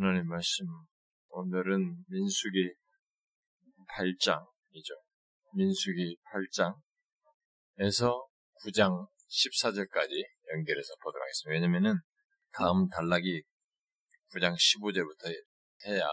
하나님 0.00 0.28
말씀 0.28 0.66
오늘은 1.28 2.04
민수기 2.08 2.72
8장이죠. 3.90 4.96
민수기 5.54 6.16
8장에서 7.78 8.26
9장 8.64 9.08
14절까지 9.28 10.24
연결해서 10.54 10.94
보도록 11.02 11.22
하겠습니다. 11.22 11.52
왜냐면은 11.52 12.00
다음 12.52 12.88
단락이 12.88 13.42
9장 14.32 14.54
15절부터 14.54 15.34
해야 15.86 16.08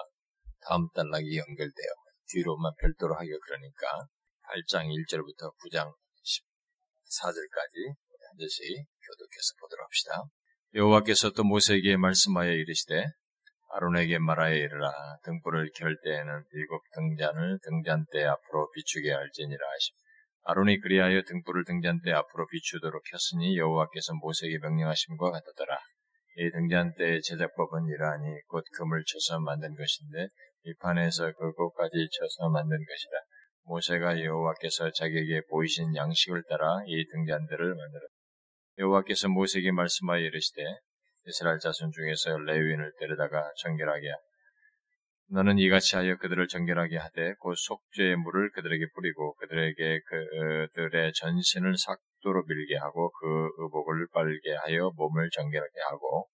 다음 0.68 0.90
단락이 0.94 1.38
연결돼요. 1.38 1.92
뒤로만 2.28 2.74
별도로 2.80 3.16
하기가 3.16 3.38
그러니까 3.46 4.08
8장 4.44 4.88
1절부터 4.88 5.54
9장 5.64 5.94
14절까지 6.26 7.88
한 7.88 8.38
절씩 8.38 8.86
교독해서 9.08 9.54
보도록 9.62 9.86
합시다. 9.86 10.24
여호와께서 10.74 11.30
또 11.32 11.44
모세에게 11.46 11.96
말씀하여 11.96 12.52
이르시되 12.52 13.06
아론에게 13.70 14.20
말하여 14.20 14.56
이르라. 14.56 14.92
등불을 15.24 15.72
켤 15.76 15.88
때에는 16.04 16.44
일곱 16.54 16.82
등잔을 16.96 17.60
등잔대 17.64 18.24
앞으로 18.24 18.72
비추게 18.72 19.12
할지니라 19.12 19.60
하심. 19.60 19.96
아론이 20.44 20.80
그리하여 20.80 21.22
등불을 21.24 21.66
등잔대 21.66 22.12
앞으로 22.12 22.48
비추도록 22.48 23.04
켰으니 23.04 23.58
여호와께서 23.58 24.14
모세에게 24.22 24.60
명령하심과 24.60 25.32
같았더라. 25.32 25.78
이 26.38 26.52
등잔대의 26.52 27.22
제작법은 27.22 27.88
이러하니 27.88 28.42
곧 28.48 28.64
금을 28.78 29.04
쳐서 29.06 29.40
만든 29.42 29.76
것인데 29.76 30.28
이판에서 30.64 31.34
그곳까지 31.34 32.08
쳐서 32.12 32.50
만든 32.50 32.78
것이라. 32.78 33.20
모세가 33.64 34.24
여호와께서 34.24 34.92
자기에게 34.92 35.42
보이신 35.50 35.96
양식을 35.96 36.44
따라 36.48 36.78
이 36.86 37.06
등잔대를 37.12 37.76
만들었다. 37.76 38.14
여호와께서 38.80 39.28
모세에게 39.30 39.72
말씀하여 39.72 40.22
이르시되 40.22 40.64
이스라엘 41.28 41.60
자손 41.60 41.92
중에서 41.92 42.38
레위인을 42.38 42.94
데려다가 43.00 43.52
정결하게 43.58 44.08
하라. 44.08 44.22
너는 45.30 45.60
이같이 45.60 45.98
하여 45.98 46.16
그들을 46.16 46.48
정결하게 46.48 46.96
하되 46.98 47.34
곧 47.40 47.54
속죄의 47.58 48.16
물을 48.16 48.50
그들에게 48.52 48.86
뿌리고 48.96 49.36
그들에게 49.36 50.00
그들의 50.08 51.12
전신을 51.14 51.76
삭도로 51.78 52.46
밀게 52.48 52.78
하고 52.78 53.12
그 53.12 53.50
의복을 53.58 54.08
빨게 54.14 54.56
하여 54.64 54.90
몸을 54.96 55.30
정결하게 55.30 55.82
하고 55.90 56.30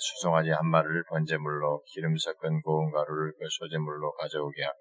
수송아지 0.00 0.48
한 0.50 0.66
마리를 0.66 1.04
번제물로 1.10 1.82
기름 1.92 2.16
섞은 2.16 2.62
고운 2.62 2.90
가루를 2.92 3.32
그 3.38 3.44
소제물로 3.50 4.12
가져오게 4.12 4.62
하고 4.62 4.78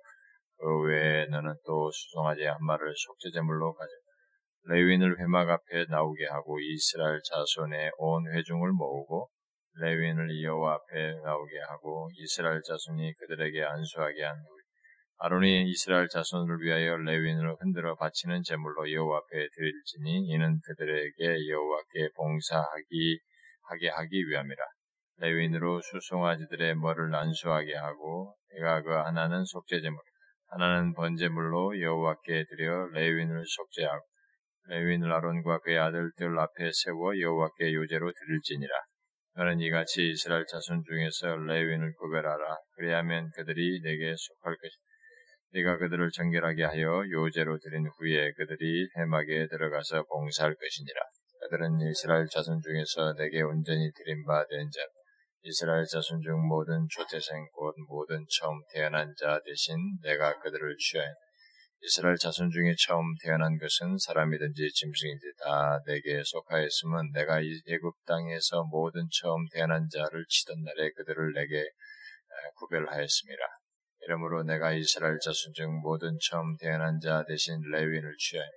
그 0.59 0.81
외에 0.87 1.25
너는 1.25 1.55
또 1.65 1.91
수송아지 1.91 2.45
한 2.45 2.57
마리를 2.61 2.93
속죄제물로 2.95 3.73
가져 3.73 3.91
레윈을 4.65 5.19
회막 5.19 5.49
앞에 5.49 5.85
나오게 5.89 6.25
하고 6.27 6.59
이스라엘 6.59 7.19
자손의 7.23 7.91
온 7.97 8.27
회중을 8.33 8.71
모으고 8.71 9.29
레윈을 9.81 10.43
여호와 10.43 10.75
앞에 10.75 11.13
나오게 11.23 11.59
하고 11.69 12.09
이스라엘 12.15 12.61
자손이 12.61 13.13
그들에게 13.15 13.63
안수하게 13.63 14.23
한 14.23 14.37
후, 14.37 14.59
아론이 15.21 15.69
이스라엘 15.69 16.07
자손을 16.07 16.61
위하여 16.61 16.97
레윈을 16.97 17.55
흔들어 17.59 17.95
바치는 17.95 18.43
제물로 18.43 18.91
여호와 18.91 19.17
앞에 19.17 19.47
드릴지니 19.55 20.27
이는 20.27 20.59
그들에게 20.65 21.49
여호와께 21.49 22.09
봉사하기 22.15 23.19
하게 23.69 23.89
하기 23.89 24.27
위함이라. 24.27 24.63
레윈으로 25.17 25.81
수송아지들의 25.81 26.75
머리를 26.75 27.13
안수하게 27.13 27.75
하고 27.75 28.35
내가 28.53 28.81
그 28.81 28.91
하나는 28.91 29.43
속죄제물, 29.45 29.99
하나는 30.47 30.93
번제물로 30.93 31.81
여호와께 31.81 32.45
드려 32.49 32.87
레윈을 32.87 33.43
속죄하고 33.45 34.05
레윈을 34.69 35.11
아론과 35.11 35.59
그의 35.59 35.79
아들들 35.79 36.39
앞에 36.39 36.69
세워 36.71 37.19
여호와께 37.19 37.73
요제로 37.73 38.11
드릴지니라. 38.13 38.73
너는 39.35 39.59
이같이 39.59 40.09
이스라엘 40.11 40.45
자손 40.45 40.83
중에서 40.83 41.35
레윈을 41.37 41.93
구별하라. 41.93 42.57
그리하면 42.75 43.31
그들이 43.35 43.81
내게 43.81 44.13
속할 44.15 44.55
것이다. 44.55 44.81
네가 45.53 45.77
그들을 45.77 46.11
정결하게 46.11 46.63
하여 46.63 47.03
요제로 47.09 47.57
드린 47.57 47.87
후에 47.87 48.31
그들이 48.33 48.87
해막에 48.97 49.47
들어가서 49.47 50.03
봉사할 50.03 50.53
것이니라. 50.53 51.01
그들은 51.41 51.79
이스라엘 51.89 52.27
자손 52.27 52.61
중에서 52.61 53.13
내게 53.13 53.41
온전히 53.41 53.91
드린 53.95 54.23
바 54.25 54.45
된 54.45 54.69
자, 54.69 54.81
이스라엘 55.41 55.85
자손 55.85 56.21
중 56.21 56.47
모든 56.47 56.85
초태생 56.89 57.47
곧 57.53 57.73
모든 57.87 58.25
처음 58.29 58.59
태어난 58.73 59.11
자 59.17 59.39
대신 59.43 59.77
내가 60.03 60.37
그들을 60.39 60.75
취하였다. 60.77 61.28
이스라엘 61.81 62.17
자손 62.17 62.49
중에 62.51 62.75
처음 62.77 63.15
태어난 63.23 63.57
것은 63.57 63.97
사람이든지 63.97 64.69
짐승인지 64.73 65.25
다 65.43 65.79
내게 65.85 66.21
속하였으면 66.23 67.11
내가 67.13 67.39
애굽 67.41 67.95
땅에서 68.05 68.63
모든 68.65 69.07
처음 69.11 69.47
태어난 69.53 69.87
자를 69.89 70.25
치던 70.27 70.63
날에 70.63 70.91
그들을 70.91 71.33
내게 71.33 71.63
구별하였습니다. 72.57 73.41
이러므로 74.01 74.43
내가 74.43 74.73
이스라엘 74.73 75.19
자손 75.19 75.53
중 75.53 75.79
모든 75.81 76.17
처음 76.29 76.57
태어난 76.57 76.99
자 76.99 77.23
대신 77.27 77.61
레윈을 77.71 78.15
취하여 78.17 78.49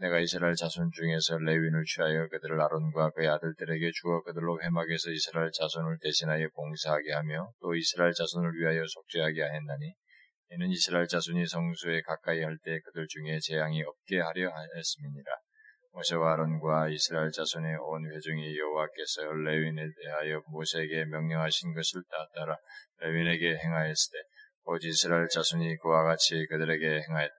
내가 0.00 0.20
이스라엘 0.20 0.54
자손 0.54 0.90
중에서 0.92 1.38
레윈을 1.38 1.84
취하여 1.84 2.28
그들을 2.28 2.60
아론과 2.60 3.10
그의 3.10 3.28
아들들에게 3.28 3.90
주어 3.94 4.22
그들로 4.22 4.60
회막에서 4.62 5.10
이스라엘 5.10 5.50
자손을 5.52 5.98
대신하여 6.00 6.48
봉사하게 6.54 7.12
하며 7.12 7.50
또 7.60 7.74
이스라엘 7.74 8.12
자손을 8.12 8.52
위하여 8.54 8.84
속죄하게 8.86 9.42
하였나니 9.42 9.94
이는 10.50 10.68
이스라엘 10.70 11.06
자손이 11.06 11.46
성수에 11.46 12.00
가까이 12.02 12.42
할 12.42 12.56
때 12.64 12.80
그들 12.80 13.06
중에 13.08 13.38
재앙이 13.40 13.82
없게 13.82 14.20
하려 14.20 14.48
하였음이니라. 14.50 15.32
모세와 15.92 16.34
아론과 16.34 16.88
이스라엘 16.88 17.30
자손의 17.30 17.76
온 17.80 18.10
회중이 18.10 18.58
여호와께서 18.58 19.32
레윈에 19.32 19.82
대하여 20.02 20.42
모세에게 20.48 21.04
명령하신 21.06 21.74
것을 21.74 22.02
따라 22.34 22.56
레윈에게 23.00 23.56
행하였을 23.58 24.12
때, 24.12 24.18
곧 24.62 24.80
이스라엘 24.84 25.28
자손이 25.28 25.76
그와 25.78 26.04
같이 26.04 26.46
그들에게 26.48 27.02
행하였다. 27.08 27.34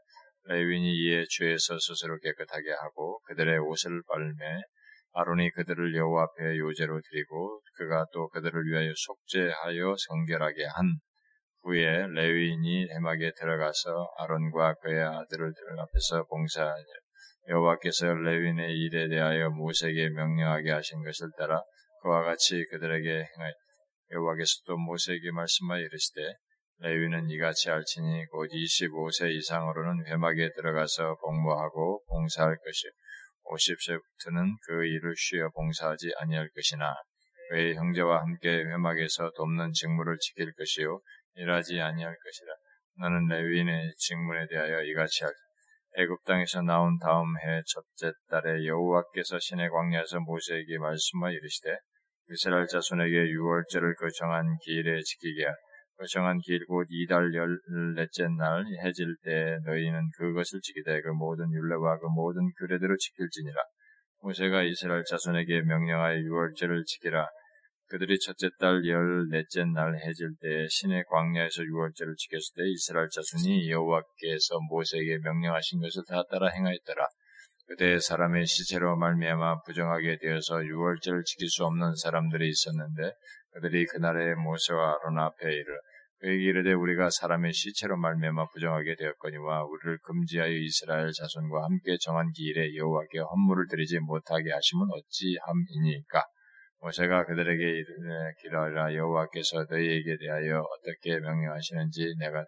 레윈이 0.45 0.91
이에 0.91 1.25
죄에서 1.29 1.77
스스로 1.79 2.17
깨끗하게 2.19 2.71
하고 2.71 3.19
그들의 3.25 3.57
옷을 3.59 4.01
빨매 4.07 4.61
아론이 5.13 5.51
그들을 5.51 5.95
여호와 5.95 6.23
앞에 6.23 6.57
요제로 6.57 7.01
드리고 7.01 7.61
그가 7.73 8.05
또 8.13 8.29
그들을 8.29 8.63
위하여 8.65 8.91
속죄하여 8.95 9.95
성결하게 9.97 10.65
한 10.65 10.99
후에 11.63 12.07
레위인이 12.07 12.89
해막에 12.89 13.31
들어가서 13.37 14.13
아론과 14.17 14.75
그의 14.75 15.01
아들들 15.01 15.53
앞에서 15.79 16.23
봉사하니 16.25 16.83
여호와께서 17.49 18.13
레위인의 18.13 18.73
일에 18.77 19.09
대하여 19.09 19.49
모세에게 19.49 20.09
명령하게 20.09 20.71
하신 20.71 21.03
것을 21.03 21.29
따라 21.37 21.61
그와 22.01 22.23
같이 22.23 22.63
그들에게 22.71 23.09
행하여 23.09 23.53
여호와께서 24.11 24.61
또 24.65 24.77
모세에게 24.77 25.31
말씀하여 25.31 25.81
이르시되 25.81 26.21
레위는 26.81 27.29
이같이 27.29 27.69
할지니 27.69 28.25
곧 28.27 28.47
25세 28.47 29.31
이상으로는 29.31 30.05
회막에 30.07 30.49
들어가서 30.55 31.15
복무하고 31.15 32.01
봉사할 32.07 32.55
것이요 32.55 32.91
50세부터는 33.43 34.55
그 34.65 34.85
일을 34.85 35.13
쉬어 35.17 35.49
봉사하지 35.49 36.13
아니할 36.19 36.49
것이나 36.55 36.95
그의 37.49 37.75
형제와 37.75 38.21
함께 38.21 38.63
회막에서 38.63 39.31
돕는 39.35 39.73
직무를 39.73 40.17
지킬 40.19 40.53
것이요 40.53 41.01
일하지 41.35 41.79
아니할 41.79 42.15
것이라. 42.15 42.53
나는 42.99 43.27
레위인의 43.27 43.93
직문에 43.97 44.47
대하여 44.47 44.81
이같이 44.81 45.23
할 45.23 45.33
애굽 45.97 46.23
땅에서 46.25 46.61
나온 46.61 46.99
다음 46.99 47.25
해 47.37 47.61
첫째 47.65 48.13
달에 48.29 48.65
여호와께서 48.65 49.39
신의 49.39 49.69
광야에서 49.69 50.19
모세에게 50.19 50.77
말씀하여 50.77 51.33
이르시되 51.33 51.75
이스라엘 52.29 52.67
자손에게 52.67 53.11
유월절을 53.11 53.95
그 53.95 54.07
정한 54.11 54.55
기일에 54.63 55.01
지키게 55.01 55.45
하라. 55.45 55.55
그 55.97 56.05
정한 56.07 56.37
기일 56.37 56.65
곧 56.65 56.87
이달 56.89 57.33
열넷째 57.33 58.27
날 58.37 58.63
해질 58.85 59.15
때 59.23 59.57
너희는 59.65 60.09
그것을 60.17 60.61
지키되 60.61 61.01
그 61.01 61.09
모든 61.09 61.51
율례와 61.51 61.97
그 61.97 62.05
모든 62.05 62.49
규례대로 62.59 62.95
지킬지니라. 62.95 63.59
모세가 64.21 64.63
이스라엘 64.63 65.03
자손에게 65.03 65.61
명령하여 65.61 66.19
유월절을 66.19 66.83
지키라. 66.85 67.27
그들이 67.89 68.19
첫째 68.19 68.49
달 68.59 68.85
열 68.85 69.27
넷째 69.31 69.65
날 69.65 69.95
해질 69.95 70.35
때 70.39 70.67
신의 70.69 71.05
광야에서 71.09 71.63
유월절을 71.63 72.15
지켰을 72.17 72.53
때 72.55 72.69
이스라엘 72.69 73.09
자손이 73.09 73.69
여호와께서 73.71 74.59
모세에게 74.69 75.17
명령하신 75.23 75.81
것을 75.81 76.03
다 76.07 76.23
따라 76.29 76.49
행하였더라. 76.49 77.07
그때 77.67 77.99
사람의 77.99 78.45
시체로 78.45 78.95
말미암아 78.95 79.61
부정하게 79.63 80.19
되어서 80.21 80.63
유월절을 80.63 81.23
지킬 81.23 81.49
수 81.49 81.65
없는 81.65 81.95
사람들이 81.95 82.47
있었는데 82.47 83.11
그들이 83.53 83.85
그날에 83.87 84.35
모세와 84.35 84.97
아론 85.01 85.17
앞에 85.17 85.51
이르 85.51 85.65
그에게 86.19 86.43
이르되 86.43 86.73
우리가 86.73 87.09
사람의 87.09 87.53
시체로 87.53 87.97
말미암아 87.97 88.49
부정하게 88.53 88.97
되었거니와 88.97 89.63
우리를 89.63 89.97
금지하여 90.03 90.51
이스라엘 90.51 91.11
자손과 91.11 91.63
함께 91.63 91.97
정한 91.99 92.31
기일에 92.33 92.75
여호와께 92.75 93.19
헌물을 93.19 93.65
드리지 93.67 93.99
못하게 93.99 94.51
하심은 94.51 94.87
어찌함이니까 94.91 96.23
모세가 96.81 97.25
그들에게 97.25 97.61
이르되 97.61 98.33
기다리라. 98.41 98.93
여호와께서 98.93 99.65
너희에게 99.69 100.17
대하여 100.17 100.61
어떻게 100.61 101.19
명령하시는지 101.19 102.15
내가 102.19 102.45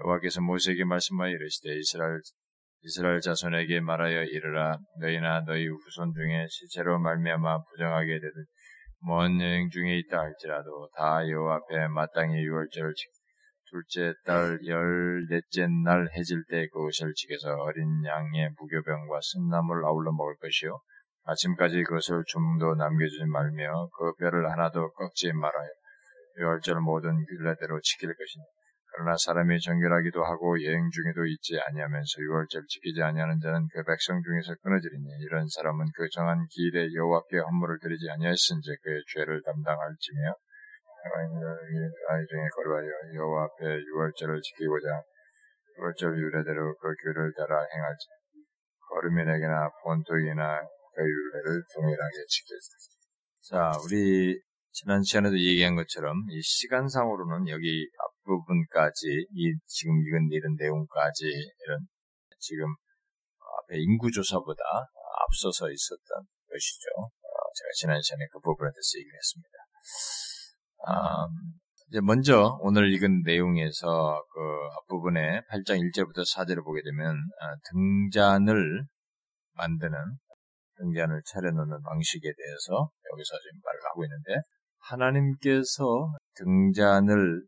여호와께서 0.00 0.42
모세에게 0.42 0.84
말씀하여 0.84 1.30
이르시되 1.30 1.76
이스라엘 1.76 2.20
이스라엘 2.82 3.20
자손에게 3.20 3.80
말하여 3.80 4.22
이르라. 4.24 4.78
너희나 5.00 5.40
너희 5.46 5.66
후손 5.66 6.12
중에 6.12 6.46
실제로 6.48 6.98
말미암아 6.98 7.64
부정하게 7.64 8.14
되든 8.20 8.44
먼 9.00 9.40
여행 9.40 9.68
중에 9.70 9.98
있다 9.98 10.18
할지라도 10.18 10.88
다 10.96 11.26
여호와 11.28 11.56
앞에 11.56 11.88
마땅히 11.88 12.42
유월절을 12.42 12.94
지 12.94 13.06
둘째 13.70 14.14
달 14.24 14.58
열넷째 14.64 15.66
날 15.84 16.08
해질 16.16 16.42
때 16.48 16.66
그것을 16.68 17.12
지켜서 17.14 17.54
어린 17.54 17.84
양의 18.04 18.50
무교병과 18.58 19.20
쓴나물 19.20 19.84
아울러 19.84 20.10
먹을 20.12 20.36
것이요 20.36 20.78
아침까지 21.28 21.82
그것을 21.84 22.24
좀도 22.26 22.74
남겨주지 22.76 23.26
말며 23.26 23.88
그 23.92 24.14
뼈를 24.16 24.50
하나도 24.50 24.92
꺾지 24.92 25.32
말아요. 25.34 25.68
유월절 26.40 26.80
모든 26.80 27.12
균례대로 27.26 27.80
지킬 27.82 28.08
것이니 28.16 28.44
그러나 28.94 29.14
사람이 29.14 29.60
정결하기도 29.60 30.24
하고 30.24 30.56
여행 30.64 30.88
중에도 30.88 31.26
있지 31.26 31.60
아니하면서 31.60 32.22
유월절 32.22 32.64
지키지 32.66 33.02
아니하는 33.02 33.38
자는 33.40 33.68
그 33.68 33.84
백성 33.84 34.22
중에서 34.22 34.54
끊어지리니 34.62 35.04
이런 35.28 35.46
사람은 35.46 35.84
그 35.94 36.08
정한 36.14 36.46
기일에 36.48 36.88
여호와께 36.94 37.38
헌물을 37.38 37.78
드리지 37.82 38.08
아니하였은지 38.08 38.76
그의 38.82 39.02
죄를 39.12 39.42
담당할지며 39.44 40.32
아이 42.08 42.26
중에 42.26 42.48
거루하여 42.56 42.90
여호와 43.14 43.44
앞에 43.44 43.66
유월절을 43.68 44.40
지키고자 44.40 45.02
유월절 45.76 46.16
유래대로 46.16 46.74
그 46.80 46.94
규를 47.04 47.32
따라 47.36 47.60
행할지 47.60 48.08
거름인에게나 48.88 49.70
본토이나 49.84 50.64
그 50.98 51.04
유래를 51.06 51.62
동일하게 51.72 52.26
지킬지 52.26 52.68
자 53.42 53.70
우리 53.84 54.40
지난 54.72 55.02
시간에도 55.02 55.38
얘기한 55.38 55.76
것처럼 55.76 56.26
이 56.28 56.42
시간상으로는 56.42 57.48
여기 57.48 57.86
앞부분까지 58.26 59.06
이 59.30 59.54
지금 59.66 59.94
읽은 60.02 60.28
이런 60.32 60.56
내용까지 60.58 61.24
이런 61.24 61.86
지금 62.40 62.66
앞에 63.62 63.78
인구조사보다 63.78 64.62
앞서서 65.22 65.70
있었던 65.70 66.26
것이죠. 66.50 66.88
제가 67.54 67.68
지난 67.76 68.02
시간에 68.02 68.26
그 68.32 68.40
부분에 68.40 68.70
대해서 68.70 68.98
얘기를 68.98 69.16
했습니다. 69.16 69.58
아, 70.86 71.26
이제 71.88 72.00
먼저 72.00 72.58
오늘 72.60 72.92
읽은 72.92 73.22
내용에서 73.24 74.22
그 74.32 74.40
앞부분에 74.78 75.42
8장 75.50 75.78
1절부터 75.80 76.22
4절을 76.34 76.64
보게 76.64 76.82
되면 76.82 77.16
아, 77.40 77.54
등잔을 77.70 78.82
만드는 79.54 79.96
등잔을 80.78 81.22
차려놓는 81.26 81.82
방식에 81.82 82.22
대해서 82.22 82.90
여기서 83.12 83.38
지금 83.42 83.60
말을 83.64 83.80
하고 83.84 84.04
있는데 84.04 84.40
하나님께서 84.80 86.14
등잔을 86.36 87.42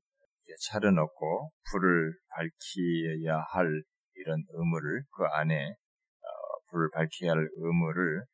차려놓고 0.69 1.51
불을 1.71 2.13
밝혀야 2.29 3.39
할 3.53 3.83
이런 4.15 4.43
의무를 4.53 5.03
그 5.17 5.25
안에 5.25 5.69
어, 5.69 6.29
불을 6.71 6.91
밝혀야 6.93 7.33
할 7.33 7.49
의무를 7.57 8.25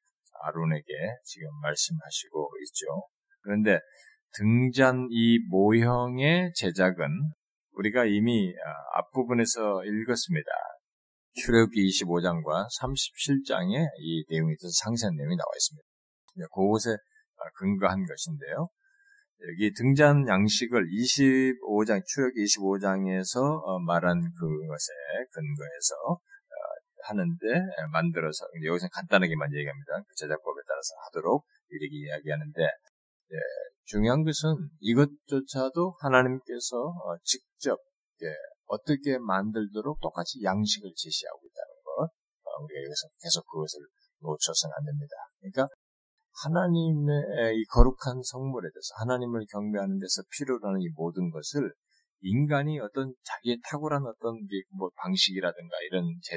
아론에게 0.42 0.92
지금 1.24 1.48
말씀하시고 1.60 2.50
있죠. 2.64 2.86
그런데 3.42 3.78
등잔 4.38 5.08
이 5.10 5.38
모형의 5.48 6.52
제작은 6.54 7.06
우리가 7.72 8.04
이미 8.04 8.52
아, 8.64 8.98
앞부분에서 8.98 9.84
읽었습니다. 9.84 10.50
출애굽기 11.36 11.84
25장과 11.84 12.66
37장에 12.80 13.86
이 14.00 14.24
내용이 14.30 14.54
있어서 14.54 14.72
상세한 14.84 15.14
내용이 15.16 15.36
나와 15.36 15.50
있습니다. 15.54 15.86
그곳에 16.48 16.90
아, 16.92 17.42
근거한 17.56 18.04
것인데요. 18.06 18.68
여기 19.52 19.70
등잔 19.74 20.26
양식을 20.26 20.88
25장, 20.88 22.00
출애굽기 22.06 22.40
25장에서 22.40 23.36
어, 23.64 23.78
말한 23.80 24.16
그것에 24.16 24.88
근거해서 25.30 25.94
어, 26.08 26.56
하는데 27.04 27.46
만들어서 27.92 28.46
여기서 28.64 28.88
간단하게만 28.88 29.52
얘기합니다. 29.52 30.02
그 30.08 30.14
제작법에 30.16 30.60
따라서 30.66 30.94
하도록 31.04 31.44
이렇게 31.68 31.96
이야기하는데 31.96 32.62
예, 32.62 33.36
중요한 33.84 34.24
것은 34.24 34.56
이것조차도 34.80 35.96
하나님께서 36.00 36.76
어, 36.80 37.16
직접 37.22 37.78
예, 38.22 38.26
어떻게 38.66 39.18
만들도록 39.18 40.00
똑같이 40.00 40.42
양식을 40.42 40.92
제시하고 40.94 41.40
있다는 41.46 41.70
것 41.82 42.02
어, 42.04 42.62
우리가 42.62 42.78
여기서 42.82 43.08
계속 43.22 43.46
그것을 43.46 43.80
놓쳐서는 44.20 44.74
안 44.76 44.84
됩니다. 44.84 45.14
그러니까 45.40 45.68
하나님의 46.44 47.56
이 47.56 47.64
거룩한 47.72 48.22
성물에 48.22 48.68
대해서 48.68 48.92
하나님을 49.00 49.46
경배하는 49.50 49.98
데서 49.98 50.22
필요로 50.36 50.68
하는 50.68 50.80
이 50.80 50.88
모든 50.94 51.30
것을 51.30 51.72
인간이 52.20 52.80
어떤 52.80 53.14
자기의 53.24 53.60
탁월한 53.70 54.04
어떤 54.04 54.40
뭐 54.76 54.90
방식이라든가 54.96 55.76
이런 55.88 56.04
제, 56.22 56.36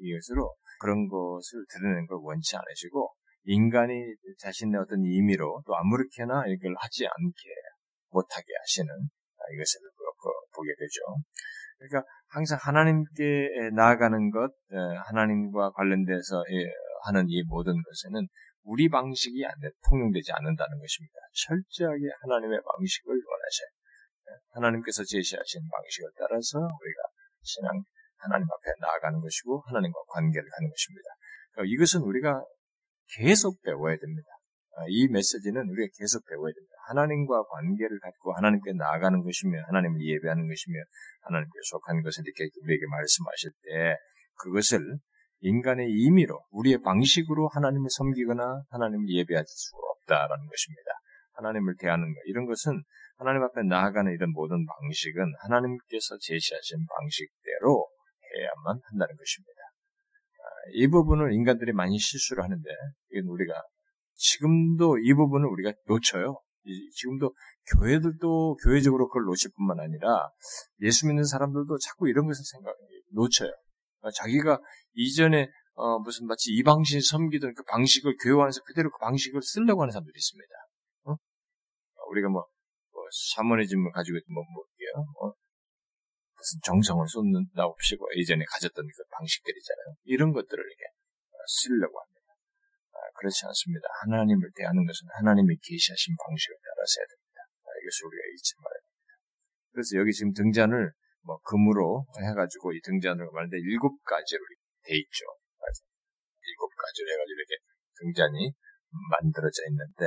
이것으로 0.00 0.54
그런 0.80 1.08
것을 1.08 1.64
드러내는 1.70 2.06
걸 2.06 2.18
원치 2.22 2.56
않으시고 2.56 3.10
인간이 3.44 3.94
자신의 4.38 4.80
어떤 4.80 5.04
임의로 5.04 5.62
또 5.66 5.76
아무렇게나 5.76 6.46
이걸 6.48 6.74
하지 6.78 7.06
않게 7.06 7.42
못하게 8.10 8.46
하시는 8.60 8.90
이것을 9.54 9.80
보게 10.54 10.74
되죠. 10.78 11.00
그러니까 11.78 12.02
항상 12.28 12.58
하나님께 12.60 13.70
나아가는 13.74 14.30
것, 14.30 14.52
하나님과 15.06 15.70
관련돼서 15.70 16.42
하는 17.04 17.26
이 17.28 17.42
모든 17.44 17.74
것에는 17.74 18.26
우리 18.64 18.88
방식이 18.88 19.44
통용되지 19.88 20.32
않는다는 20.32 20.78
것입니다. 20.78 21.14
철저하게 21.46 22.02
하나님의 22.22 22.60
방식을 22.60 23.14
원하셔요. 23.14 23.68
하나님께서 24.54 25.04
제시하신 25.04 25.60
방식을 25.70 26.10
따라서 26.18 26.58
우리가 26.58 27.00
신앙, 27.42 27.80
하나님 28.16 28.46
앞에 28.50 28.72
나아가는 28.80 29.20
것이고 29.20 29.62
하나님과 29.66 30.00
관계를 30.08 30.48
하는 30.50 30.70
것입니다. 30.70 31.08
그러니까 31.52 31.72
이것은 31.74 32.00
우리가 32.00 32.42
계속 33.18 33.62
배워야 33.62 33.96
됩니다. 33.96 34.28
아, 34.76 34.84
이 34.88 35.06
메시지는 35.08 35.68
우리가 35.68 35.92
계속 35.96 36.26
배워야 36.26 36.52
됩니다. 36.52 36.75
하나님과 36.88 37.44
관계를 37.44 37.98
갖고 38.00 38.32
하나님께 38.34 38.72
나아가는 38.72 39.22
것이며 39.22 39.62
하나님을 39.66 40.00
예배하는 40.00 40.48
것이며 40.48 40.78
하나님께 41.22 41.58
속한 41.70 42.02
것을 42.02 42.24
이렇게 42.26 42.50
우리에게 42.62 42.86
말씀하실 42.90 43.50
때 43.64 43.96
그것을 44.38 44.80
인간의 45.40 45.90
임의로 45.90 46.40
우리의 46.50 46.82
방식으로 46.82 47.48
하나님을 47.48 47.88
섬기거나 47.90 48.62
하나님을 48.70 49.08
예배할 49.08 49.44
수 49.46 49.76
없다라는 49.76 50.46
것입니다. 50.46 50.90
하나님을 51.32 51.74
대하는 51.78 52.14
것 52.14 52.20
이런 52.26 52.46
것은 52.46 52.82
하나님 53.18 53.42
앞에 53.42 53.62
나아가는 53.62 54.10
이런 54.12 54.30
모든 54.32 54.64
방식은 54.66 55.32
하나님께서 55.42 56.16
제시하신 56.20 56.86
방식대로 56.86 57.88
해야만 58.34 58.80
한다는 58.82 59.16
것입니다. 59.16 59.60
이 60.72 60.88
부분을 60.88 61.32
인간들이 61.32 61.72
많이 61.72 61.98
실수를 61.98 62.42
하는데 62.42 62.68
이건 63.12 63.28
우리가 63.28 63.62
지금도 64.14 64.98
이 64.98 65.14
부분을 65.14 65.46
우리가 65.48 65.72
놓쳐요. 65.86 66.40
지금도 66.94 67.34
교회들도 67.74 68.56
교회적으로 68.62 69.08
그걸 69.08 69.24
놓칠 69.24 69.50
뿐만 69.56 69.80
아니라 69.80 70.30
예수 70.80 71.06
믿는 71.06 71.24
사람들도 71.24 71.78
자꾸 71.78 72.08
이런 72.08 72.26
것을 72.26 72.44
생각 72.44 72.74
놓쳐요. 73.12 73.50
그러니까 74.00 74.10
자기가 74.22 74.60
이전에 74.94 75.48
어, 75.74 75.98
무슨 75.98 76.26
마치 76.26 76.50
이 76.52 76.62
방식 76.62 77.00
섬기던 77.02 77.54
그 77.54 77.62
방식을 77.64 78.16
교회 78.22 78.42
안에서 78.42 78.62
그대로 78.64 78.90
그 78.90 78.98
방식을 78.98 79.42
쓰려고 79.42 79.82
하는 79.82 79.92
사람들이 79.92 80.14
있습니다. 80.16 80.48
어? 81.04 81.16
우리가 82.10 82.28
뭐, 82.30 82.46
뭐 82.92 83.02
사모니즘을 83.34 83.92
가지고 83.92 84.18
뭐 84.32 84.42
볼게요. 84.54 85.04
뭐, 85.20 85.34
무슨 86.36 86.60
정성을 86.64 87.06
쏟는다 87.08 87.64
없이고 87.64 88.06
예전에 88.16 88.44
가졌던 88.48 88.86
그 88.86 89.02
방식들이잖아요. 89.10 89.86
이런 90.04 90.32
것들을 90.32 90.64
이렇게 90.64 90.84
쓰려고 91.46 92.00
합니다. 92.00 92.15
아, 92.96 93.12
그렇지 93.20 93.44
않습니다. 93.44 93.84
하나님을 94.04 94.48
대하는 94.56 94.80
것은 94.86 95.04
하나님이 95.20 95.56
계시하신 95.60 96.16
방식을 96.16 96.56
따라서 96.64 96.92
해야 96.96 97.06
됩니다. 97.12 97.38
아, 97.44 97.68
이것을 97.76 97.98
우리가 98.08 98.22
잊지 98.32 98.48
말아야 98.56 98.80
됩니다. 98.80 99.12
그래서 99.76 99.90
여기 100.00 100.08
지금 100.16 100.32
등잔을 100.32 100.72
뭐 101.28 101.36
금으로 101.44 102.06
해가지고 102.16 102.72
이 102.72 102.80
등잔을 102.80 103.20
말하는데 103.20 103.56
일곱 103.60 104.00
가지로 104.04 104.40
돼 104.88 104.96
있죠. 104.96 105.20
일곱 106.48 106.70
가지로 106.78 107.06
해가지고 107.10 107.36
이렇게 107.36 107.54
등잔이 107.98 108.54
만들어져 109.10 109.66
있는데 109.68 110.06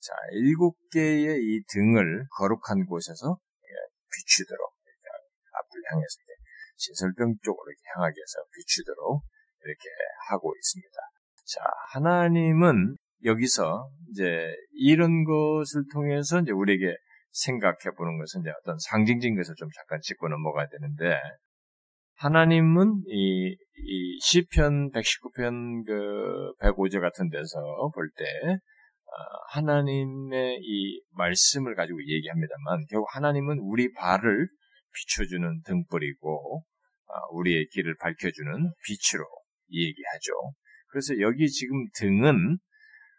자 0.00 0.16
일곱 0.32 0.74
개의 0.90 1.36
이 1.36 1.62
등을 1.68 2.24
거룩한 2.38 2.86
곳에서 2.86 3.36
비추도록 4.10 4.80
향해서 5.90 6.16
신설병 6.76 7.34
쪽으로 7.42 7.66
향하게 7.94 8.14
해서 8.14 8.46
비추도록 8.54 9.22
이렇게 9.64 9.88
하고 10.30 10.54
있습니다. 10.56 10.96
자, 11.50 11.60
하나님은 11.94 12.96
여기서 13.24 13.90
이제 14.10 14.54
이런 14.72 15.24
것을 15.24 15.82
통해서 15.92 16.38
이제 16.38 16.52
우리에게 16.52 16.94
생각해 17.32 17.96
보는 17.96 18.18
것은 18.18 18.42
이제 18.42 18.50
어떤 18.62 18.78
상징적인 18.78 19.36
것을 19.36 19.56
좀 19.56 19.68
잠깐 19.74 20.00
짚고 20.00 20.28
넘어가야 20.28 20.68
되는데, 20.68 21.18
하나님은 22.18 23.02
이, 23.08 23.56
이 23.78 24.18
시편 24.20 24.92
119편 24.92 25.86
그 25.86 26.52
105절 26.60 27.00
같은 27.00 27.28
데서 27.30 27.58
볼 27.94 28.10
때, 28.16 28.24
어, 28.52 29.12
하나님의 29.48 30.60
이 30.62 31.02
말씀을 31.16 31.74
가지고 31.74 31.98
얘기합니다만, 32.06 32.84
결국 32.88 33.08
하나님은 33.12 33.58
우리 33.58 33.92
발을 33.92 34.46
비춰주는 34.94 35.62
등불이고 35.64 36.62
아, 37.08 37.12
우리의 37.32 37.66
길을 37.72 37.96
밝혀주는 37.96 38.72
빛으로 38.84 39.24
얘기하죠. 39.72 40.32
그래서 40.90 41.18
여기 41.20 41.48
지금 41.48 41.86
등은 41.94 42.58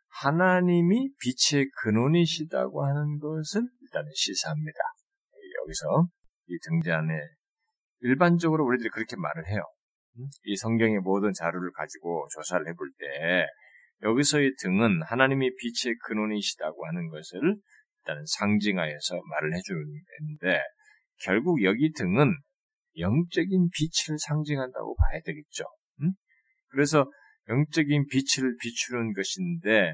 하나님이 0.10 1.10
빛의 1.20 1.70
근원이시다고 1.84 2.86
하는 2.86 3.20
것을 3.20 3.62
일단은 3.82 4.12
시사합니다. 4.13 4.80
여기서 5.63 6.08
이 6.48 6.58
등잔에 6.68 7.13
일반적으로 8.01 8.66
우리들이 8.66 8.90
그렇게 8.90 9.16
말을 9.16 9.48
해요. 9.48 9.62
음? 10.18 10.28
이 10.44 10.56
성경의 10.58 11.00
모든 11.00 11.32
자료를 11.34 11.72
가지고 11.72 12.28
조사를 12.34 12.68
해볼 12.68 12.92
때 13.00 13.48
여기서의 14.04 14.54
등은 14.60 15.04
하나님이 15.04 15.51
빛의 15.56 15.96
근원이시다고 16.08 16.86
하는 16.88 17.10
것을 17.10 17.40
일단 17.40 18.25
상징하여서 18.25 19.22
말을 19.30 19.56
해주는데 19.56 20.62
결국 21.24 21.63
여기 21.63 21.92
등은 21.94 22.36
영적인 22.98 23.70
빛을 23.74 24.18
상징한다고 24.20 24.96
봐야 24.96 25.22
되겠죠. 25.24 25.63
음? 26.01 26.12
그래서 26.70 27.10
영적인 27.51 28.08
빛을 28.08 28.55
비추는 28.62 29.13
것인데 29.13 29.93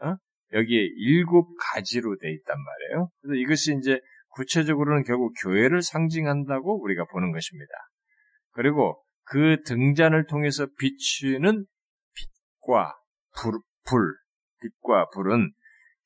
어? 0.00 0.16
여기에 0.52 0.80
일곱 0.96 1.54
가지로 1.58 2.16
돼 2.18 2.32
있단 2.32 2.56
말이에요. 2.58 3.08
그래서 3.20 3.34
이것이 3.34 3.76
이제 3.78 4.00
구체적으로는 4.30 5.04
결국 5.04 5.32
교회를 5.42 5.82
상징한다고 5.82 6.82
우리가 6.82 7.04
보는 7.12 7.32
것입니다. 7.32 7.72
그리고 8.52 9.02
그 9.24 9.62
등잔을 9.64 10.26
통해서 10.26 10.66
비추는 10.78 11.64
빛과 12.14 12.94
불, 13.36 13.60
불, 13.84 14.16
빛과 14.60 15.10
불은 15.10 15.52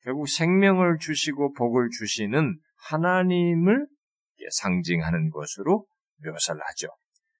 결국 0.03 0.27
생명을 0.27 0.97
주시고 0.99 1.53
복을 1.53 1.89
주시는 1.97 2.59
하나님을 2.89 3.87
상징하는 4.51 5.29
것으로 5.31 5.85
묘사를 6.23 6.59
하죠. 6.61 6.87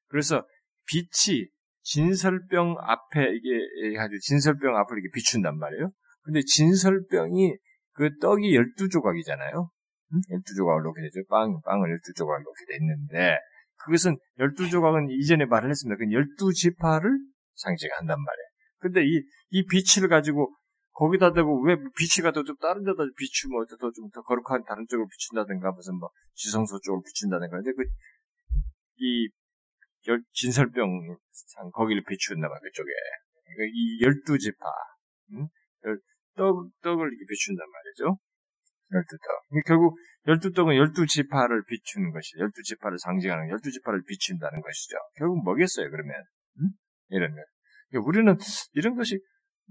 그래서 0.08 0.46
빛이 0.88 1.48
진설병 1.82 2.76
앞에 2.80 3.28
이게 3.34 3.98
아주 4.00 4.20
진설병 4.22 4.76
앞을 4.78 4.98
이렇게 4.98 5.10
비춘단 5.14 5.58
말이에요. 5.58 5.90
근데 6.24 6.42
진설병이 6.42 7.56
그 7.94 8.18
떡이 8.20 8.52
12조각이잖아요. 8.52 9.70
12조각을 10.12 10.84
놓게 10.84 11.02
되죠. 11.02 11.26
빵, 11.30 11.60
빵을 11.64 12.00
12조각을 12.00 12.44
놓게 12.44 12.66
됐는데, 12.68 13.38
그것은 13.84 14.18
12조각은 14.40 15.08
이전에 15.12 15.46
말을 15.46 15.70
했습니다. 15.70 15.98
그 15.98 16.06
12지파를 16.06 17.10
상징한단 17.56 18.18
말이에요. 18.18 18.48
근데 18.80 19.02
이, 19.04 19.22
이 19.52 19.66
빛을 19.66 20.08
가지고 20.08 20.54
거기다 20.94 21.34
대고 21.34 21.62
왜 21.64 21.76
빛이 21.76 22.24
가도 22.24 22.44
좀 22.44 22.56
다른 22.58 22.84
데다 22.84 23.04
비추면 23.18 23.66
더좀 23.80 24.10
더 24.14 24.22
거룩한 24.22 24.64
다른 24.66 24.86
쪽으로 24.88 25.08
비춘다든가 25.08 25.72
무슨 25.72 25.96
뭐 25.98 26.10
지성소 26.34 26.80
쪽으로 26.82 27.02
비춘다든가 27.04 27.58
근데 27.58 27.72
그 27.74 27.84
이 29.00 29.30
진설병 30.34 31.18
상 31.32 31.72
거기를 31.72 32.04
비춘다 32.08 32.48
말 32.48 32.60
그쪽에. 32.62 32.90
그러니까 33.46 33.72
이 33.74 34.02
열두 34.02 34.38
지파 34.38 34.66
음? 35.34 35.48
떡 36.36 36.70
떡을 36.82 37.08
이렇게 37.08 37.26
비춘단 37.28 37.66
말이죠. 37.70 38.18
열두 38.94 39.18
떡. 39.18 39.66
결국 39.66 39.98
열두 40.28 40.52
떡은 40.54 40.76
열두 40.76 41.06
지파를 41.06 41.64
비추는 41.66 42.12
것이 42.12 42.38
열두 42.38 42.64
지파를 42.64 42.98
상징하는 43.00 43.50
열두 43.50 43.72
지파를 43.72 44.04
비춘다는 44.08 44.62
것이죠. 44.62 44.98
결국 45.16 45.44
뭐겠어요 45.44 45.90
그러면? 45.90 46.16
음? 46.60 46.70
이런 47.10 47.36
것 47.36 47.42
그러니까 47.90 48.08
우리는 48.08 48.38
이런 48.74 48.96
것이 48.96 49.20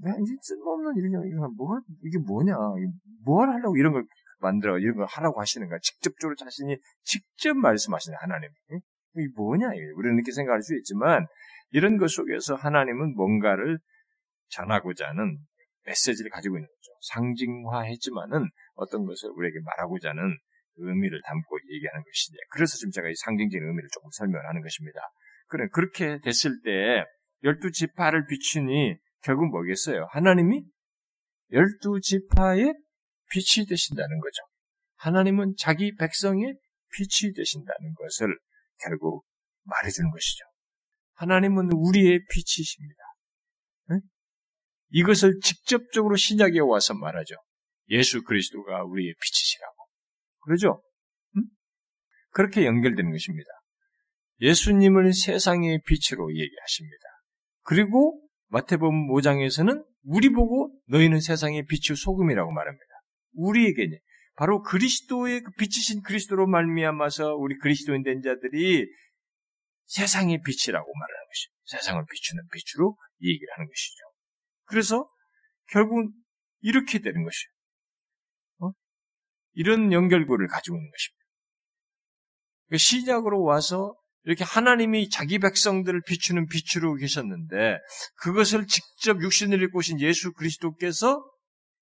왠지 0.01 0.37
쓸모없는 0.41 0.97
일이냐, 0.97 1.19
이거 1.27 1.49
뭐, 1.57 1.79
이게 2.05 2.19
뭐냐, 2.19 2.55
뭘 3.25 3.51
하려고 3.51 3.77
이런 3.77 3.93
걸 3.93 4.05
만들어, 4.41 4.79
이런 4.79 4.97
걸 4.97 5.07
하라고 5.07 5.41
하시는가, 5.41 5.79
직접적으로 5.83 6.37
자신이 6.37 6.77
직접 7.03 7.57
말씀하시는 7.57 8.17
하나님. 8.21 8.49
이게 9.15 9.27
뭐냐. 9.37 9.67
우리는 9.97 10.17
이렇게 10.17 10.33
생각할 10.33 10.63
수 10.63 10.77
있지만, 10.77 11.27
이런 11.71 11.97
것 11.99 12.11
속에서 12.11 12.55
하나님은 12.55 13.15
뭔가를 13.15 13.79
전하고자 14.49 15.09
하는 15.09 15.39
메시지를 15.85 16.31
가지고 16.31 16.57
있는 16.57 16.67
거죠. 16.67 16.93
상징화했지만은 17.13 18.49
어떤 18.75 19.05
것을 19.05 19.31
우리에게 19.31 19.59
말하고자 19.65 20.11
하는 20.11 20.37
의미를 20.77 21.21
담고 21.25 21.59
얘기하는 21.71 22.03
것이지. 22.05 22.37
그래서 22.51 22.77
지금 22.77 22.91
제가 22.93 23.09
이 23.09 23.15
상징적인 23.15 23.67
의미를 23.67 23.89
조금 23.93 24.11
설명하는 24.13 24.63
것입니다. 24.63 25.01
그래, 25.49 25.67
그렇게 25.73 26.21
됐을 26.21 26.61
때, 26.63 27.05
열두 27.45 27.71
지파를 27.73 28.27
비추니 28.27 28.97
결국 29.23 29.51
뭐겠어요? 29.51 30.07
하나님이 30.11 30.65
열두 31.53 32.01
지파의 32.01 32.75
빛이 33.31 33.67
되신다는 33.67 34.21
거죠. 34.21 34.43
하나님은 34.97 35.55
자기 35.59 35.95
백성의 35.97 36.55
빛이 36.93 37.33
되신다는 37.35 37.95
것을 37.95 38.37
결국 38.83 39.25
말해주는 39.65 40.11
것이죠. 40.11 40.45
하나님은 41.15 41.71
우리의 41.73 42.21
빛이십니다. 42.31 43.01
응? 43.91 44.01
이것을 44.91 45.41
직접적으로 45.43 46.17
신약에 46.17 46.61
와서 46.61 46.95
말하죠. 46.95 47.35
예수 47.91 48.23
그리스도가 48.23 48.85
우리의 48.85 49.15
빛이시라고. 49.21 49.75
그러죠? 50.41 50.83
응? 51.37 51.43
그렇게 52.31 52.65
연결되는 52.67 53.11
것입니다. 53.11 53.49
예수님을 54.41 55.13
세상의 55.13 55.83
빛으로 55.85 56.33
얘기하십니다. 56.33 57.05
그리고 57.63 58.23
마태복음 58.49 59.09
5장에서는 59.09 59.85
우리 60.05 60.31
보고 60.31 60.73
너희는 60.87 61.21
세상의 61.21 61.67
빛이 61.67 61.97
소금이라고 61.97 62.51
말합니다. 62.51 62.85
우리에게 63.35 64.01
바로 64.39 64.63
그리스도의 64.63 65.43
그 65.43 65.51
빛이신 65.59 66.03
그리스도로 66.03 66.47
말미암아서 66.47 67.35
우리 67.35 67.59
그리스도인 67.59 68.05
된 68.05 68.23
자들이 68.23 68.87
세상의 69.87 70.43
빛이라고 70.43 70.87
말하는 70.95 71.27
것이죠. 71.29 71.53
세상을 71.65 72.05
비추는 72.09 72.45
빛으로 72.53 72.97
얘기를 73.21 73.49
하는 73.57 73.67
것이죠. 73.67 73.97
그래서 74.67 75.09
결국은 75.71 76.13
이렇게 76.61 77.01
되는 77.01 77.25
것이에요. 77.25 77.51
어? 78.61 78.73
이런 79.55 79.93
연결고를 79.93 80.47
가지고 80.47 80.77
있는 80.77 80.89
것입니다. 80.89 81.25
그러니까 82.67 82.79
시작으로 82.79 83.43
와서 83.43 83.97
이렇게 84.23 84.45
하나님이 84.45 85.09
자기 85.09 85.41
백성들을 85.41 86.03
비추는 86.07 86.47
빛으로 86.47 86.95
계셨는데 86.95 87.79
그것을 88.23 88.69
직접 88.69 89.21
육신을 89.21 89.65
입고 89.65 89.79
오신 89.79 90.01
예수 90.01 90.33
그리스도께서 90.33 91.29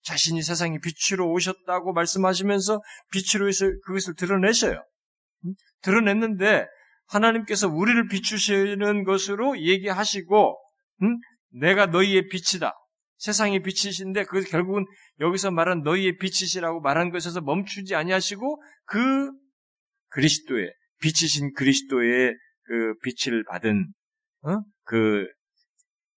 자신이 0.06 0.40
세상에 0.42 0.78
빛으로 0.78 1.30
오셨다고 1.32 1.92
말씀하시면서 1.92 2.80
빛으로 3.10 3.48
해서 3.48 3.66
그것을 3.84 4.14
드러내셔요. 4.14 4.80
드러냈는데 5.82 6.66
하나님께서 7.06 7.68
우리를 7.68 8.06
비추시는 8.08 9.02
것으로 9.02 9.58
얘기하시고 9.58 10.56
음? 11.02 11.18
내가 11.50 11.86
너희의 11.86 12.28
빛이다. 12.28 12.72
세상의 13.18 13.62
빛이신데 13.62 14.25
그 14.25 14.42
결국은 14.42 14.84
여기서 15.20 15.50
말한 15.50 15.82
너희의 15.82 16.18
빛이시라고 16.18 16.80
말한 16.80 17.10
것에서 17.10 17.40
멈추지 17.40 17.96
아니하시고 17.96 18.62
그 18.84 19.32
그리스도의 20.10 20.72
빛이신 21.00 21.52
그리스도의 21.54 22.32
그 22.62 22.94
빛을 23.02 23.44
받은 23.44 23.92
어? 24.42 24.58
그 24.84 25.26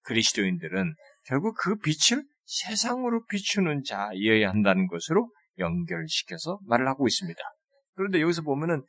그리스도인들은 0.04 0.94
결국 1.26 1.56
그 1.58 1.76
빛을 1.78 2.24
세상으로 2.50 3.26
비추는 3.26 3.84
자이어야 3.84 4.50
한다는 4.50 4.88
것으로 4.88 5.32
연결시켜서 5.60 6.60
말을 6.66 6.88
하고 6.88 7.08
있습니다. 7.08 7.40
그런데 7.96 8.22
여기서 8.22 8.42
보면은 8.42 8.82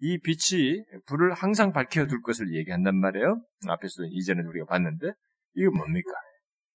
이 0.00 0.18
빛이 0.18 0.82
불을 1.06 1.32
항상 1.32 1.72
밝혀둘 1.72 2.22
것을 2.22 2.52
얘기한단 2.54 2.96
말이에요. 2.96 3.40
앞에서도 3.68 4.08
이전에 4.10 4.42
우리가 4.42 4.66
봤는데 4.66 5.12
이거 5.54 5.70
뭡니까? 5.70 6.10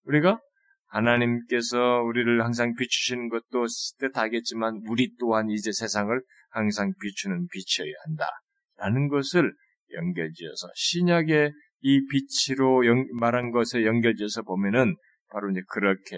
우리가 0.06 0.40
하나님께서 0.88 1.78
우리를 2.04 2.44
항상 2.44 2.74
비추시는 2.74 3.28
것도 3.30 3.66
뜻하겠지만 4.00 4.82
우리 4.88 5.16
또한 5.20 5.50
이제 5.50 5.72
세상을 5.74 6.22
항상 6.52 6.94
비추는 7.02 7.48
빛이어야 7.52 7.94
한다. 8.06 8.30
라는 8.78 9.10
것을 9.10 9.54
연결지어서 9.92 10.70
신약의 10.74 11.52
이 11.82 12.08
빛으로 12.08 12.82
말한 13.20 13.52
것에 13.52 13.86
연결지어서 13.86 14.44
보면은 14.44 14.96
바로 15.30 15.52
이제 15.52 15.62
그렇게 15.70 16.18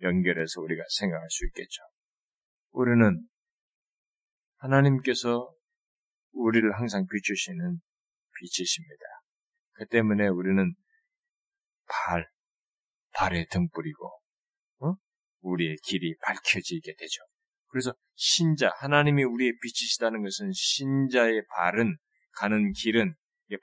연결해서 0.00 0.60
우리가 0.60 0.82
생각할 0.88 1.28
수 1.30 1.46
있겠죠. 1.46 1.82
우리는 2.72 3.26
하나님께서 4.56 5.52
우리를 6.32 6.72
항상 6.72 7.06
비추시는 7.06 7.80
빛이십니다. 8.38 9.04
그 9.72 9.86
때문에 9.86 10.28
우리는 10.28 10.74
발, 11.86 12.28
발에 13.14 13.46
등불이고, 13.50 14.06
어? 14.80 14.94
우리의 15.40 15.76
길이 15.84 16.16
밝혀지게 16.22 16.94
되죠. 16.96 17.22
그래서 17.68 17.92
신자, 18.14 18.70
하나님이 18.78 19.24
우리의 19.24 19.52
빛이시다는 19.62 20.22
것은 20.22 20.52
신자의 20.52 21.44
발은 21.56 21.96
가는 22.32 22.72
길은 22.72 23.14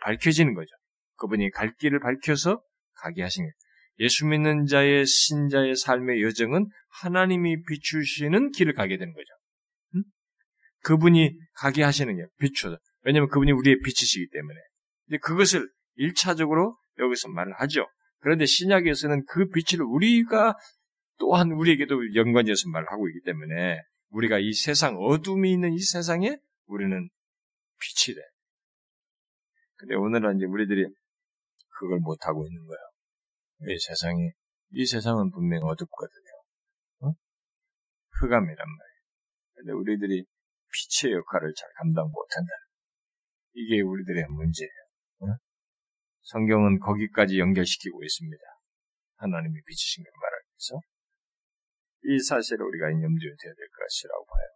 밝혀지는 0.01 0.53
거죠. 0.53 0.69
그분이 1.17 1.51
갈 1.51 1.73
길을 1.75 1.99
밝혀서 1.99 2.61
가게 2.95 3.21
하신 3.23 3.43
거예요. 3.43 3.53
예수 3.99 4.25
믿는 4.25 4.65
자의 4.65 5.05
신자의 5.05 5.75
삶의 5.75 6.23
여정은 6.23 6.67
하나님이 7.01 7.63
비추시는 7.63 8.51
길을 8.51 8.73
가게 8.73 8.97
되는 8.97 9.13
거죠. 9.13 9.27
음? 9.95 10.03
그분이 10.83 11.37
가게 11.53 11.83
하시는 11.83 12.15
게 12.15 12.25
비추다. 12.39 12.77
왜냐하면 13.01 13.29
그분이 13.29 13.51
우리의 13.51 13.79
빛이시기 13.83 14.29
때문에. 14.31 14.59
이제 15.07 15.17
그것을 15.17 15.69
1차적으로 15.97 16.75
여기서 16.99 17.29
말을 17.29 17.53
하죠. 17.59 17.85
그런데 18.19 18.45
신약에서는 18.45 19.25
그 19.25 19.47
빛을 19.49 19.83
우리가 19.83 20.55
또한 21.17 21.51
우리에게도 21.51 22.15
연관지어서 22.15 22.69
말하고 22.69 23.07
있기 23.09 23.21
때문에 23.25 23.81
우리가 24.09 24.39
이 24.39 24.53
세상 24.53 24.95
어둠이 24.97 25.51
있는 25.51 25.73
이 25.73 25.79
세상에 25.79 26.37
우리는 26.65 27.09
빛이 27.79 28.15
돼. 28.15 28.21
근데 29.75 29.95
오늘은 29.95 30.37
이제 30.37 30.45
우리들이 30.45 30.87
그걸 31.79 31.99
못 31.99 32.17
하고 32.25 32.45
있는 32.45 32.65
거야. 32.65 32.77
이 33.67 33.77
세상이 33.77 34.31
이 34.71 34.85
세상은 34.85 35.31
분명 35.31 35.63
어둡거든요. 35.63 36.31
어? 37.01 37.13
흑암이란 38.21 38.57
말이에요. 38.57 38.99
근데 39.55 39.71
우리들이 39.73 40.25
빛의 40.71 41.13
역할을 41.13 41.53
잘 41.55 41.69
감당 41.77 42.05
못한다. 42.11 42.51
이게 43.53 43.81
우리들의 43.81 44.25
문제예요. 44.29 44.71
어? 45.21 45.25
성경은 46.21 46.79
거기까지 46.79 47.39
연결시키고 47.39 48.03
있습니다. 48.03 48.43
하나님이 49.17 49.61
비치신 49.65 50.03
걸 50.03 50.11
말하기 50.21 50.45
위해서. 50.47 50.79
이 52.03 52.19
사실을 52.19 52.65
우리가 52.65 52.85
염두에 52.87 53.29
둬야 53.41 53.53
될 53.53 53.67
것이라고 53.77 54.25
봐요. 54.25 54.47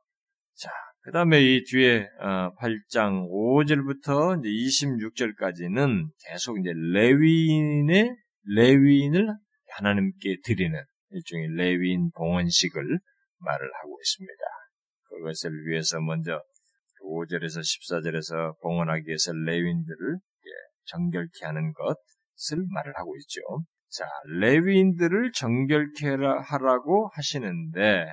자, 0.56 0.70
그 1.02 1.12
다음에 1.12 1.42
이 1.42 1.64
뒤에 1.66 2.08
8장 2.20 3.26
어, 3.26 3.64
5절부터 3.64 4.40
이제 4.40 4.86
26절까지는 4.86 6.10
계속 6.30 6.60
이제 6.60 6.72
레위인의 6.74 8.16
레위인을 8.56 9.28
하나님께 9.78 10.38
드리는 10.44 10.80
일종의 11.12 11.50
레위인 11.56 12.12
봉헌식을 12.16 12.82
말을 13.40 13.72
하고 13.82 14.00
있습니다. 14.02 14.44
그것을 15.10 15.52
위해서 15.68 16.00
먼저 16.02 16.42
5절에서 17.04 17.62
14절에서 17.62 18.60
봉헌하기 18.62 19.08
위해서 19.08 19.32
레위인들을 19.34 20.18
정결케 20.86 21.46
하는 21.46 21.74
것을 21.74 22.66
말을 22.70 22.94
하고 22.96 23.16
있죠. 23.18 23.42
자, 23.90 24.06
레위인들을 24.40 25.32
정결케 25.34 26.08
하라고 26.46 27.10
하시는데 27.14 28.08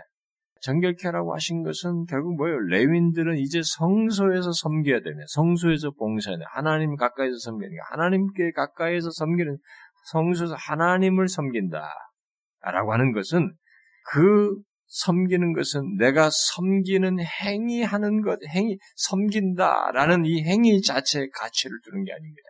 정결케 0.63 1.09
하라고 1.09 1.35
하신 1.35 1.63
것은 1.63 2.05
결국 2.05 2.37
뭐예요? 2.37 2.59
레위인들은 2.59 3.39
이제 3.39 3.63
성소에서 3.65 4.53
섬겨야 4.53 5.01
되네. 5.01 5.25
성소에서 5.29 5.91
돼. 5.91 6.45
하나님 6.51 6.97
가까이서 6.97 7.39
섬기는 7.39 7.71
게 7.71 7.79
하나님께 7.91 8.53
가까이서 8.53 9.11
섬기는 9.11 9.57
성소에서 10.05 10.55
하나님을 10.55 11.29
섬긴다. 11.29 11.89
라고 12.63 12.93
하는 12.93 13.13
것은 13.13 13.55
그 14.13 14.55
섬기는 14.87 15.53
것은 15.53 15.97
내가 15.99 16.31
섬기는 16.31 17.19
행위하는 17.21 18.23
것, 18.23 18.39
행위, 18.49 18.77
섬긴다라는 18.97 20.25
이 20.25 20.43
행위 20.43 20.83
자체의 20.83 21.31
가치를 21.31 21.79
두는 21.85 22.05
게 22.05 22.13
아닙니다. 22.13 22.49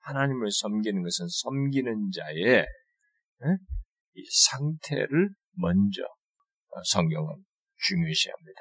하나님을 0.00 0.50
섬기는 0.50 1.02
것은 1.02 1.26
섬기는 1.28 2.10
자의 2.12 2.64
이 4.14 4.24
상태를 4.48 5.30
먼저 5.56 6.02
성경은 6.90 7.34
중요시합니다. 7.76 8.60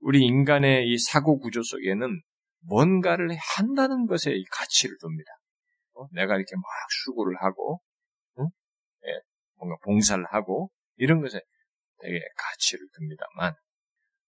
우리 0.00 0.24
인간의 0.24 0.88
이 0.88 0.98
사고 0.98 1.38
구조 1.38 1.62
속에는 1.62 2.20
뭔가를 2.62 3.36
한다는 3.36 4.06
것에 4.06 4.32
이 4.32 4.44
가치를 4.50 4.96
둡니다. 5.02 5.30
어? 5.96 6.06
내가 6.12 6.36
이렇게 6.36 6.54
막 6.56 6.64
수고를 7.04 7.36
하고, 7.42 7.80
응? 8.38 8.46
예, 9.06 9.20
뭔가 9.56 9.76
봉사를 9.84 10.22
하고, 10.32 10.70
이런 10.96 11.20
것에 11.20 11.40
되게 12.00 12.20
가치를 12.36 12.86
둡니다만, 13.00 13.52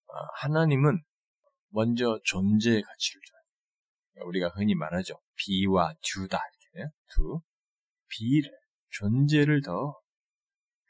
어, 0.07 0.13
하나님은 0.41 1.01
먼저 1.69 2.19
존재의 2.25 2.81
가치를 2.81 3.21
줘요. 3.29 4.27
우리가 4.27 4.49
흔히 4.49 4.75
말하죠. 4.75 5.19
비와 5.35 5.93
듀다. 6.01 6.39
이렇게, 6.73 6.91
두. 7.15 7.41
비를, 8.09 8.51
존재를 8.89 9.61
더 9.61 9.99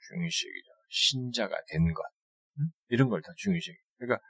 중요시 0.08 0.48
여기죠. 0.48 0.72
신자가 0.90 1.56
된 1.68 1.94
것. 1.94 2.04
응? 2.60 2.66
이런 2.88 3.10
걸 3.10 3.22
더 3.22 3.32
중요시 3.36 3.70
여기죠. 3.72 3.84
그러니까, 3.98 4.26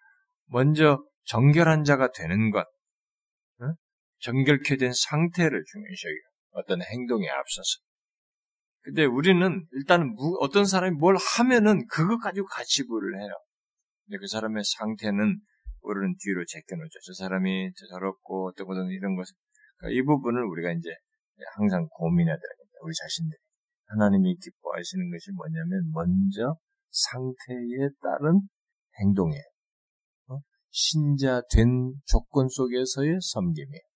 먼저 0.47 1.03
정결한 1.25 1.83
자가 1.83 2.11
되는 2.11 2.49
것. 2.51 2.65
응? 3.61 3.73
정결케 4.19 4.77
된 4.77 4.91
상태를 4.93 5.63
중요시 5.71 6.07
여기죠. 6.07 6.29
어떤 6.51 6.81
행동에 6.81 7.27
앞서서. 7.29 7.79
근데 8.81 9.05
우리는 9.05 9.67
일단 9.73 10.15
어떤 10.39 10.65
사람이 10.65 10.97
뭘 10.97 11.15
하면은 11.37 11.85
그것 11.87 12.17
가지고 12.17 12.47
가치 12.47 12.85
부를 12.87 13.19
해요. 13.21 13.29
근데 14.05 14.17
그 14.19 14.27
사람의 14.27 14.63
상태는 14.63 15.39
우리는 15.81 16.15
뒤로 16.19 16.43
제껴놓죠. 16.45 16.99
저 17.05 17.13
사람이 17.13 17.71
저렇고 17.91 18.49
어떻거든 18.49 18.87
이런 18.89 19.15
것을. 19.15 19.35
그러니까 19.77 19.99
이 19.99 20.03
부분을 20.03 20.43
우리가 20.43 20.71
이제 20.71 20.89
항상 21.55 21.87
고민해야 21.89 22.35
됩니다. 22.35 22.79
우리 22.83 22.93
자신들이. 22.93 23.39
하나님이 23.87 24.35
기뻐하시는 24.37 25.11
것이 25.11 25.31
뭐냐면 25.31 25.91
먼저 25.91 26.55
상태에 26.91 27.89
따른 28.01 28.41
행동이에요. 29.01 29.43
어? 30.29 30.39
신자 30.69 31.41
된 31.51 31.93
조건 32.05 32.47
속에서의 32.49 33.19
섬김이에요. 33.21 33.88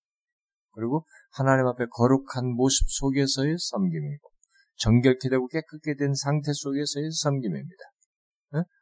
그리고 0.74 1.06
하나님 1.32 1.66
앞에 1.66 1.86
거룩한 1.90 2.54
모습 2.54 2.86
속에서의 2.88 3.56
섬김이고 3.58 4.30
정결케 4.76 5.28
되고 5.28 5.46
깨끗게 5.48 5.94
된 5.96 6.14
상태 6.14 6.52
속에서의 6.52 7.10
섬김입니다. 7.12 7.84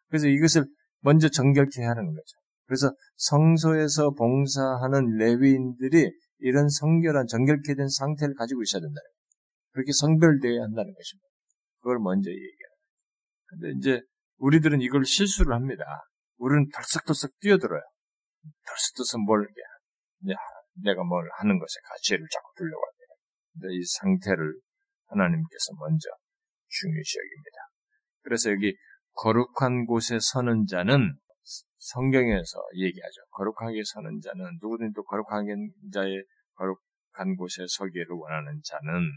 그래서 0.09 0.27
이것을 0.29 0.67
먼저 1.01 1.29
정결케 1.29 1.83
하는 1.83 2.07
거죠. 2.07 2.39
그래서 2.67 2.95
성소에서 3.17 4.13
봉사하는 4.13 5.17
레위인들이 5.19 6.11
이런 6.39 6.69
성결한 6.69 7.27
정결케 7.27 7.75
된 7.75 7.89
상태를 7.89 8.35
가지고 8.35 8.63
있어야 8.63 8.81
된다. 8.81 9.01
그렇게 9.73 9.93
성별되어야 9.93 10.63
한다는 10.63 10.93
것입니다. 10.95 11.29
그걸 11.81 11.99
먼저 11.99 12.31
얘기해요. 12.31 12.73
근데 13.47 13.71
이제 13.79 14.01
우리들은 14.39 14.81
이걸 14.81 15.05
실수를 15.05 15.55
합니다. 15.55 15.85
우리는 16.39 16.69
덜썩덜썩 16.75 17.39
뛰어들어요. 17.41 17.81
덜썩덜썩 18.67 19.25
뭘 19.25 19.47
이제 19.51 20.35
내가 20.75 21.03
뭘 21.05 21.29
하는 21.39 21.59
것에 21.59 21.81
가치를 21.89 22.27
자꾸 22.31 22.53
두려고 22.57 22.83
합니다. 22.87 23.15
근데 23.53 23.75
이 23.75 23.83
상태를 23.85 24.55
하나님께서 25.09 25.73
먼저 25.79 26.09
중요시 26.69 27.19
여깁니다. 27.19 27.59
그래서 28.23 28.51
여기 28.51 28.75
거룩한 29.15 29.85
곳에 29.87 30.19
서는 30.21 30.67
자는 30.67 31.15
성경에서 31.79 32.59
얘기하죠. 32.77 33.21
거룩하게 33.31 33.83
서는 33.85 34.21
자는 34.21 34.59
누구든 34.63 34.93
또 34.95 35.03
거룩한 35.03 35.47
자의 35.93 36.25
거룩한 36.55 37.37
곳에 37.37 37.65
서기를 37.69 38.07
원하는 38.11 38.61
자는 38.65 39.11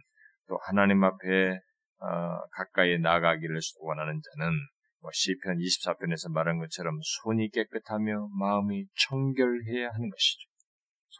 또 0.48 0.60
하나님 0.64 1.04
앞에 1.04 1.60
어, 2.00 2.40
가까이 2.52 3.00
나가기를 3.00 3.60
원하는 3.80 4.20
자는 4.22 4.52
뭐 5.00 5.12
시편 5.14 5.58
24편에서 5.58 6.32
말한 6.34 6.58
것처럼 6.60 7.00
손이 7.22 7.50
깨끗하며 7.52 8.30
마음이 8.38 8.86
청결해야 9.08 9.90
하는 9.94 10.10
것이죠. 10.10 10.50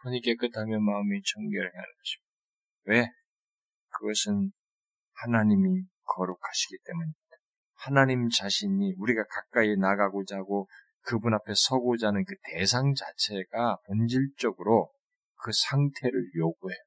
손이 0.06 0.22
깨끗하며 0.22 0.80
마음이 0.80 1.22
청결해야 1.24 1.72
하는 1.74 1.94
것입니다. 1.98 2.32
왜? 2.86 3.08
그것은 3.90 4.52
하나님이 5.14 5.84
거룩하시기 6.04 6.78
때문입니다. 6.86 7.20
하나님 7.74 8.30
자신이 8.30 8.94
우리가 8.98 9.24
가까이 9.26 9.76
나가고자 9.76 10.38
하고 10.38 10.68
그분 11.02 11.34
앞에 11.34 11.54
서고자 11.56 12.10
하는 12.10 12.24
그 12.24 12.36
대상 12.52 12.94
자체가 12.94 13.78
본질적으로 13.88 14.92
그 15.44 15.52
상태를 15.52 16.32
요구해요. 16.36 16.78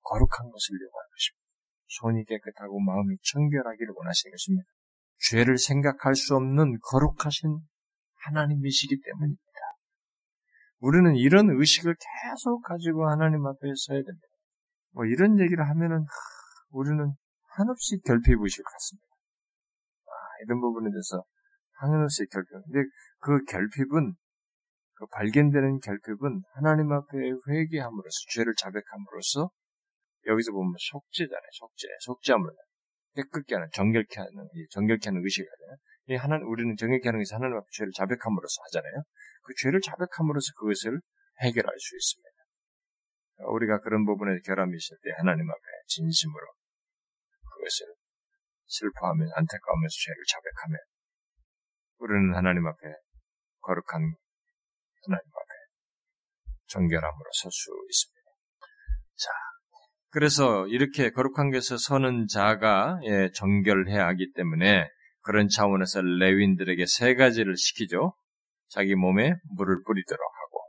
거룩한 0.00 0.50
것을 0.50 0.80
요구하는 0.80 1.10
것입니다. 1.10 1.46
손이 1.88 2.24
깨끗하고 2.24 2.80
마음이 2.80 3.16
청결하기를 3.22 3.94
원하시는 3.96 4.32
것입니다. 4.32 4.64
죄를 5.28 5.58
생각할 5.58 6.14
수 6.14 6.36
없는 6.36 6.78
거룩하신 6.80 7.60
하나님이시기 8.24 9.00
때문입니다. 9.04 9.45
우리는 10.80 11.16
이런 11.16 11.50
의식을 11.50 11.94
계속 11.94 12.62
가지고 12.62 13.08
하나님 13.08 13.46
앞에 13.46 13.60
서야 13.86 13.98
됩니다. 13.98 14.26
뭐 14.92 15.04
이런 15.04 15.38
얘기를 15.40 15.68
하면은 15.68 16.04
우리는 16.70 17.12
한없이 17.56 17.98
결핍의식 18.04 18.64
같습니다. 18.64 19.06
아, 20.06 20.12
이런 20.44 20.60
부분에 20.60 20.90
대해서 20.90 21.24
한없이 21.78 22.26
결핍. 22.26 22.50
근데 22.50 22.88
그 23.20 23.44
결핍은 23.44 24.14
그 24.94 25.06
발견되는 25.12 25.80
결핍은 25.80 26.42
하나님 26.54 26.92
앞에 26.92 27.18
회개함으로써 27.48 28.16
죄를 28.30 28.54
자백함으로써 28.56 29.50
여기서 30.26 30.52
보면 30.52 30.74
속죄잖아요. 30.78 31.48
속죄, 31.52 31.86
속죄함을 32.00 32.50
깨끗게 33.14 33.54
하는, 33.54 33.68
정결케 33.72 34.20
하는, 34.20 34.48
정결케 34.70 35.08
하는 35.08 35.22
의식을 35.22 35.48
하잖아요. 35.50 35.76
이 36.08 36.14
하나 36.14 36.36
우리는 36.44 36.76
정결케 36.76 37.08
하는 37.08 37.20
것이 37.20 37.34
하나님 37.34 37.56
앞에 37.56 37.66
죄를 37.72 37.92
자백함으로써 37.92 38.62
하잖아요. 38.64 39.02
그 39.46 39.54
죄를 39.62 39.80
자백함으로써 39.80 40.52
그것을 40.58 41.00
해결할 41.42 41.74
수 41.78 41.96
있습니다. 41.96 42.36
우리가 43.52 43.80
그런 43.80 44.04
부분에 44.04 44.40
결함이 44.44 44.76
있을 44.76 44.96
때 45.02 45.10
하나님 45.18 45.48
앞에 45.48 45.60
진심으로 45.86 46.46
그것을 47.54 47.86
슬퍼하며 48.66 49.24
안타까우면서 49.34 49.94
죄를 50.04 50.24
자백하며 50.28 50.78
우리는 51.98 52.34
하나님 52.34 52.66
앞에 52.66 52.82
거룩한 53.60 54.02
하나님 54.02 55.26
앞에 55.26 55.54
정결함으로 56.68 57.30
설 57.32 57.50
수 57.52 57.70
있습니다. 57.90 58.30
자, 59.16 59.30
그래서 60.10 60.66
이렇게 60.68 61.10
거룩한 61.10 61.50
곳에 61.50 61.76
서는 61.78 62.26
자가 62.26 62.98
예, 63.04 63.30
정결해야 63.34 64.06
하기 64.08 64.32
때문에 64.34 64.88
그런 65.22 65.48
차원에서 65.48 66.02
레윈들에게 66.02 66.84
세 66.86 67.14
가지를 67.14 67.56
시키죠. 67.56 68.14
자기 68.68 68.94
몸에 68.94 69.34
물을 69.56 69.82
뿌리도록 69.84 70.20
하고, 70.20 70.60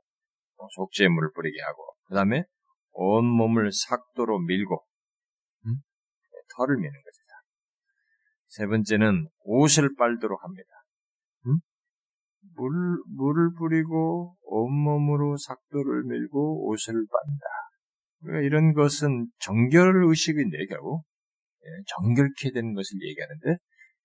어, 0.58 0.68
속죄의 0.76 1.10
물을 1.10 1.32
뿌리게 1.34 1.62
하고, 1.62 1.94
그 2.08 2.16
다음에 2.16 2.44
온 2.92 3.26
몸을 3.26 3.72
삭도로 3.72 4.40
밀고, 4.40 4.84
음? 5.66 5.76
털을 6.56 6.78
미는 6.78 6.92
것이다. 6.92 7.28
세 8.48 8.66
번째는 8.66 9.28
옷을 9.44 9.96
빨도록 9.98 10.44
합니다. 10.44 10.70
음? 11.48 11.60
물, 12.56 12.72
물을 13.16 13.52
뿌리고 13.58 14.36
온몸으로 14.44 15.38
삭도를 15.38 16.04
밀고 16.04 16.68
옷을 16.70 16.94
빤다. 16.94 17.46
그러니까 18.22 18.46
이런 18.48 18.74
것은 18.74 19.28
정결 19.40 20.06
의식인데, 20.06 20.66
결국. 20.70 21.04
예, 21.64 21.70
정결케 21.88 22.52
되는 22.54 22.74
것을 22.74 22.98
얘기하는데, 23.02 23.58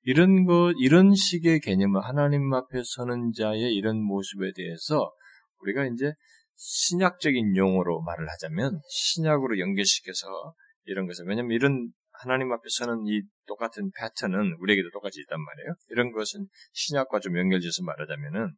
이런 0.05 0.45
것, 0.45 0.75
이런 0.79 1.15
식의 1.15 1.61
개념을 1.61 2.03
하나님 2.05 2.53
앞에 2.53 2.83
서는 2.85 3.33
자의 3.37 3.75
이런 3.75 4.03
모습에 4.03 4.53
대해서 4.55 5.13
우리가 5.61 5.87
이제 5.87 6.13
신약적인 6.57 7.57
용어로 7.57 8.03
말을 8.03 8.29
하자면 8.29 8.81
신약으로 8.89 9.59
연결시켜서 9.59 10.55
이런 10.85 11.07
것을 11.07 11.27
왜냐면 11.27 11.53
이런 11.53 11.93
하나님 12.13 12.53
앞에 12.53 12.63
서는 12.69 13.07
이 13.07 13.23
똑같은 13.47 13.91
패턴은 13.99 14.57
우리에게도 14.61 14.91
똑같이 14.91 15.21
있단 15.21 15.41
말이에요. 15.41 15.75
이런 15.91 16.13
것은 16.13 16.47
신약과 16.73 17.21
좀 17.21 17.39
연결돼서 17.39 17.83
말하자면은 17.83 18.55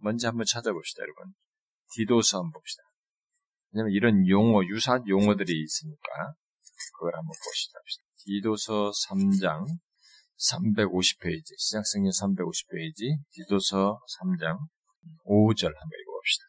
먼저 0.00 0.28
한번 0.28 0.44
찾아봅시다, 0.46 1.02
여러분. 1.02 1.32
디도서 1.94 2.38
한번 2.38 2.52
봅시다. 2.52 2.82
왜냐면 3.72 3.92
이런 3.92 4.28
용어, 4.28 4.62
유사한 4.64 5.06
용어들이 5.08 5.52
있으니까 5.52 6.34
그걸 6.94 7.14
한번 7.14 7.28
보시다. 7.28 7.78
디도서 8.24 8.90
3장 9.08 9.66
350페이지, 10.38 11.58
시작성경 11.58 12.10
350페이지, 12.10 13.18
디도서 13.32 13.98
3장 14.22 14.58
5절 15.26 15.64
한번 15.66 15.90
읽어봅시다. 16.02 16.44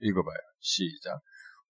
읽어봐요. 0.00 0.38
시작. 0.60 1.20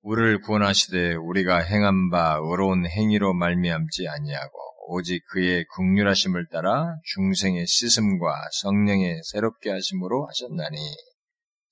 우리를 0.03 0.41
구원하시되 0.43 1.15
우리가 1.15 1.59
행한 1.59 2.11
바 2.11 2.39
의로운 2.43 2.87
행위로 2.87 3.35
말미암지 3.35 4.09
아니하고 4.09 4.59
오직 4.89 5.23
그의 5.31 5.65
극률하심을 5.77 6.49
따라 6.51 6.97
중생의 7.15 7.67
씻음과 7.67 8.35
성령의 8.63 9.21
새롭게 9.25 9.71
하심으로 9.71 10.27
하셨나니 10.27 10.79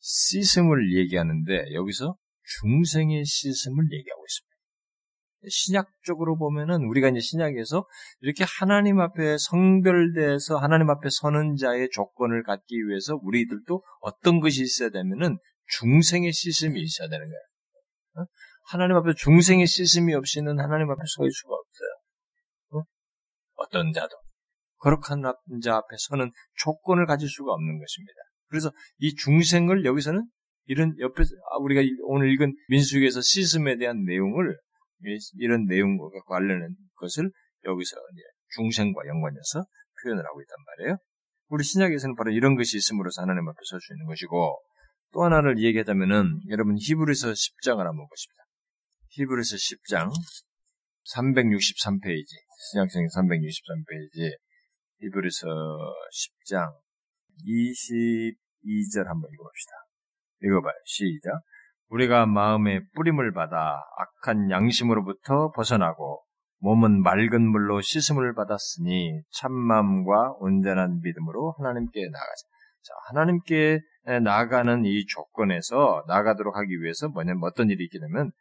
씻음을 0.01 0.97
얘기하는데 0.99 1.75
여기서 1.75 2.17
중생의 2.61 3.25
씻음을 3.25 3.85
얘기하고 3.93 4.25
있습니다. 4.25 4.48
신약적으로 5.49 6.37
보면은 6.37 6.85
우리가 6.85 7.09
이제 7.09 7.21
신약에서 7.21 7.87
이렇게 8.21 8.45
하나님 8.59 9.01
앞에 9.01 9.37
성별돼서 9.39 10.57
하나님 10.57 10.91
앞에 10.91 11.09
서는 11.11 11.57
자의 11.57 11.89
조건을 11.91 12.43
갖기 12.43 12.75
위해서 12.89 13.19
우리들도 13.23 13.83
어떤 14.01 14.41
것이 14.41 14.63
있어야 14.63 14.91
되면은 14.91 15.39
중생의 15.79 16.33
씻음이 16.33 16.81
있어야 16.81 17.09
되는 17.09 17.27
거예요. 17.27 18.27
하나님 18.71 18.97
앞에 18.97 19.13
중생의 19.17 19.67
씻음이 19.67 20.15
없이는 20.15 20.59
하나님 20.59 20.91
앞에 20.91 21.01
서 21.01 21.25
있을 21.25 21.31
수가 21.33 21.55
없어요. 21.55 22.85
어? 23.57 23.69
떤 23.71 23.93
자도. 23.93 24.15
거룩한 24.79 25.23
자 25.63 25.77
앞에 25.77 25.97
서는 26.09 26.31
조건을 26.63 27.07
가질 27.07 27.29
수가 27.29 27.53
없는 27.53 27.79
것입니다. 27.79 28.15
그래서 28.49 28.71
이 28.99 29.15
중생을 29.15 29.85
여기서는 29.85 30.27
이런 30.67 30.95
옆에 31.01 31.23
아, 31.23 31.57
우리가 31.61 31.81
오늘 32.03 32.31
읽은 32.33 32.55
민수기에서 32.69 33.21
씻음에 33.23 33.77
대한 33.77 34.05
내용을 34.05 34.57
이런 35.39 35.67
내용과 35.67 36.09
관련된 36.27 36.75
것을 36.97 37.31
여기서 37.65 37.97
중생과 38.57 39.07
연관해서 39.07 39.65
표현을 40.03 40.25
하고 40.25 40.41
있단 40.43 40.57
말이에요. 40.67 40.97
우리 41.49 41.65
신약에서는 41.65 42.15
바로 42.17 42.31
이런 42.31 42.57
것이 42.57 42.77
있음으로써 42.77 43.23
하나님 43.23 43.49
앞에 43.49 43.59
설 43.65 43.81
수 43.81 43.95
있는 43.95 44.07
것이고 44.07 44.61
또 45.13 45.25
하나를 45.25 45.59
얘기하자면은 45.63 46.41
여러분 46.49 46.77
히브리서 46.79 47.31
10장을 47.33 47.79
한번 47.79 48.07
보십니다. 48.09 48.45
히브리서 49.11 49.57
10장 49.57 50.11
363페이지 51.15 52.29
신약성 52.71 53.07
363페이지 53.07 54.37
히브리서 55.01 55.47
10장 55.49 56.69
22절 57.47 59.07
한번 59.07 59.31
읽어봅시다. 59.33 59.73
읽어봐요. 60.43 60.75
시작. 60.85 61.41
우리가 61.89 62.27
마음의 62.27 62.83
뿌림을 62.95 63.33
받아 63.33 63.83
악한 63.97 64.51
양심으로부터 64.51 65.51
벗어나고 65.53 66.23
몸은 66.61 67.03
맑은 67.03 67.43
물로 67.43 67.81
씻음을 67.81 68.35
받았으니 68.35 69.23
참마음과 69.31 70.35
온전한 70.39 71.01
믿음으로 71.03 71.55
하나님께 71.59 72.09
나가자. 72.11 72.43
자, 72.83 72.95
하나님께 73.09 73.81
나가는 74.23 74.85
이 74.85 75.07
조건에서 75.07 76.05
나가도록 76.09 76.57
하기 76.57 76.81
위해서 76.81 77.09
뭐냐면 77.09 77.43
어떤 77.45 77.71
일이 77.71 77.85
있게 77.85 77.99
되면 77.99 78.33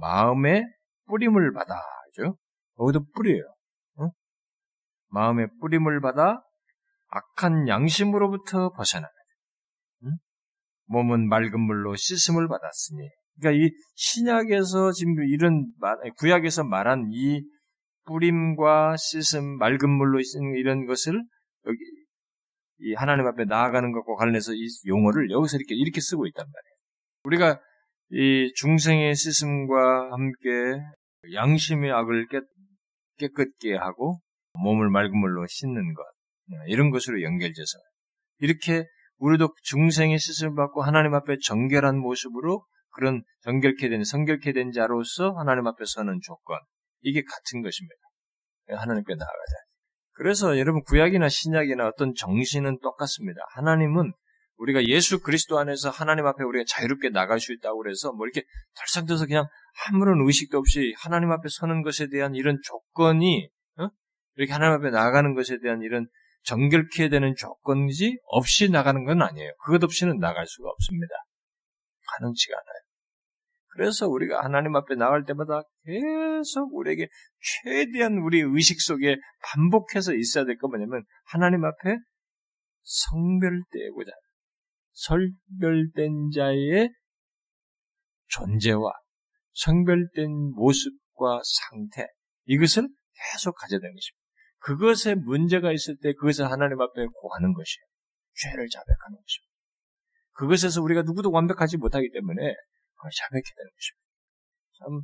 마음의 0.00 0.64
뿌림을 1.06 1.52
받아. 1.52 1.74
그죠? 2.06 2.36
거기도 2.76 3.04
뿌리예요. 3.14 3.42
응? 4.00 4.10
마음의 5.08 5.48
뿌림을 5.60 6.00
받아 6.00 6.42
악한 7.08 7.68
양심으로부터 7.68 8.72
벗어나는. 8.72 9.08
응? 10.90 10.92
몸은 10.92 11.28
맑은 11.28 11.60
물로 11.60 11.94
씻음을 11.96 12.48
받았으니. 12.48 13.08
그러니까 13.38 13.64
이 13.64 13.70
신약에서 13.94 14.92
지금 14.92 15.14
이런 15.28 15.66
구약에서 16.18 16.64
말한 16.64 17.10
이 17.12 17.42
뿌림과 18.06 18.96
씻음, 18.96 19.58
맑은 19.58 19.88
물로 19.88 20.20
씻는 20.20 20.56
이런 20.56 20.86
것을 20.86 21.14
여기 21.66 21.78
이 22.80 22.94
하나님 22.94 23.26
앞에 23.26 23.44
나아가는 23.44 23.92
것과 23.92 24.14
관련해서 24.16 24.52
이 24.54 24.66
용어를 24.86 25.30
여기서 25.30 25.58
이렇게 25.58 25.74
이렇게 25.74 26.00
쓰고 26.00 26.26
있단 26.26 26.44
말이에요. 26.44 26.74
우리가 27.24 27.60
이 28.12 28.52
중생의 28.56 29.14
씻음과 29.14 30.10
함께 30.12 30.48
양심의 31.34 31.92
악을 31.92 32.28
깨, 32.28 32.40
깨끗게 33.18 33.76
하고 33.76 34.18
몸을 34.54 34.88
맑은 34.90 35.16
물로 35.16 35.46
씻는 35.46 35.94
것 35.94 36.02
이런 36.66 36.90
것으로 36.90 37.22
연결돼서 37.22 37.78
이렇게 38.38 38.86
우리도 39.20 39.54
중생의 39.62 40.18
씻음을 40.18 40.56
받고 40.56 40.82
하나님 40.82 41.14
앞에 41.14 41.36
정결한 41.44 41.98
모습으로 41.98 42.64
그런 42.90 43.22
정결케 43.42 43.88
된 43.88 44.02
성결케 44.02 44.52
된 44.52 44.72
자로서 44.72 45.32
하나님 45.32 45.66
앞에 45.66 45.84
서는 45.86 46.20
조건 46.22 46.58
이게 47.02 47.22
같은 47.22 47.62
것입니다. 47.62 48.00
하나님께 48.68 49.14
나아가자. 49.14 49.54
그래서 50.12 50.58
여러분 50.58 50.82
구약이나 50.82 51.28
신약이나 51.28 51.86
어떤 51.86 52.14
정신은 52.14 52.78
똑같습니다. 52.80 53.40
하나님은 53.54 54.12
우리가 54.56 54.84
예수 54.84 55.20
그리스도 55.20 55.58
안에서 55.58 55.90
하나님 55.90 56.26
앞에 56.26 56.44
우리가 56.44 56.64
자유롭게 56.68 57.10
나갈 57.10 57.40
수 57.40 57.52
있다고 57.52 57.78
그래서 57.78 58.12
뭐 58.12 58.26
이렇게 58.26 58.46
덜썩덜썩 58.76 59.28
그냥 59.28 59.46
아무런 59.88 60.26
의식도 60.26 60.58
없이 60.58 60.94
하나님 60.98 61.30
앞에 61.30 61.48
서는 61.48 61.82
것에 61.82 62.08
대한 62.08 62.34
이런 62.34 62.58
조건이 62.62 63.48
어? 63.78 63.88
이렇게 64.36 64.52
하나님 64.52 64.78
앞에 64.78 64.90
나가는 64.90 65.34
것에 65.34 65.58
대한 65.62 65.80
이런 65.80 66.06
정결케 66.42 67.08
되는 67.08 67.34
조건이지 67.36 68.18
없이 68.24 68.70
나가는 68.70 69.04
건 69.04 69.22
아니에요. 69.22 69.52
그것 69.64 69.82
없이는 69.84 70.18
나갈 70.18 70.46
수가 70.46 70.70
없습니다. 70.70 71.14
가능치가 72.06 72.56
않아요. 72.56 72.80
그래서 73.72 74.08
우리가 74.08 74.42
하나님 74.42 74.74
앞에 74.74 74.96
나갈 74.96 75.24
때마다 75.24 75.62
계속 75.84 76.74
우리에게 76.74 77.08
최대한 77.40 78.18
우리 78.18 78.40
의식 78.40 78.80
속에 78.80 79.16
반복해서 79.42 80.14
있어야 80.14 80.44
될거 80.44 80.68
뭐냐면 80.68 81.04
하나님 81.24 81.64
앞에 81.64 81.96
성별되고자 82.82 84.10
설별된 84.92 86.30
자의 86.34 86.90
존재와 88.26 88.92
성별된 89.52 90.52
모습과 90.54 91.40
상태 91.44 92.06
이것을 92.46 92.88
계속 93.32 93.54
가져야 93.54 93.78
되는 93.78 93.94
것입니다. 93.94 94.19
그것에 94.60 95.14
문제가 95.14 95.72
있을 95.72 95.96
때 95.96 96.12
그것을 96.14 96.50
하나님 96.50 96.80
앞에 96.80 97.06
고하는 97.06 97.52
것이에요. 97.52 97.84
죄를 98.34 98.68
자백하는 98.68 99.16
것입니다. 99.16 99.50
그것에서 100.32 100.82
우리가 100.82 101.02
누구도 101.02 101.30
완벽하지 101.30 101.76
못하기 101.76 102.10
때문에 102.12 102.40
자백해야 102.40 103.54
되는 103.56 103.70
것입니다. 103.74 104.10
참 104.78 105.02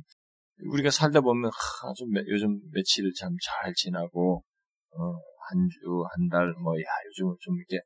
우리가 0.71 0.89
살다 0.89 1.21
보면 1.21 1.51
아주 1.51 2.05
요즘 2.27 2.59
며칠 2.71 3.11
참 3.13 3.31
잘 3.43 3.73
지나고 3.75 4.43
어, 4.91 5.13
한 5.49 5.69
주, 5.69 6.03
한 6.11 6.27
달, 6.29 6.51
뭐, 6.53 6.73
야, 6.75 6.85
요즘은 7.05 7.35
좀 7.39 7.55
이렇게 7.55 7.79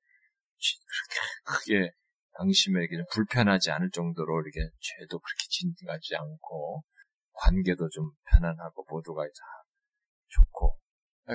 그렇게 0.87 1.19
크게 1.43 1.91
양심에게 2.39 2.95
좀 2.95 3.05
불편하지 3.11 3.71
않을 3.71 3.91
정도로 3.91 4.41
이렇게 4.41 4.71
죄도 4.79 5.19
그렇게 5.19 5.43
진지하지 5.49 6.15
않고 6.15 6.83
관계도 7.33 7.89
좀 7.89 8.11
편안하고 8.31 8.85
모두가 8.89 9.23
다 9.23 9.41
좋고 10.29 10.77
아, 10.77 10.80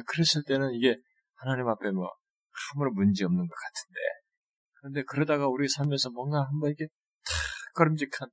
그랬을 0.07 0.43
때는 0.47 0.73
이게 0.75 0.97
하나님 1.35 1.69
앞에 1.69 1.91
뭐 1.91 2.11
아무런 2.75 2.95
문제 2.95 3.25
없는 3.25 3.47
것 3.47 3.55
같은데 3.55 4.01
그런데 4.75 5.03
그러다가 5.05 5.49
우리 5.49 5.69
삶에서 5.69 6.11
뭔가 6.11 6.45
한번 6.45 6.71
이렇게 6.71 6.87
탁 6.87 7.75
걸음직한 7.75 8.29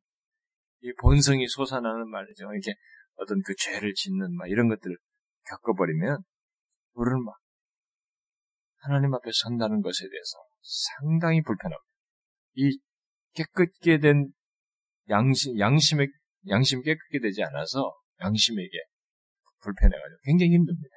이 0.81 0.93
본성이 0.99 1.47
솟아나는 1.47 2.09
말이죠. 2.09 2.51
이렇게 2.51 2.73
어떤 3.15 3.41
그 3.45 3.53
죄를 3.57 3.93
짓는 3.93 4.35
막 4.35 4.49
이런 4.49 4.67
것들을 4.69 4.95
겪어버리면 5.49 6.23
우리는 6.93 7.23
막 7.23 7.35
하나님 8.77 9.13
앞에 9.13 9.29
선다는 9.33 9.81
것에 9.81 10.03
대해서 10.09 10.37
상당히 10.61 11.41
불편합니다. 11.41 11.83
이 12.55 12.79
깨끗게 13.33 13.99
된 13.99 14.31
양심, 15.09 15.57
양심에, 15.57 16.07
양심 16.49 16.81
깨끗게 16.81 17.19
되지 17.19 17.43
않아서 17.43 17.93
양심에게 18.21 18.77
불편해가지고 19.61 20.19
굉장히 20.23 20.53
힘듭니다. 20.53 20.92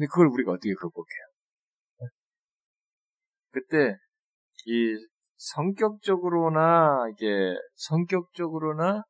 근데 0.00 0.08
그걸 0.08 0.28
우리가 0.28 0.52
어떻게 0.52 0.72
극복해요? 0.72 1.26
그때 3.52 3.98
이 4.64 4.96
성격적으로나 5.36 7.10
이게 7.12 7.54
성격적으로나 7.74 9.02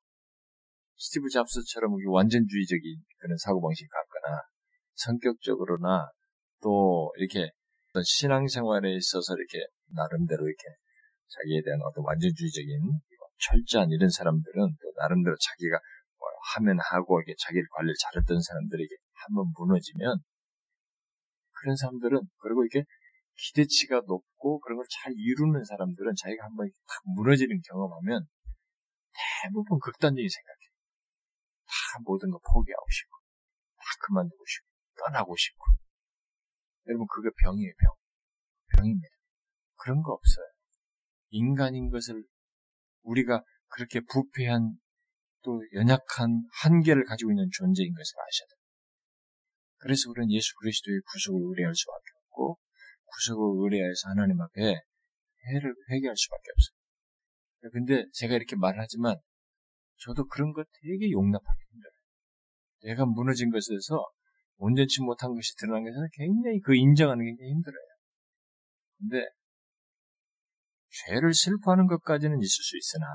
스티브 0.96 1.28
잡스처럼 1.28 1.94
완전주의적인 2.08 3.04
그런 3.18 3.36
사고방식이 3.38 3.86
같거나 3.86 4.42
성격적으로나 4.94 6.10
또 6.60 7.12
이렇게 7.18 7.50
신앙생활에 8.02 8.92
있어서 8.96 9.34
이렇게 9.36 9.64
나름대로 9.94 10.42
이렇게 10.44 10.64
자기에 11.28 11.62
대한 11.62 11.78
어떤 11.82 12.02
완전주의적인 12.04 12.98
철저한 13.38 13.90
이런 13.90 14.10
사람들은 14.10 14.74
또 14.82 14.92
나름대로 14.96 15.36
자기가 15.38 15.78
뭐 16.18 16.28
하면 16.56 16.78
하고 16.80 17.20
이렇게 17.20 17.36
자기를 17.38 17.64
관리를 17.76 17.94
잘했던 17.96 18.40
사람들에게 18.40 18.96
한번 19.14 19.52
무너지면 19.56 20.18
그런 21.60 21.76
사람들은 21.76 22.20
그리고 22.38 22.64
이게 22.64 22.84
기대치가 23.36 24.02
높고 24.06 24.60
그런 24.60 24.76
걸 24.78 24.84
잘 24.90 25.12
이루는 25.16 25.64
사람들은 25.64 26.14
자기가 26.16 26.44
한번 26.44 26.68
탁 26.86 27.02
무너지는 27.16 27.60
경험하면 27.68 28.26
대부분 29.44 29.78
극단적인 29.78 30.28
생각이에요. 30.28 30.70
다 31.66 32.00
모든 32.04 32.30
거 32.30 32.38
포기하고 32.38 32.86
싶고 32.90 33.16
다 33.76 33.84
그만두고 34.06 34.44
싶고 34.46 34.68
떠나고 34.98 35.36
싶고 35.36 35.64
여러분 36.88 37.06
그게 37.06 37.30
병이에요 37.42 37.72
병 37.78 37.94
병입니다. 38.76 39.14
그런 39.76 40.02
거 40.02 40.12
없어요. 40.12 40.46
인간인 41.30 41.90
것을 41.90 42.24
우리가 43.02 43.42
그렇게 43.68 44.00
부패한 44.00 44.78
또 45.42 45.62
연약한 45.74 46.44
한계를 46.62 47.04
가지고 47.04 47.32
있는 47.32 47.48
존재인 47.52 47.94
것을 47.94 48.14
아셔야 48.18 48.46
돼요. 48.48 48.59
그래서 49.80 50.10
우리는 50.10 50.30
예수 50.30 50.54
그리스도의 50.60 51.00
구속을 51.12 51.40
의뢰할 51.40 51.74
수밖에 51.74 52.04
없고 52.16 52.58
구속을 53.06 53.64
의뢰해서 53.64 54.10
하나님 54.10 54.40
앞에 54.40 54.60
해를 54.60 55.74
회개할 55.90 56.16
수밖에 56.16 56.50
없어요. 56.52 57.72
근데 57.72 58.04
제가 58.12 58.34
이렇게 58.36 58.56
말하지만 58.56 59.16
저도 59.98 60.26
그런 60.26 60.52
것 60.52 60.66
되게 60.82 61.10
용납하기 61.10 61.60
힘들어요. 61.72 62.00
내가 62.84 63.06
무너진 63.06 63.50
것에 63.50 63.70
대해서 63.70 64.06
온전치 64.56 65.02
못한 65.02 65.34
것이 65.34 65.54
드러난 65.56 65.84
것에서 65.84 66.00
굉장히 66.12 66.60
그 66.60 66.74
인정하는 66.74 67.24
게 67.24 67.44
힘들어요. 67.44 67.86
근데 68.98 69.26
죄를 71.06 71.32
슬퍼하는 71.32 71.86
것까지는 71.86 72.38
있을 72.38 72.48
수 72.48 72.76
있으나 72.76 73.06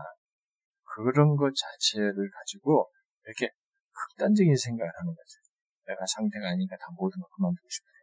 그런 0.96 1.36
것 1.36 1.54
자체를 1.54 2.30
가지고 2.32 2.90
이렇게 3.26 3.50
극단적인 3.92 4.56
생각을 4.56 4.92
하는 4.98 5.14
거죠. 5.14 5.45
내가 5.88 6.06
상태가 6.06 6.50
아니니까 6.50 6.76
다 6.78 6.88
모든 6.98 7.20
걸 7.22 7.30
그만두고 7.36 7.68
싶어요. 7.70 7.96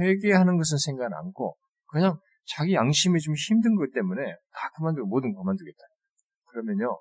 회개하는 0.00 0.56
것은 0.56 0.78
생각 0.78 1.12
않고 1.12 1.56
그냥 1.86 2.18
자기 2.46 2.74
양심이 2.74 3.20
좀 3.20 3.34
힘든 3.34 3.76
것 3.76 3.92
때문에 3.92 4.22
다 4.52 4.70
그만두고 4.76 5.06
모든 5.06 5.32
걸 5.32 5.42
그만두겠다. 5.42 5.78
그러면요 6.46 7.00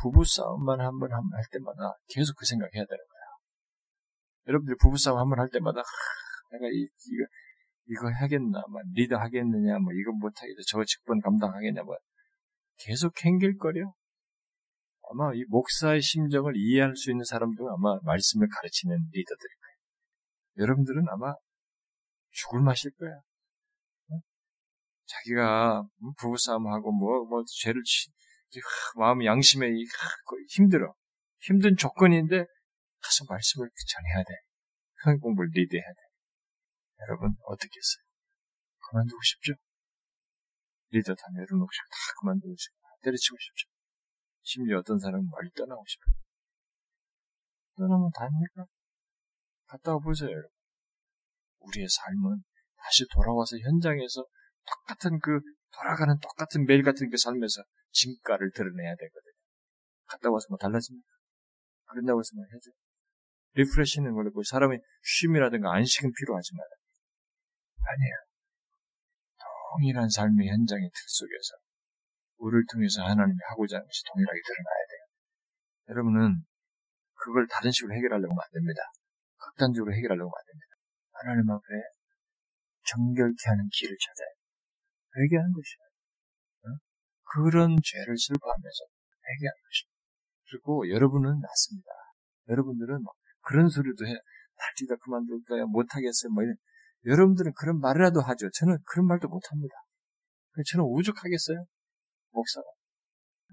부부싸움만 0.00 0.80
한 0.80 0.98
번 0.98 1.10
할 1.12 1.44
때마다 1.52 1.94
계속 2.08 2.34
그 2.36 2.46
생각해야 2.46 2.84
되는 2.84 2.88
거야. 2.88 3.20
여러분들 4.48 4.76
부부싸움 4.80 5.18
한 5.18 5.28
번 5.28 5.38
할 5.40 5.48
때마다 5.50 5.80
하, 5.80 5.84
내가 6.52 6.66
이, 6.72 6.82
이거 6.82 7.26
이거 7.86 8.08
하겠나, 8.08 8.62
뭐 8.70 8.80
리더 8.94 9.16
하겠느냐, 9.16 9.78
뭐 9.78 9.92
이거 9.92 10.12
못하겠다, 10.12 10.60
저거 10.68 10.84
직분 10.84 11.20
감당하겠냐, 11.20 11.82
뭐 11.82 11.96
계속 12.78 13.12
캥길거려. 13.16 13.90
아마 15.10 15.34
이 15.34 15.44
목사의 15.48 16.00
심정을 16.02 16.52
이해할 16.56 16.94
수 16.96 17.10
있는 17.10 17.24
사람들은 17.24 17.68
아마 17.68 17.98
말씀을 18.04 18.48
가르치는 18.48 18.96
리더들일 18.96 19.50
거예요. 19.60 19.76
여러분들은 20.58 21.04
아마 21.10 21.34
죽을 22.30 22.60
맛일 22.60 22.92
거야. 22.92 23.20
자기가 25.06 25.82
부부싸움하고 26.18 26.92
뭐, 26.92 27.24
뭐, 27.24 27.42
죄를 27.44 27.82
치, 27.84 28.10
마음 28.96 29.24
양심에 29.24 29.66
힘들어. 30.48 30.94
힘든 31.40 31.76
조건인데 31.76 32.44
가서 33.02 33.24
말씀을 33.28 33.68
전해야 33.88 34.22
돼. 34.22 34.34
성 35.02 35.18
공부를 35.18 35.50
리드해야 35.52 35.82
돼. 35.82 36.00
여러분 37.00 37.34
어떻게 37.46 37.70
했어요? 37.76 38.04
그만두고 38.90 39.20
싶죠? 39.22 39.54
리더 40.90 41.14
다 41.14 41.22
내려놓고 41.32 41.70
싶고 41.72 41.88
다 41.90 41.96
그만두고 42.20 42.54
싶고 42.56 42.78
때려치고 43.02 43.36
싶죠? 43.38 43.69
심지어 44.50 44.78
어떤 44.78 44.98
사람은 44.98 45.30
멀리 45.30 45.48
떠나고 45.52 45.84
싶어요. 45.86 46.14
떠나면 47.76 48.10
답니까? 48.10 48.66
갔다 49.66 49.92
와보세요, 49.92 50.28
여러분. 50.28 50.50
우리의 51.60 51.86
삶은 51.88 52.42
다시 52.76 53.06
돌아와서 53.14 53.56
현장에서 53.58 54.26
똑같은 54.66 55.20
그 55.20 55.38
돌아가는 55.70 56.18
똑같은 56.18 56.64
매일 56.66 56.82
같은 56.82 57.08
그 57.10 57.16
삶에서 57.16 57.62
진가를 57.92 58.50
드러내야 58.50 58.96
되거든요. 58.96 59.40
갔다 60.06 60.30
와서 60.30 60.46
뭐 60.48 60.58
달라집니까? 60.58 61.06
그런다고 61.86 62.18
해서 62.18 62.34
뭐 62.34 62.44
해줘. 62.52 62.70
리프레시는 63.54 64.14
걸고 64.14 64.42
사람의 64.42 64.80
쉼이라든가 65.02 65.72
안식은 65.74 66.10
필요하지만 66.18 66.66
아니에요. 67.86 68.14
동일한 69.70 70.08
삶의 70.08 70.48
현장의 70.48 70.90
틀 70.90 71.02
속에서 71.06 71.69
우리를 72.40 72.64
통해서 72.72 73.04
하나님이 73.04 73.36
하고자 73.52 73.76
하는 73.76 73.86
것이 73.86 74.00
동일하게 74.08 74.40
드러나야 74.40 74.82
돼요. 74.88 75.02
여러분은 75.92 76.44
그걸 77.14 77.46
다른 77.46 77.70
식으로 77.70 77.92
해결하려고 77.94 78.32
하면 78.32 78.40
안 78.40 78.48
됩니다. 78.52 78.80
극단적으로 79.36 79.92
해결하려고 79.92 80.28
하면 80.28 80.40
안 80.40 80.44
됩니다. 80.48 80.72
하나님 81.20 81.50
앞에 81.52 81.68
정결케 82.88 83.36
하는 83.44 83.68
길을 83.68 83.96
찾아야 84.00 84.30
돼요. 84.32 84.40
회개하는 85.20 85.52
것이에요. 85.52 85.90
그런 87.30 87.76
죄를 87.78 88.18
슬퍼하면서 88.18 88.80
회개하는 89.22 89.60
것입니다. 89.62 90.00
그리고 90.50 90.88
여러분은 90.90 91.38
낫습니다. 91.38 91.90
여러분들은 92.48 93.04
그런 93.42 93.68
소리도 93.68 94.06
해. 94.06 94.16
날뛰다 94.56 94.96
그만둘 94.96 95.44
거야. 95.44 95.64
못하겠어요. 95.66 96.32
뭐 96.32 96.42
이런. 96.42 96.56
여러분들은 97.06 97.52
그런 97.54 97.80
말이라도 97.80 98.20
하죠. 98.20 98.50
저는 98.58 98.78
그런 98.84 99.06
말도 99.06 99.28
못합니다. 99.28 99.74
저는 100.72 100.84
오죽하겠어요? 100.84 101.60
목사가. 102.30 102.66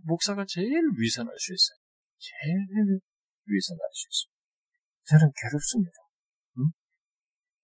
목사가 0.04 0.46
제일 0.48 0.72
위선할 0.98 1.34
수 1.38 1.54
있어요. 1.54 1.78
제일 2.18 3.00
위선할 3.46 3.90
수 3.94 4.08
있습니다. 4.08 4.38
저는 5.08 5.32
괴롭습니다. 5.36 5.98
응? 6.60 6.72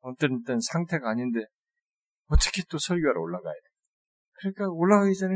어떤 0.01 0.43
때 0.43 0.53
상태가 0.59 1.11
아닌데 1.11 1.45
어떻게 2.27 2.63
또 2.69 2.77
설교하러 2.77 3.19
올라가야 3.19 3.53
돼? 3.53 3.67
그러니까 4.39 4.69
올라가기 4.69 5.15
전에 5.15 5.35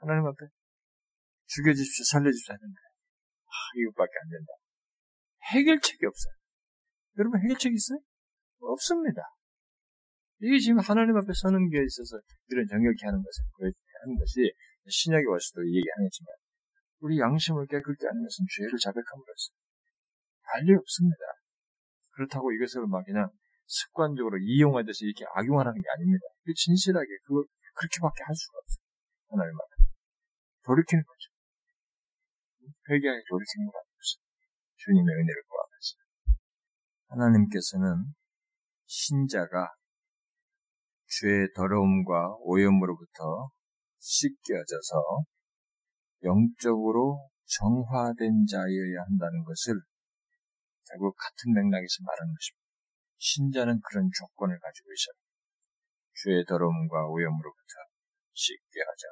하나님 0.00 0.26
앞에 0.26 0.46
죽여주십시오, 1.46 2.04
살려주십시오 2.04 2.54
하는데 2.54 2.80
아, 3.46 3.52
이것밖에 3.76 4.12
안 4.22 4.28
된다. 4.30 4.52
해결책이 5.52 6.06
없어요. 6.06 6.34
여러분 7.18 7.40
해결책 7.42 7.74
있어요? 7.74 7.98
없습니다. 8.60 9.22
이게 10.40 10.58
지금 10.58 10.78
하나님 10.78 11.16
앞에 11.16 11.32
서는 11.34 11.68
게 11.68 11.82
있어서 11.84 12.16
이런 12.48 12.66
정결케 12.66 13.04
하는 13.04 13.22
것을 13.22 13.44
하는 14.02 14.16
것이 14.16 14.52
신약에 14.88 15.24
와서도 15.26 15.66
얘기하겠지만 15.66 16.34
우리 17.00 17.18
양심을 17.18 17.66
깨끗게 17.66 18.06
하는 18.06 18.22
것은 18.22 18.44
죄를 18.56 18.78
자백함으로써 18.78 19.52
달리 20.44 20.74
없습니다. 20.74 21.20
그렇다고 22.12 22.52
이것을 22.52 22.86
막 22.86 23.04
그냥 23.04 23.30
습관적으로 23.66 24.36
이용하듯이 24.38 25.06
이렇게 25.06 25.24
악용하는 25.34 25.72
게 25.72 25.88
아닙니다. 25.94 26.26
진실하게 26.44 27.08
그걸 27.24 27.44
그렇게밖에 27.74 28.24
할 28.24 28.34
수가 28.34 28.58
없어요. 28.58 28.84
하나님 29.30 29.54
앞에. 29.54 29.70
돌이키는 30.66 31.02
거죠. 31.04 31.24
회개하게 32.90 33.22
돌이키는 33.28 33.66
것 33.66 33.72
아니었어요. 33.78 34.22
주님의 34.76 35.14
은혜를 35.14 35.42
구하면서. 35.48 35.90
하나님께서는 37.08 38.14
신자가 38.86 39.72
죄의 41.06 41.52
더러움과 41.54 42.36
오염으로부터 42.40 43.50
씻겨져서 44.00 45.24
영적으로 46.24 47.30
정화된 47.46 48.46
자여야 48.46 49.02
한다는 49.08 49.44
것을 49.44 49.74
결국 50.88 51.14
같은 51.16 51.52
맥락에서 51.54 52.02
말하는 52.02 52.34
것입니다. 52.34 52.60
신자는 53.18 53.80
그런 53.84 54.10
조건을 54.16 54.58
가지고 54.58 54.88
있어요. 54.92 55.14
죄의 56.24 56.44
더러움과 56.46 57.06
오염으로부터 57.06 57.74
씻겨져 58.32 59.06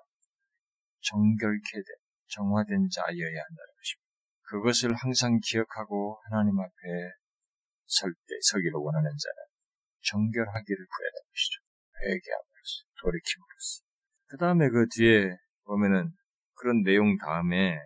정결케 1.01 1.73
된, 1.73 1.97
정화된 2.27 2.89
자여야 2.91 3.39
한다는 3.41 3.71
것입니다. 3.79 4.09
그것을 4.43 4.95
항상 4.95 5.39
기억하고 5.45 6.21
하나님 6.25 6.59
앞에 6.59 6.73
설 7.87 8.13
때, 8.13 8.35
서기를 8.43 8.73
원하는 8.77 9.09
자는 9.09 9.39
정결하기를 10.03 10.87
구해야 10.87 11.11
되는 11.13 11.27
것이죠. 11.33 11.57
회개함으로써, 12.05 12.85
돌이킴으로써. 13.01 13.88
그 14.29 14.37
다음에 14.37 14.69
그 14.69 14.87
뒤에 14.89 15.37
보면은 15.65 16.11
그런 16.55 16.83
내용 16.83 17.17
다음에 17.17 17.79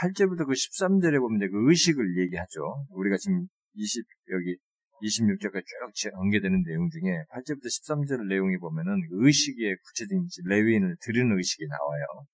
8절부터 0.00 0.46
그 0.46 0.52
13절에 0.52 1.20
보면 1.20 1.38
그 1.50 1.70
의식을 1.70 2.18
얘기하죠. 2.22 2.86
우리가 2.90 3.16
지금 3.16 3.46
20, 3.74 4.04
여기 4.30 4.56
26절까지 5.02 5.64
쭉 5.94 6.12
연계되는 6.12 6.62
내용 6.62 6.88
중에 6.90 7.24
8절부터 7.30 7.66
13절 7.66 8.26
내용이 8.28 8.56
보면은 8.58 9.00
그 9.08 9.26
의식의 9.26 9.76
구체적인 9.84 10.26
레위인을 10.46 10.96
드리는 11.00 11.36
의식이 11.36 11.66
나와요. 11.68 12.26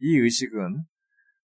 이 0.00 0.18
의식은 0.18 0.84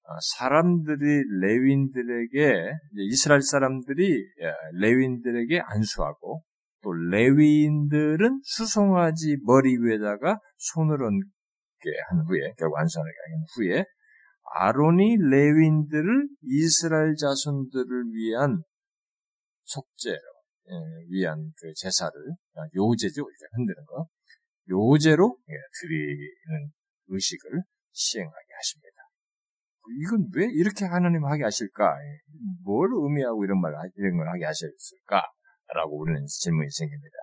어, 0.05 0.16
사람들이 0.37 1.22
레위인들에게 1.40 2.72
이스라엘 3.09 3.40
사람들이 3.40 4.18
예, 4.42 4.52
레위인들에게 4.81 5.61
안수하고 5.61 6.42
또 6.82 6.92
레위인들은 6.92 8.40
수송아지 8.42 9.38
머리 9.44 9.76
위에다가 9.78 10.38
손을 10.56 11.02
얹게 11.02 11.90
한 12.08 12.20
후에 12.26 12.52
결국 12.58 12.78
안수하게 12.78 13.10
한 13.30 13.44
후에 13.56 13.84
아론이 14.54 15.16
레위인들을 15.30 16.28
이스라엘 16.42 17.14
자손들을 17.14 18.12
위한 18.12 18.62
속죄로 19.64 20.32
예, 20.68 20.74
위한 21.08 21.52
그 21.56 21.72
제사를 21.74 22.12
아, 22.54 22.60
요제죠 22.74 23.22
이제 23.22 23.46
흔드는 23.52 23.84
거 23.86 24.06
요제로 24.68 25.38
예, 25.48 25.54
드리는 25.80 26.70
의식을 27.08 27.62
시행하게 27.92 28.46
하십니다. 28.56 28.92
이건 30.00 30.28
왜 30.34 30.46
이렇게 30.46 30.84
하나님 30.84 31.24
하게 31.24 31.44
하실까? 31.44 31.84
예, 31.84 32.18
뭘 32.64 32.88
의미하고 32.92 33.44
이런 33.44 33.60
말 33.60 33.72
이런 33.96 34.16
걸 34.16 34.28
하게 34.28 34.44
하셨을까? 34.44 35.22
라고 35.74 36.00
우리는 36.00 36.24
질문이 36.26 36.70
생깁니다. 36.70 37.14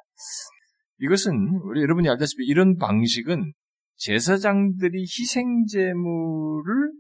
이것은 1.00 1.62
우리 1.64 1.82
여러분이 1.82 2.10
알다시피 2.10 2.46
이런 2.46 2.78
방식은 2.78 3.54
제사장들이 3.98 5.02
희생제물을 5.02 6.92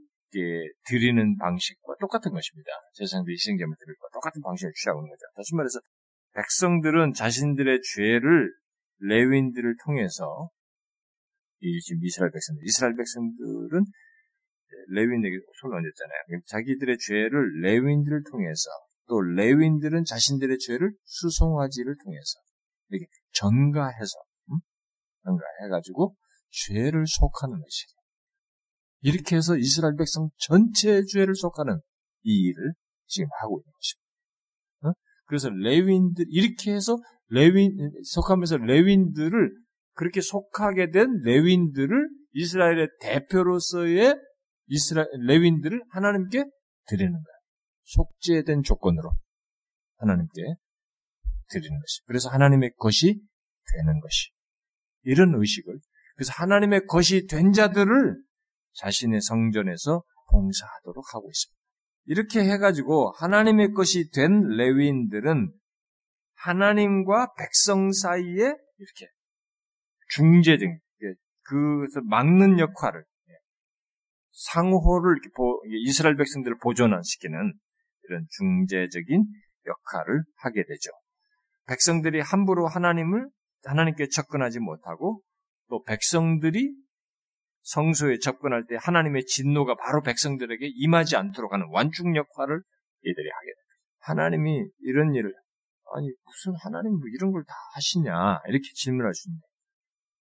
드리는 0.86 1.38
방식과 1.38 1.96
똑같은 2.00 2.32
것입니다. 2.32 2.72
제사장들이 2.94 3.34
희생제물 3.34 3.76
드릴 3.80 3.96
것 3.98 4.12
똑같은 4.14 4.42
방식을 4.42 4.72
취하고 4.76 5.02
있는 5.02 5.10
거죠. 5.10 5.26
다시 5.36 5.56
말해서 5.56 5.80
백성들은 6.36 7.14
자신들의 7.14 7.82
죄를 7.96 8.54
레윈들을 9.00 9.76
통해서 9.86 10.50
이 11.62 11.80
지금 11.82 12.04
이스라엘 12.04 12.32
백성들, 12.32 12.64
이스라엘 12.66 12.96
백성들은 12.96 13.86
레윈에게 14.92 15.38
손을 15.62 15.78
얹었잖아요. 15.78 16.42
자기들의 16.46 16.98
죄를 17.00 17.62
레윈들을 17.62 18.24
통해서 18.30 18.70
또 19.10 19.20
레윈들은 19.20 20.06
자신들의 20.06 20.58
죄를 20.60 20.94
수송아지를 21.04 21.96
통해서 22.04 22.40
이렇게 22.90 23.08
전가해서 23.34 24.20
음? 24.52 24.60
전가해가지고 25.24 26.16
죄를 26.52 27.06
속하는 27.08 27.56
것이에요. 27.60 28.00
이렇게 29.02 29.36
해서 29.36 29.58
이스라엘 29.58 29.96
백성 29.96 30.30
전체의 30.38 31.08
죄를 31.08 31.36
속하는 31.36 31.80
이 32.24 32.50
일을 32.50 32.74
지금 33.08 33.28
하고 33.42 33.60
있는 33.60 33.72
것입니다. 33.74 34.10
그래서 35.26 35.50
레윈들 35.50 36.26
이렇게 36.30 36.74
해서 36.74 36.98
레윈 37.28 37.92
속하면서 38.04 38.58
레윈들을 38.58 39.56
그렇게 39.94 40.22
속하게 40.22 40.90
된 40.90 41.22
레윈들을 41.24 42.10
이스라엘의 42.34 42.88
대표로서의 43.02 44.16
이스라엘 44.68 45.08
레윈들을 45.28 45.84
하나님께 45.90 46.46
드리는 46.88 47.12
거야. 47.12 47.39
속죄된 47.90 48.64
조건으로 48.64 49.12
하나님께 49.98 50.42
드리는 51.50 51.80
것이. 51.80 52.02
그래서 52.06 52.30
하나님의 52.30 52.74
것이 52.78 53.22
되는 53.74 54.00
것이. 54.00 54.30
이런 55.04 55.34
의식을 55.36 55.80
그래서 56.16 56.34
하나님의 56.36 56.86
것이 56.88 57.28
된 57.28 57.54
자들을 57.54 58.22
자신의 58.74 59.22
성전에서 59.22 60.04
봉사하도록 60.32 61.16
하고 61.16 61.30
있습니다. 61.30 61.60
이렇게 62.06 62.42
해가지고 62.42 63.12
하나님의 63.18 63.72
것이 63.72 64.10
된 64.12 64.48
레위인들은 64.48 65.54
하나님과 66.36 67.34
백성 67.38 67.92
사이에 67.92 68.54
이렇게 68.78 69.08
중재 70.10 70.58
등 70.58 70.80
그것을 71.44 72.02
막는 72.06 72.60
역할을 72.60 73.04
상호를 74.32 75.18
이렇게 75.18 75.30
이스라엘 75.86 76.16
백성들을 76.16 76.58
보존시키는 76.60 77.54
이런 78.10 78.26
중재적인 78.32 79.26
역할을 79.66 80.24
하게 80.38 80.64
되죠. 80.64 80.90
백성들이 81.68 82.22
함부로 82.22 82.68
하나님을 82.68 83.30
하나님께 83.66 84.08
접근하지 84.10 84.60
못하고 84.60 85.22
또 85.70 85.84
백성들이 85.84 86.74
성소에 87.62 88.18
접근할 88.20 88.66
때 88.68 88.78
하나님의 88.80 89.26
진노가 89.26 89.76
바로 89.76 90.02
백성들에게 90.02 90.66
임하지 90.66 91.16
않도록 91.16 91.54
하는 91.54 91.68
완충 91.72 92.16
역할을 92.16 92.62
이들이 93.02 93.30
하게 93.30 93.46
됩니다. 93.46 93.70
하나님이 94.00 94.66
이런 94.80 95.14
일을 95.14 95.34
아니 95.94 96.08
무슨 96.26 96.54
하나님 96.64 96.94
뭐 96.94 97.02
이런 97.14 97.32
걸 97.32 97.44
다 97.44 97.54
하시냐 97.76 98.42
이렇게 98.48 98.64
있는데 98.88 99.46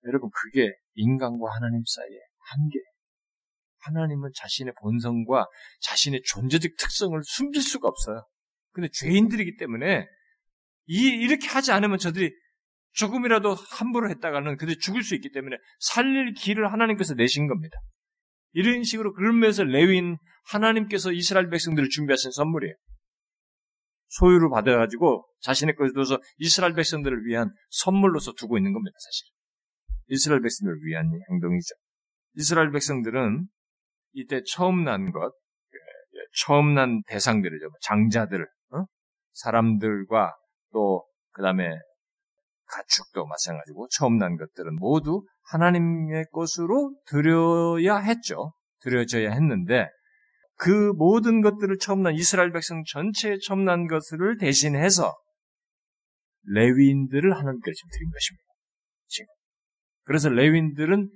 여러분 0.07 0.31
그게 0.31 0.73
인간과 0.95 1.49
하나님 1.55 1.83
사이의 1.87 2.21
한계. 2.51 2.79
하나님은 3.89 4.31
자신의 4.35 4.75
본성과 4.81 5.47
자신의 5.81 6.23
존재적 6.25 6.73
특성을 6.79 7.19
숨길 7.25 7.63
수가 7.63 7.89
없어요. 7.89 8.27
근데 8.73 8.89
죄인들이기 8.93 9.57
때문에 9.57 10.07
이 10.87 11.09
이렇게 11.09 11.49
하지 11.49 11.73
않으면 11.73 11.99
저들이 11.99 12.33
조금이라도 12.93 13.55
함부로 13.55 14.11
했다가는 14.11 14.57
그들 14.57 14.79
죽을 14.79 15.03
수 15.03 15.15
있기 15.15 15.31
때문에 15.31 15.57
살릴 15.81 16.33
길을 16.35 16.73
하나님께서 16.73 17.15
내신 17.15 17.47
겁니다. 17.47 17.79
이런 18.53 18.83
식으로 18.83 19.13
그러면서 19.15 19.63
레위인 19.65 20.17
하나님께서 20.47 21.13
이스라엘 21.13 21.51
백성들을 21.51 21.89
준비하신 21.91 22.31
선물이에요. 22.31 22.75
소유를 24.09 24.49
받아가지고 24.51 25.27
자신의 25.41 25.77
것을 25.77 25.93
둬서 25.93 26.21
이스라엘 26.39 26.75
백성들을 26.75 27.27
위한 27.27 27.51
선물로서 27.71 28.33
두고 28.33 28.57
있는 28.57 28.73
겁니다, 28.73 28.97
사실. 28.99 29.27
이스라엘 30.09 30.41
백성들을 30.41 30.79
위한 30.85 31.11
행동이죠. 31.31 31.75
이스라엘 32.37 32.71
백성들은 32.73 33.47
이때 34.13 34.43
처음 34.47 34.85
난 34.85 35.11
것, 35.11 35.33
예, 35.75 36.19
처음 36.41 36.75
난 36.75 37.03
대상들이죠. 37.07 37.67
장자들, 37.83 38.47
어? 38.73 38.85
사람들과 39.33 40.35
또, 40.73 41.05
그 41.33 41.43
다음에 41.43 41.79
가축도 42.67 43.27
마찬가지고 43.27 43.89
처음 43.91 44.19
난 44.19 44.37
것들은 44.37 44.77
모두 44.77 45.25
하나님의 45.51 46.27
것으로 46.33 46.95
드려야 47.07 47.97
했죠. 47.97 48.53
드려져야 48.81 49.33
했는데 49.33 49.89
그 50.57 50.93
모든 50.97 51.41
것들을 51.41 51.79
처음 51.79 52.03
난 52.03 52.15
이스라엘 52.15 52.53
백성 52.53 52.83
전체에 52.85 53.37
처음 53.45 53.65
난 53.65 53.87
것을 53.87 54.37
대신해서 54.39 55.17
레위인들을 56.45 57.33
하나님께 57.33 57.73
지금 57.73 57.89
드린 57.91 58.11
것입니다. 58.11 58.45
지금. 59.07 59.27
그래서 60.05 60.29
레위인들은 60.29 61.11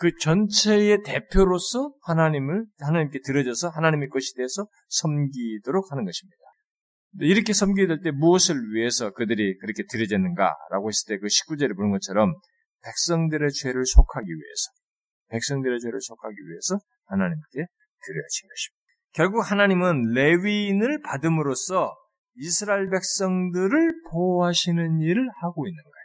그 0.00 0.10
전체의 0.18 1.02
대표로서 1.04 1.92
하나님을 2.04 2.64
하나님께 2.78 3.20
드려져서 3.22 3.68
하나님의 3.68 4.08
것이 4.08 4.34
돼서 4.34 4.66
섬기도록 4.88 5.92
하는 5.92 6.06
것입니다. 6.06 6.38
이렇게 7.20 7.52
섬기게 7.52 7.86
될 7.86 8.00
때 8.00 8.10
무엇을 8.10 8.56
위해서 8.72 9.10
그들이 9.12 9.58
그렇게 9.58 9.82
드려졌는가라고 9.90 10.88
했을 10.88 11.06
때 11.06 11.18
그 11.18 11.26
19절에 11.26 11.76
보는 11.76 11.90
것처럼 11.90 12.32
백성들의 12.82 13.50
죄를 13.52 13.84
속하기 13.84 14.26
위해서, 14.26 14.70
백성들의 15.28 15.80
죄를 15.80 16.00
속하기 16.00 16.34
위해서 16.48 16.78
하나님께 17.04 17.52
드려진 17.52 18.48
것입니다. 18.48 18.80
결국 19.12 19.50
하나님은 19.50 20.14
레위인을 20.14 21.02
받음으로써 21.02 21.94
이스라엘 22.36 22.88
백성들을 22.88 24.02
보호하시는 24.10 25.00
일을 25.00 25.28
하고 25.42 25.66
있는 25.66 25.82
거예요. 25.82 25.99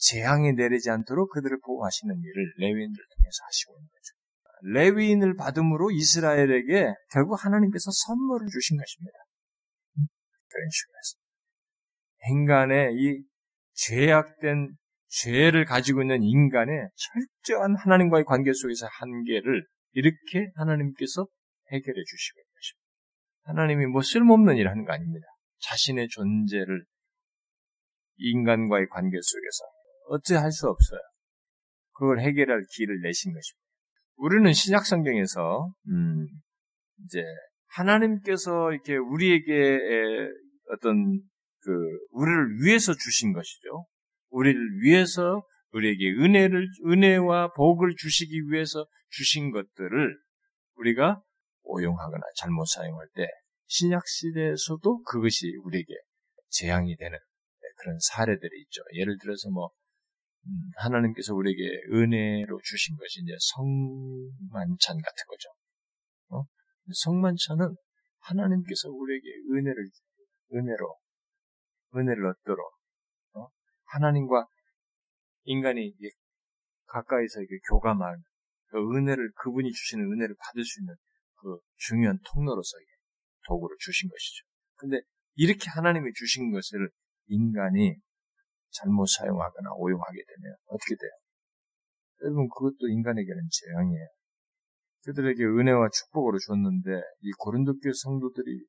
재앙이 0.00 0.54
내리지 0.54 0.90
않도록 0.90 1.30
그들을 1.32 1.58
보호하시는 1.64 2.14
일을 2.14 2.52
레위인들 2.56 3.04
통해서 3.16 3.44
하시고 3.46 3.74
있는 3.76 3.88
거죠. 3.88 4.20
레위인을 4.62 5.36
받음으로 5.36 5.90
이스라엘에게 5.90 6.92
결국 7.12 7.44
하나님께서 7.44 7.90
선물을 8.06 8.48
주신 8.48 8.76
것입니다. 8.76 9.18
그런 10.48 10.68
식으로. 10.70 10.90
인간의 12.28 12.94
이 12.94 13.22
죄악된 13.74 14.76
죄를 15.08 15.64
가지고 15.64 16.02
있는 16.02 16.22
인간의 16.22 16.88
철저한 16.94 17.76
하나님과의 17.76 18.24
관계 18.24 18.52
속에서 18.52 18.86
한계를 18.90 19.66
이렇게 19.92 20.50
하나님께서 20.56 21.26
해결해 21.72 22.04
주시고 22.04 22.40
있는 22.40 22.50
것입니다. 22.54 22.80
하나님이 23.42 23.86
뭐 23.86 24.02
쓸모없는 24.02 24.56
일을 24.56 24.70
하는 24.70 24.84
거 24.84 24.92
아닙니다. 24.92 25.26
자신의 25.60 26.08
존재를 26.08 26.84
인간과의 28.18 28.88
관계 28.88 29.16
속에서 29.20 29.64
어찌 30.10 30.34
할 30.34 30.50
수 30.50 30.66
없어요. 30.66 31.00
그걸 31.92 32.20
해결할 32.20 32.64
길을 32.74 33.00
내신 33.02 33.32
것입니다. 33.32 33.60
우리는 34.16 34.52
신약 34.52 34.84
성경에서 34.84 35.72
음, 35.88 36.26
이제 37.04 37.22
하나님께서 37.68 38.72
이렇게 38.72 38.96
우리에게 38.96 39.78
어떤 40.72 41.20
그 41.60 41.70
우리를 42.10 42.64
위해서 42.64 42.92
주신 42.92 43.32
것이죠. 43.32 43.86
우리를 44.30 44.82
위해서 44.82 45.42
우리에게 45.72 46.10
은혜를 46.10 46.66
은혜와 46.86 47.52
복을 47.54 47.94
주시기 47.96 48.50
위해서 48.50 48.84
주신 49.10 49.52
것들을 49.52 50.18
우리가 50.76 51.22
오용하거나 51.62 52.22
잘못 52.36 52.64
사용할 52.66 53.06
때 53.14 53.26
신약 53.66 54.02
시대에서도 54.08 55.02
그것이 55.04 55.54
우리에게 55.64 55.94
재앙이 56.48 56.96
되는 56.96 57.16
그런 57.76 57.96
사례들이 58.00 58.60
있죠. 58.62 58.82
예를 58.94 59.16
들어서 59.18 59.48
뭐 59.50 59.68
음, 59.68 59.79
하나님께서 60.76 61.34
우리에게 61.34 61.62
은혜로 61.92 62.60
주신 62.64 62.96
것이 62.96 63.20
이제 63.22 63.32
성만찬 63.52 64.96
같은 64.96 65.24
거죠. 65.28 65.48
어? 66.30 66.44
성만찬은 66.92 67.74
하나님께서 68.20 68.88
우리에게 68.88 69.26
은혜를 69.50 69.90
은혜로 70.54 70.96
은혜를 71.96 72.26
얻도록 72.26 72.72
어? 73.34 73.48
하나님과 73.84 74.46
인간이 75.44 75.92
가까이서 76.86 77.42
이게 77.42 77.58
교감할 77.68 78.16
그 78.66 78.78
은혜를 78.78 79.32
그분이 79.42 79.70
주시는 79.70 80.04
은혜를 80.04 80.34
받을 80.38 80.64
수 80.64 80.80
있는 80.80 80.94
그 81.36 81.58
중요한 81.76 82.18
통로로서 82.24 82.76
도구를 83.46 83.76
주신 83.80 84.08
것이죠. 84.08 84.44
근데 84.76 85.00
이렇게 85.34 85.68
하나님이 85.70 86.12
주신 86.14 86.52
것을 86.52 86.90
인간이 87.28 87.96
잘못 88.70 89.06
사용하거나 89.06 89.70
오용하게 89.76 90.18
되면 90.26 90.56
어떻게 90.66 90.94
돼요? 90.94 91.10
여러분 92.22 92.48
그것도 92.48 92.88
인간에게는 92.88 93.48
재앙이에요. 93.50 94.06
그들에게 95.04 95.42
은혜와 95.44 95.88
축복으로 95.88 96.38
줬는데 96.38 96.90
이 97.20 97.30
고린도교 97.38 97.92
성도들이 97.92 98.66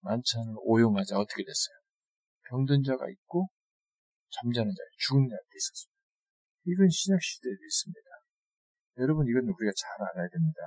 만찬을 0.00 0.54
오용하자 0.64 1.18
어떻게 1.18 1.44
됐어요? 1.44 1.76
병든 2.48 2.82
자가 2.82 3.08
있고 3.10 3.48
잠자는 4.30 4.70
자, 4.70 4.82
죽은 4.98 5.28
자가 5.28 5.42
있었습니다. 5.54 6.00
이건 6.66 6.88
신약 6.88 7.20
시대에 7.22 7.52
있습니다. 7.52 8.00
여러분 8.98 9.26
이건 9.28 9.44
우리가 9.44 9.72
잘 9.76 10.08
알아야 10.08 10.28
됩니다. 10.28 10.60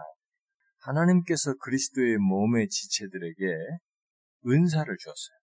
하나님께서 0.79 1.55
그리스도의 1.61 2.17
몸의 2.17 2.67
지체들에게 2.67 3.45
은사를 4.47 4.97
주었어요. 4.97 5.37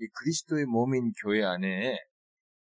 이 0.00 0.08
그리스도의 0.08 0.66
몸인 0.66 1.12
교회 1.22 1.44
안에 1.44 1.98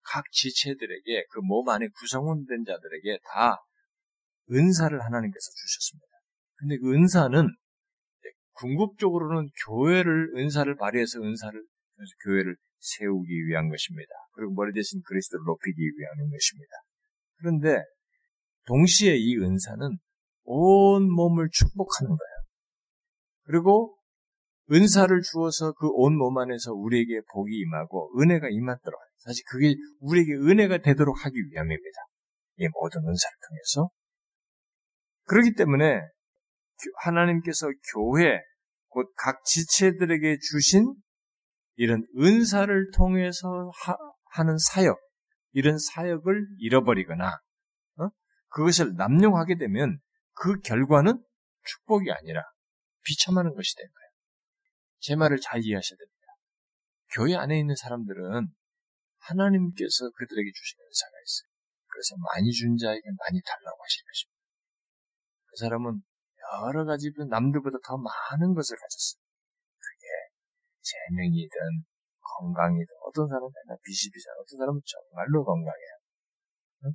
각 0.04 0.24
지체들에게 0.32 1.26
그 1.32 1.39
몸 1.41 1.68
안에 1.70 1.88
구성원된 1.99 2.66
자들에게 2.66 3.20
다 3.34 3.58
은사를 4.52 4.99
하나님께서 4.99 5.45
주셨습니다. 5.56 6.08
근데 6.58 6.78
그 6.78 6.93
은사는 6.93 7.47
궁극적으로는 8.54 9.49
교회를 9.66 10.34
은사를 10.38 10.76
발휘해서 10.76 11.20
은사를 11.22 11.64
교회를 12.24 12.56
세우기 12.80 13.47
위한 13.47 13.70
것입니다. 13.70 14.10
그리고 14.34 14.54
머리 14.54 14.74
대신 14.74 15.02
그리스도를 15.04 15.43
높이기 15.45 15.82
위한 15.82 16.30
것입니다. 16.30 16.72
그런데 17.38 17.84
동시에 18.68 19.16
이 19.16 19.38
은사는 19.38 19.97
온 20.43 21.12
몸을 21.12 21.49
축복하는 21.52 22.10
거예요. 22.10 22.41
그리고 23.45 23.97
은사를 24.72 25.22
주어서 25.22 25.74
그 25.74 25.88
온 25.88 26.16
몸 26.18 26.38
안에서 26.38 26.74
우리에게 26.74 27.22
복이 27.34 27.56
임하고 27.58 28.12
은혜가 28.20 28.49
임하도록 28.49 28.99
사실 29.24 29.43
그게 29.47 29.76
우리에게 29.99 30.34
은혜가 30.34 30.80
되도록 30.80 31.26
하기 31.26 31.36
위함입니다. 31.51 31.97
이 32.57 32.67
모든 32.74 33.01
은사를 33.01 33.36
통해서 33.47 33.89
그렇기 35.26 35.53
때문에 35.55 36.01
하나님께서 37.03 37.67
교회 37.93 38.39
곧 38.89 39.13
각 39.15 39.43
지체들에게 39.45 40.38
주신 40.39 40.93
이런 41.76 42.05
은사를 42.17 42.91
통해서 42.91 43.72
하, 44.30 44.43
는 44.43 44.57
사역 44.57 44.99
이런 45.53 45.78
사역을 45.78 46.47
잃어버리거나 46.57 47.39
어? 47.97 48.09
그것을 48.49 48.95
남용하게 48.95 49.57
되면 49.57 49.99
그 50.34 50.59
결과는 50.59 51.24
축복이 51.63 52.11
아니라 52.11 52.43
비참하는 53.03 53.53
것이 53.53 53.76
되는 53.76 53.89
거예요. 53.89 54.09
제 54.99 55.15
말을 55.15 55.39
잘 55.41 55.61
이해하셔야 55.63 55.97
됩니다. 55.97 56.17
교회 57.13 57.36
안에 57.36 57.59
있는 57.59 57.76
사람들은 57.76 58.47
하나님께서 59.22 60.09
그들에게 60.09 60.49
주신 60.53 60.80
은사가 60.82 61.15
있어요. 61.22 61.49
그래서 61.88 62.15
많이 62.17 62.51
준 62.51 62.78
자에게 62.78 63.03
많이 63.17 63.41
달라고 63.41 63.78
하실 63.78 64.03
것입니다. 64.05 64.41
그 65.45 65.55
사람은 65.57 66.01
여러 66.63 66.86
가지 66.86 67.11
남들보다 67.30 67.78
더 67.84 67.97
많은 67.97 68.53
것을 68.53 68.78
가졌어요. 68.78 69.22
그게 69.78 70.07
재능이든 70.82 71.86
건강이든 72.22 72.89
어떤 73.05 73.28
사람은 73.28 73.51
맨날 73.51 73.78
비시비잖아. 73.84 74.36
어떤 74.41 74.57
사람은 74.57 74.82
정말로 74.86 75.43
건강해요. 75.45 75.93
응? 76.86 76.93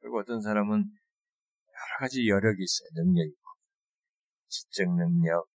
그리고 0.00 0.20
어떤 0.20 0.40
사람은 0.40 0.76
여러 0.76 1.92
가지 1.98 2.28
여력이 2.28 2.62
있어요. 2.62 2.88
능력이 2.94 3.30
있고. 3.30 3.50
지적 4.48 4.94
능력, 4.94 5.46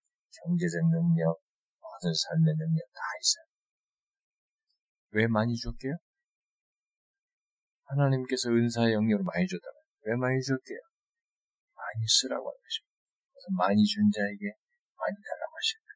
경제적 0.43 0.89
능력, 0.89 1.39
모든 1.83 2.15
삶의 2.15 2.55
능력 2.57 2.81
다 2.95 3.01
있어요. 3.21 3.54
왜 5.15 5.27
많이 5.27 5.57
줬게요? 5.57 5.95
하나님께서 7.85 8.51
은사의 8.51 8.95
영역을 8.95 9.25
많이 9.25 9.47
줬다면 9.47 9.75
왜 10.07 10.17
많이 10.17 10.43
줬게요? 10.43 10.79
많이 11.75 12.07
쓰라고 12.07 12.43
하는 12.43 12.59
것입니다. 12.59 12.95
그래서 13.31 13.47
많이 13.57 13.85
준 13.85 14.11
자에게 14.11 14.43
많이 14.99 15.15
달라고 15.23 15.53
하십니다. 15.55 15.91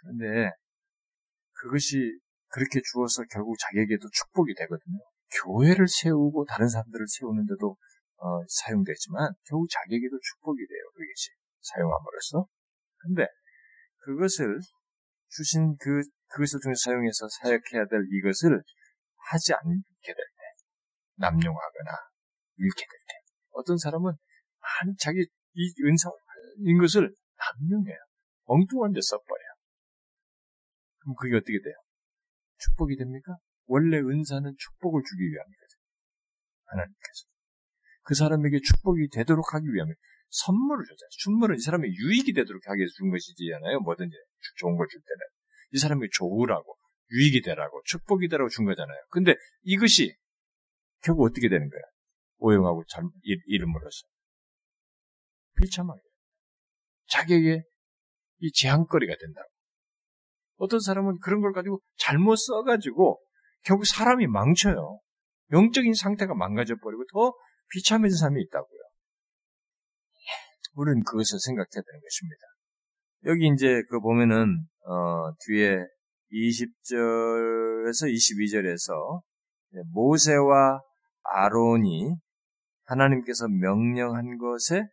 그런데 0.00 0.50
그것이 1.52 2.18
그렇게 2.48 2.80
주어서 2.80 3.22
결국 3.30 3.56
자기에게도 3.58 4.08
축복이 4.08 4.54
되거든요. 4.54 4.98
교회를 5.42 5.86
세우고 5.88 6.44
다른 6.46 6.68
사람들을 6.68 7.06
세우는데도 7.08 7.76
어, 8.18 8.40
사용되지만 8.48 9.34
결국 9.44 9.68
자기에게도 9.68 10.16
축복이 10.16 10.58
돼요. 10.66 10.82
그것이 10.94 11.30
사용함으로써. 11.60 12.46
근데 12.96 13.26
그것을 13.98 14.60
주신 15.28 15.76
그 15.78 16.00
그것을 16.28 16.60
통해 16.62 16.74
사용해서 16.74 17.28
사역해야 17.40 17.86
될 17.86 18.00
이것을 18.12 18.62
하지 19.30 19.54
않게 19.54 20.06
될 20.06 20.14
때, 20.14 20.42
남용하거나 21.16 21.90
잃게 22.58 22.80
될 22.80 22.98
때, 23.08 23.14
어떤 23.52 23.76
사람은 23.78 24.12
많이 24.12 24.96
자기 24.98 25.26
이 25.54 25.74
은사인 25.84 26.78
것을 26.80 27.12
남용해요. 27.38 27.96
엉뚱한 28.44 28.92
데 28.92 29.00
써버려요. 29.02 29.50
그럼 31.00 31.14
그게 31.16 31.36
어떻게 31.36 31.58
돼요? 31.62 31.74
축복이 32.58 32.96
됩니까? 32.96 33.36
원래 33.66 33.98
은사는 33.98 34.54
축복을 34.58 35.02
주기 35.02 35.22
위함이거든요. 35.24 35.82
하나님께서. 36.66 37.26
그 38.02 38.14
사람에게 38.14 38.60
축복이 38.60 39.08
되도록 39.12 39.54
하기 39.54 39.66
위함에 39.66 39.92
선물을 40.30 40.84
줬잖아요. 40.84 41.10
선물은 41.24 41.56
이 41.56 41.60
사람의 41.60 41.90
유익이 41.90 42.32
되도록 42.34 42.62
하기 42.68 42.78
위해서 42.78 42.92
준 42.96 43.10
것이지 43.10 43.52
않아요. 43.56 43.80
뭐든지 43.80 44.14
좋은 44.58 44.76
걸 44.76 44.86
줄 44.88 45.00
때는. 45.00 45.20
이 45.72 45.78
사람이 45.78 46.08
좋으라고, 46.12 46.76
유익이 47.10 47.42
되라고, 47.42 47.82
축복이 47.84 48.28
되라고 48.28 48.48
준 48.48 48.64
거잖아요. 48.64 48.98
근데 49.10 49.34
이것이 49.62 50.14
결국 51.02 51.24
어떻게 51.24 51.48
되는 51.48 51.68
거야? 51.68 51.80
오용하고 52.38 52.84
잘, 52.88 53.04
이름으로써. 53.46 54.06
비참하게. 55.60 56.00
자기에게 57.08 57.62
이 58.40 58.52
제한거리가 58.52 59.14
된다고. 59.18 59.48
어떤 60.56 60.80
사람은 60.80 61.18
그런 61.20 61.40
걸 61.40 61.52
가지고 61.52 61.80
잘못 61.96 62.36
써가지고 62.36 63.20
결국 63.62 63.86
사람이 63.86 64.26
망쳐요. 64.26 65.00
영적인 65.52 65.94
상태가 65.94 66.34
망가져버리고 66.34 67.04
더 67.12 67.34
비참해진 67.70 68.16
사람이 68.16 68.42
있다고요. 68.42 68.80
우리는 70.74 71.02
그것을 71.04 71.38
생각해야 71.40 71.82
되는 71.82 72.00
것입니다. 72.00 72.46
여기 73.24 73.48
이제 73.48 73.82
그 73.88 74.00
보면은 74.00 74.66
어, 74.86 75.32
뒤에 75.46 75.78
20절에서 76.32 78.06
22절에서 78.12 79.22
모세와 79.92 80.80
아론이 81.22 82.14
하나님께서 82.84 83.48
명령한 83.48 84.38
것에 84.38 84.86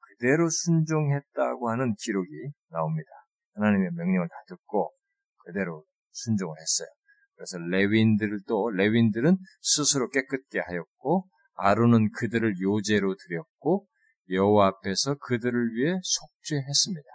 그대로 0.00 0.48
순종했다고 0.50 1.70
하는 1.70 1.94
기록이 1.98 2.28
나옵니다. 2.68 3.08
하나님의 3.54 3.90
명령을 3.92 4.28
다 4.28 4.34
듣고 4.48 4.92
그대로 5.38 5.84
순종을 6.12 6.54
했어요. 6.58 6.88
그래서 7.34 7.58
레윈들도 7.58 8.70
레윈들은 8.70 9.38
스스로 9.62 10.10
깨끗게 10.10 10.60
하였고 10.60 11.26
아론은 11.54 12.10
그들을 12.12 12.60
요제로 12.60 13.14
드렸고 13.16 13.86
여호와 14.28 14.68
앞에서 14.68 15.14
그들을 15.16 15.72
위해 15.72 15.98
속죄했습니다. 16.02 17.08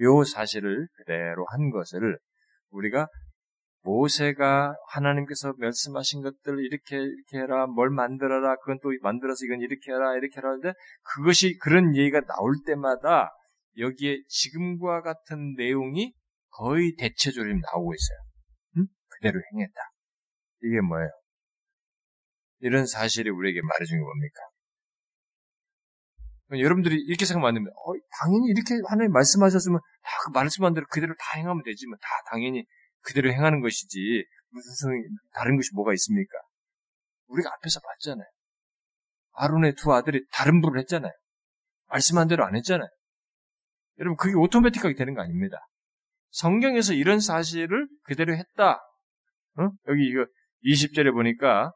요 0.00 0.24
사실을 0.24 0.88
그대로 0.96 1.46
한 1.50 1.70
것을 1.70 2.18
우리가 2.70 3.08
모세가 3.82 4.74
하나님께서 4.88 5.52
말씀하신 5.58 6.22
것들 6.22 6.64
이렇게 6.64 6.96
이렇게 6.96 7.38
해라 7.38 7.66
뭘 7.66 7.90
만들어라 7.90 8.56
그건 8.56 8.78
또 8.82 8.90
만들어서 9.02 9.44
이건 9.44 9.60
이렇게 9.60 9.92
해라 9.92 10.14
이렇게 10.14 10.38
해라 10.38 10.50
하는데 10.50 10.72
그것이 11.02 11.58
그런 11.58 11.94
얘기가 11.94 12.22
나올 12.22 12.54
때마다 12.66 13.30
여기에 13.76 14.22
지금과 14.28 15.02
같은 15.02 15.54
내용이 15.56 16.14
거의 16.50 16.94
대체적으로 16.96 17.52
나오고 17.52 17.94
있어요. 17.94 18.18
응? 18.78 18.86
그대로 19.08 19.40
행했다. 19.52 19.80
이게 20.62 20.80
뭐예요? 20.80 21.10
이런 22.60 22.86
사실이 22.86 23.28
우리에게 23.30 23.60
말해준 23.62 23.98
게 23.98 24.02
뭡니까? 24.02 24.40
여러분들이 26.52 26.96
이렇게 26.96 27.24
생각하면 27.24 27.66
어, 27.68 27.92
당연히 28.20 28.48
이렇게 28.48 28.74
하나님 28.88 29.12
말씀하셨으면 29.12 29.80
다그 30.02 30.30
말씀한 30.32 30.74
대로 30.74 30.86
그대로 30.90 31.14
다 31.18 31.38
행하면 31.38 31.62
되지 31.64 31.86
뭐다 31.86 32.06
당연히 32.30 32.64
그대로 33.00 33.32
행하는 33.32 33.60
것이지 33.60 34.24
무슨 34.50 34.90
다른 35.32 35.56
것이 35.56 35.70
뭐가 35.74 35.92
있습니까? 35.94 36.38
우리가 37.28 37.50
앞에서 37.54 37.80
봤잖아요. 37.80 38.26
아론의 39.32 39.74
두 39.74 39.92
아들이 39.92 40.24
다른 40.32 40.60
불을 40.60 40.78
했잖아요. 40.80 41.12
말씀한 41.88 42.28
대로 42.28 42.44
안 42.44 42.54
했잖아요. 42.56 42.88
여러분 43.98 44.16
그게 44.16 44.34
오토매틱하게 44.34 44.94
되는 44.94 45.14
거 45.14 45.22
아닙니다. 45.22 45.66
성경에서 46.30 46.94
이런 46.94 47.20
사실을 47.20 47.88
그대로 48.04 48.36
했다. 48.36 48.80
어? 49.56 49.70
여기 49.88 50.08
이거 50.08 50.26
20절에 50.64 51.12
보니까 51.12 51.72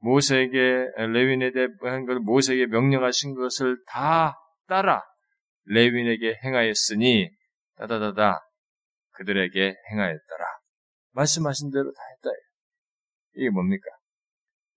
모세에게 0.00 0.86
레윈에 0.96 1.52
대한 1.52 2.06
것 2.06 2.18
모세에게 2.22 2.66
명령하신 2.66 3.34
것을 3.34 3.78
다 3.86 4.36
따라 4.66 5.02
레윈에게 5.66 6.38
행하였으니 6.44 7.30
따다다다 7.76 8.40
그들에게 9.12 9.74
행하였더라. 9.90 10.44
말씀하신 11.12 11.70
대로 11.70 11.92
다 11.92 12.00
했다. 12.12 12.30
이게 13.34 13.50
뭡니까? 13.50 13.86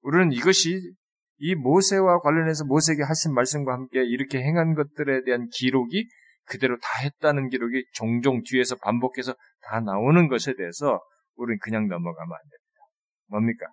우리는 0.01 0.31
이것이 0.31 0.93
이 1.37 1.55
모세와 1.55 2.19
관련해서 2.19 2.65
모세에게 2.65 3.03
하신 3.03 3.33
말씀과 3.33 3.73
함께 3.73 4.03
이렇게 4.03 4.39
행한 4.39 4.75
것들에 4.75 5.23
대한 5.23 5.47
기록이 5.51 6.07
그대로 6.45 6.77
다 6.77 6.87
했다는 7.03 7.49
기록이 7.49 7.85
종종 7.93 8.41
뒤에서 8.43 8.75
반복해서 8.77 9.33
다 9.61 9.79
나오는 9.79 10.27
것에 10.27 10.53
대해서 10.55 10.99
우리는 11.35 11.57
그냥 11.61 11.87
넘어가면 11.87 12.33
안 12.33 12.41
됩니다. 12.41 12.79
뭡니까? 13.27 13.67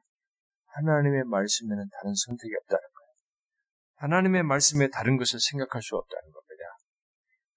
하나님의 0.75 1.25
말씀에는 1.25 1.85
다른 1.93 2.15
선택이 2.15 2.55
없다는 2.63 2.81
거예요. 2.81 3.09
하나님의 3.97 4.43
말씀에 4.45 4.89
다른 4.89 5.17
것을 5.17 5.41
생각할 5.41 5.83
수 5.83 5.97
없다는 5.97 6.23
겁니다. 6.23 6.65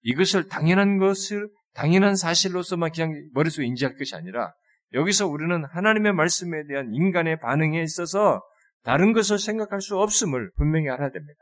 이것을 0.02 0.48
당연한 0.48 0.98
것을 0.98 1.48
당연한 1.74 2.16
사실로서만 2.16 2.92
그냥 2.92 3.12
머릿속에 3.32 3.66
인지할 3.66 3.96
것이 3.96 4.14
아니라 4.14 4.52
여기서 4.92 5.26
우리는 5.26 5.64
하나님의 5.64 6.12
말씀에 6.12 6.66
대한 6.66 6.92
인간의 6.92 7.40
반응에 7.40 7.82
있어서 7.82 8.42
다른 8.82 9.12
것을 9.12 9.38
생각할 9.38 9.80
수 9.80 9.96
없음을 9.96 10.50
분명히 10.56 10.88
알아야 10.90 11.10
됩니다. 11.10 11.38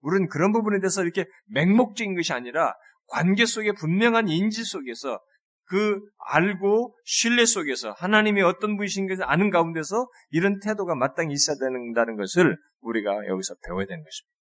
우리는 0.00 0.28
그런 0.28 0.52
부분에 0.52 0.80
대해서 0.80 1.02
이렇게 1.02 1.24
맹목적인 1.46 2.14
것이 2.16 2.32
아니라 2.32 2.74
관계 3.06 3.46
속에 3.46 3.72
분명한 3.72 4.28
인지 4.28 4.64
속에서 4.64 5.20
그 5.64 6.00
알고 6.18 6.96
신뢰 7.04 7.46
속에서 7.46 7.92
하나님이 7.92 8.42
어떤 8.42 8.76
분이신 8.76 9.08
것을 9.08 9.24
아는 9.24 9.50
가운데서 9.50 10.08
이런 10.30 10.58
태도가 10.60 10.94
마땅히 10.94 11.32
있어야 11.32 11.56
된다는 11.56 12.16
것을 12.16 12.56
우리가 12.80 13.26
여기서 13.26 13.54
배워야 13.66 13.86
되는 13.86 14.02
것입니다. 14.04 14.32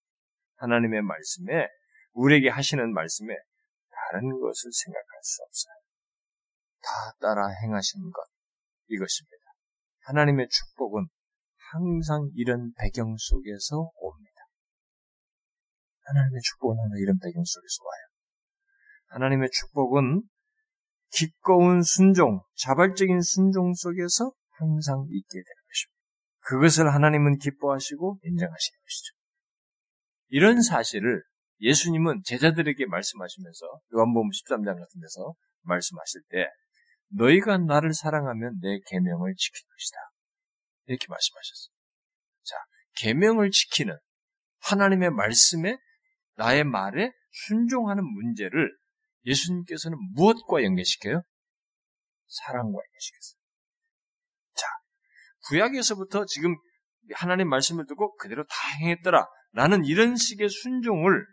하나님의 0.58 1.02
말씀에 1.02 1.68
우리에게 2.14 2.50
하시는 2.50 2.94
말씀에 2.94 3.34
다른 3.90 4.30
것을 4.40 4.72
생각할 4.72 5.20
수 5.22 5.44
없어요. 5.44 5.74
다 6.82 6.90
따라 7.22 7.48
행하신 7.64 8.12
것 8.12 8.24
이것입니다. 8.88 9.38
하나님의 10.02 10.48
축복은 10.50 11.06
항상 11.72 12.30
이런 12.36 12.74
배경 12.78 13.16
속에서 13.18 13.92
옵니다. 13.96 14.42
하나님의 16.04 16.42
축복은 16.42 16.78
항상 16.78 16.98
이런 17.00 17.18
배경 17.20 17.44
속에서 17.46 17.84
와요. 17.86 18.12
하나님의 19.08 19.50
축복은 19.52 20.24
기꺼운 21.12 21.82
순종, 21.82 22.42
자발적인 22.56 23.22
순종 23.22 23.74
속에서 23.74 24.32
항상 24.52 25.06
있게 25.10 25.34
되는 25.34 25.46
것입니다. 25.68 26.02
그것을 26.40 26.94
하나님은 26.94 27.38
기뻐하시고 27.38 28.20
인정하시는 28.24 28.80
것이죠. 28.82 29.14
이런 30.30 30.62
사실을 30.62 31.24
예수님은 31.60 32.24
제자들에게 32.26 32.86
말씀하시면서 32.88 33.66
요한복음 33.94 34.30
13장 34.30 34.66
같은 34.66 35.02
데서 35.02 35.34
말씀하실 35.64 36.22
때 36.30 36.48
너희가 37.10 37.58
나를 37.58 37.94
사랑하면 37.94 38.60
내 38.62 38.80
계명을 38.88 39.36
지킬 39.36 39.62
것이다. 39.68 39.98
이렇게 40.86 41.06
말씀하셨어요. 41.08 41.74
자, 42.44 42.56
계명을 42.96 43.52
지키는 43.52 43.96
하나님의 44.62 45.12
말씀에 45.12 45.78
나의 46.36 46.64
말에 46.64 47.12
순종하는 47.48 48.04
문제를 48.04 48.76
예수님께서는 49.26 49.98
무엇과 50.14 50.64
연계시켜요? 50.64 51.22
사랑과 52.28 52.80
연계시켰어요. 52.86 53.40
자, 54.56 54.68
구약에서부터 55.48 56.26
지금 56.26 56.56
하나님 57.14 57.50
말씀을 57.50 57.86
듣고 57.88 58.16
그대로 58.16 58.44
다 58.46 58.56
행했더라. 58.80 59.28
라는 59.54 59.84
이런 59.84 60.16
식의 60.16 60.50
순종을 60.50 61.26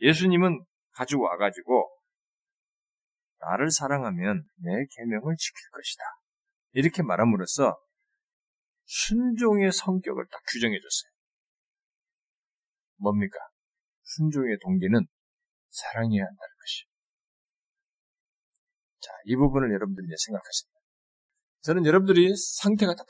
예수님은 0.00 0.64
가지고 0.92 1.24
와가지고 1.24 1.90
나를 3.40 3.70
사랑하면 3.70 4.44
내 4.56 4.70
계명을 4.96 5.36
지킬 5.36 5.70
것이다. 5.72 6.02
이렇게 6.72 7.02
말함으로써 7.02 7.78
순종의 8.84 9.72
성격을 9.72 10.26
딱 10.30 10.42
규정해 10.52 10.76
줬어요. 10.76 11.10
뭡니까? 12.96 13.38
순종의 14.02 14.58
동기는 14.62 15.06
사랑해야 15.70 16.24
것이. 16.24 16.53
자, 19.04 19.12
이 19.26 19.36
부분을 19.36 19.70
여러분들이 19.70 20.06
이제 20.06 20.14
생각하십니다. 20.26 20.80
저는 21.60 21.84
여러분들이 21.84 22.34
상태가 22.36 22.94
다 22.94 23.04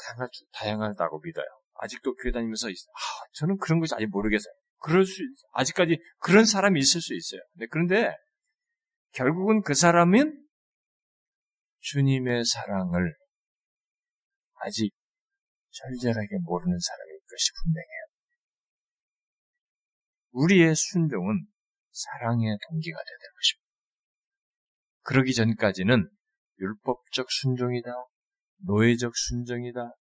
다양하, 0.52 0.92
다고 0.94 1.20
믿어요. 1.20 1.46
아직도 1.74 2.14
교회 2.16 2.32
다니면서, 2.32 2.68
아, 2.68 3.26
저는 3.34 3.58
그런 3.58 3.78
것이 3.78 3.94
아직 3.94 4.06
모르겠어요. 4.06 4.52
그럴 4.78 5.04
수, 5.04 5.22
아직까지 5.52 5.98
그런 6.18 6.44
사람이 6.44 6.78
있을 6.80 7.00
수 7.00 7.14
있어요. 7.14 7.40
네, 7.54 7.66
그런데, 7.70 8.10
결국은 9.12 9.62
그 9.62 9.74
사람은 9.74 10.44
주님의 11.80 12.44
사랑을 12.44 13.14
아직 14.54 14.90
절절하게 15.70 16.38
모르는 16.42 16.78
사람일 16.78 17.18
것이 17.30 17.50
분명해요. 17.62 18.04
우리의 20.32 20.74
순종은 20.74 21.46
사랑의 21.92 22.58
동기가 22.68 22.98
되는 22.98 23.34
것입니다. 23.36 23.63
그러기 25.04 25.34
전까지는 25.34 26.08
율법적 26.58 27.30
순종이다, 27.30 27.90
노예적 28.66 29.16
순종이다, 29.16 29.92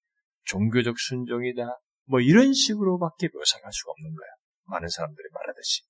종교적 0.44 0.98
순종이다, 0.98 1.76
뭐 2.07 2.20
이런 2.20 2.53
식으로밖에 2.53 3.28
묘사할 3.32 3.72
수가 3.72 3.92
없는 3.92 4.14
거야. 4.14 4.28
많은 4.64 4.88
사람들이 4.88 5.28
말하듯이. 5.32 5.82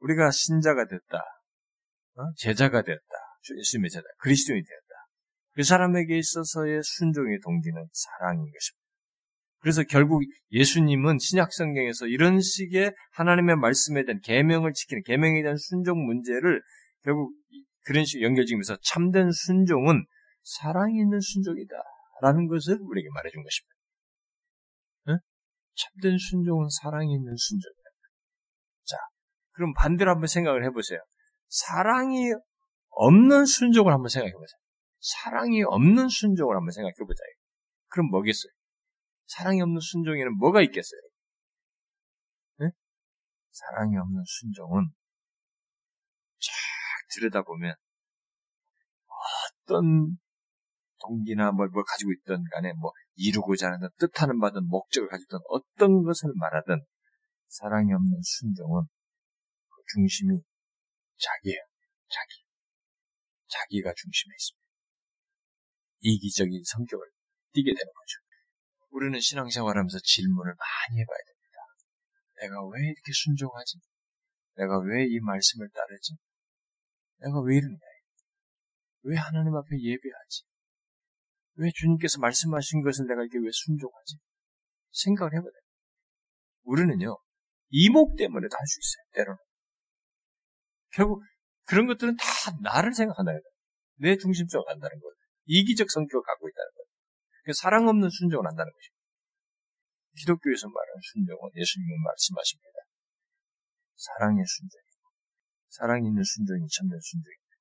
우리가 0.00 0.30
신자가 0.30 0.86
됐다, 0.86 1.18
어? 2.14 2.32
제자가 2.36 2.82
됐다, 2.82 3.14
예수님의 3.58 3.90
제자, 3.90 4.04
그리스도인이 4.18 4.62
되었다. 4.62 4.86
그 5.52 5.62
사람에게 5.62 6.16
있어서의 6.16 6.80
순종의 6.82 7.40
동기는 7.40 7.86
사랑인 7.92 8.40
것입니다. 8.40 8.80
그래서 9.58 9.82
결국 9.82 10.22
예수님은 10.52 11.18
신약 11.18 11.52
성경에서 11.52 12.06
이런 12.06 12.40
식의 12.40 12.94
하나님의 13.12 13.56
말씀에 13.56 14.04
대한 14.06 14.20
계명을 14.22 14.72
지키는 14.72 15.02
계명에 15.04 15.42
대한 15.42 15.58
순종 15.58 16.06
문제를 16.06 16.62
결국 17.02 17.32
그런 17.84 18.04
식으로 18.04 18.26
연결지으면서 18.28 18.76
참된 18.82 19.30
순종은 19.30 20.04
사랑이 20.42 20.98
있는 20.98 21.20
순종이다. 21.20 21.76
라는 22.22 22.48
것을 22.48 22.78
우리에게 22.80 23.08
말해준 23.14 23.42
것입니다. 23.42 23.74
응? 25.08 25.18
참된 25.74 26.18
순종은 26.18 26.68
사랑이 26.82 27.12
있는 27.12 27.34
순종이다. 27.36 27.90
자, 28.84 28.96
그럼 29.52 29.72
반대로 29.74 30.10
한번 30.10 30.26
생각을 30.26 30.64
해보세요. 30.64 31.00
사랑이 31.48 32.32
없는 32.90 33.46
순종을 33.46 33.92
한번 33.92 34.08
생각해 34.08 34.32
보세요. 34.32 34.60
사랑이 35.00 35.62
없는 35.62 36.08
순종을 36.08 36.56
한번 36.56 36.72
생각해 36.72 36.94
보자. 37.06 37.22
그럼 37.88 38.10
뭐겠어요? 38.10 38.52
사랑이 39.26 39.62
없는 39.62 39.80
순종에는 39.80 40.36
뭐가 40.36 40.60
있겠어요? 40.62 41.00
네? 42.58 42.70
사랑이 43.50 43.96
없는 43.96 44.22
순종은 44.26 44.90
쫙 46.40 46.79
들여다보면 47.14 47.74
어떤 49.06 50.18
동기나 51.00 51.52
뭘, 51.52 51.68
뭘 51.68 51.84
가지고 51.84 52.12
있던 52.12 52.44
간에 52.52 52.72
뭐 52.74 52.92
이루고자 53.14 53.72
하는 53.72 53.88
뜻하는 53.98 54.38
바든 54.38 54.66
목적을 54.66 55.08
가지고 55.08 55.26
있던 55.26 55.40
어떤 55.48 56.02
것을 56.04 56.30
말하든 56.36 56.84
사랑이 57.48 57.92
없는 57.92 58.20
순종은 58.22 58.84
그 58.84 59.82
중심이 59.92 60.38
자기예요. 61.18 61.60
자기. 62.08 62.44
자기가 63.48 63.92
중심에 63.96 64.32
있습니다. 64.34 64.66
이기적인 66.00 66.62
성격을 66.64 67.06
띠게 67.52 67.72
되는 67.72 67.92
거죠. 67.92 68.14
우리는 68.90 69.18
신앙생활하면서 69.20 69.98
질문을 70.02 70.54
많이 70.54 71.00
해봐야 71.00 71.18
됩니다. 71.26 71.58
내가 72.40 72.66
왜 72.66 72.86
이렇게 72.86 73.12
순종하지? 73.12 73.78
내가 74.56 74.78
왜 74.80 75.04
이 75.06 75.20
말씀을 75.20 75.68
따르지? 75.70 76.14
내가 77.20 77.40
왜 77.40 77.56
이러냐? 77.56 77.76
왜 79.02 79.16
하나님 79.16 79.54
앞에 79.54 79.68
예배하지? 79.78 80.42
왜 81.56 81.70
주님께서 81.74 82.18
말씀하신 82.20 82.82
것을 82.82 83.06
내가 83.06 83.24
이게 83.24 83.38
왜 83.38 83.50
순종하지? 83.52 84.16
생각을 84.92 85.32
해봐야 85.32 85.50
돼요. 85.50 85.62
우리는요, 86.64 87.16
이목 87.70 88.16
때문에도 88.16 88.54
할 88.56 88.66
수 88.66 88.80
있어요, 88.80 89.04
때로는. 89.14 89.38
결국, 90.92 91.22
그런 91.64 91.86
것들은 91.86 92.16
다 92.16 92.24
나를 92.62 92.92
생각한다는 92.94 93.40
거예요. 93.40 93.52
내 93.96 94.16
중심성을 94.16 94.64
한다는 94.68 94.98
거예요. 94.98 95.14
이기적 95.46 95.90
성격을 95.90 96.22
갖고 96.22 96.48
있다는 96.48 96.70
거예요. 96.72 97.52
사랑 97.54 97.88
없는 97.88 98.08
순종을 98.10 98.46
한다는 98.46 98.72
것입니다. 98.72 99.00
기독교에서 100.18 100.68
말하는 100.68 101.00
순종은 101.12 101.50
예수님은 101.54 102.02
말씀하십니다. 102.02 102.78
사랑의 103.96 104.44
순종이고, 104.46 104.89
사랑이 105.70 106.06
있는 106.06 106.22
순종이 106.22 106.66
참된 106.68 106.98
순종입니다. 107.00 107.56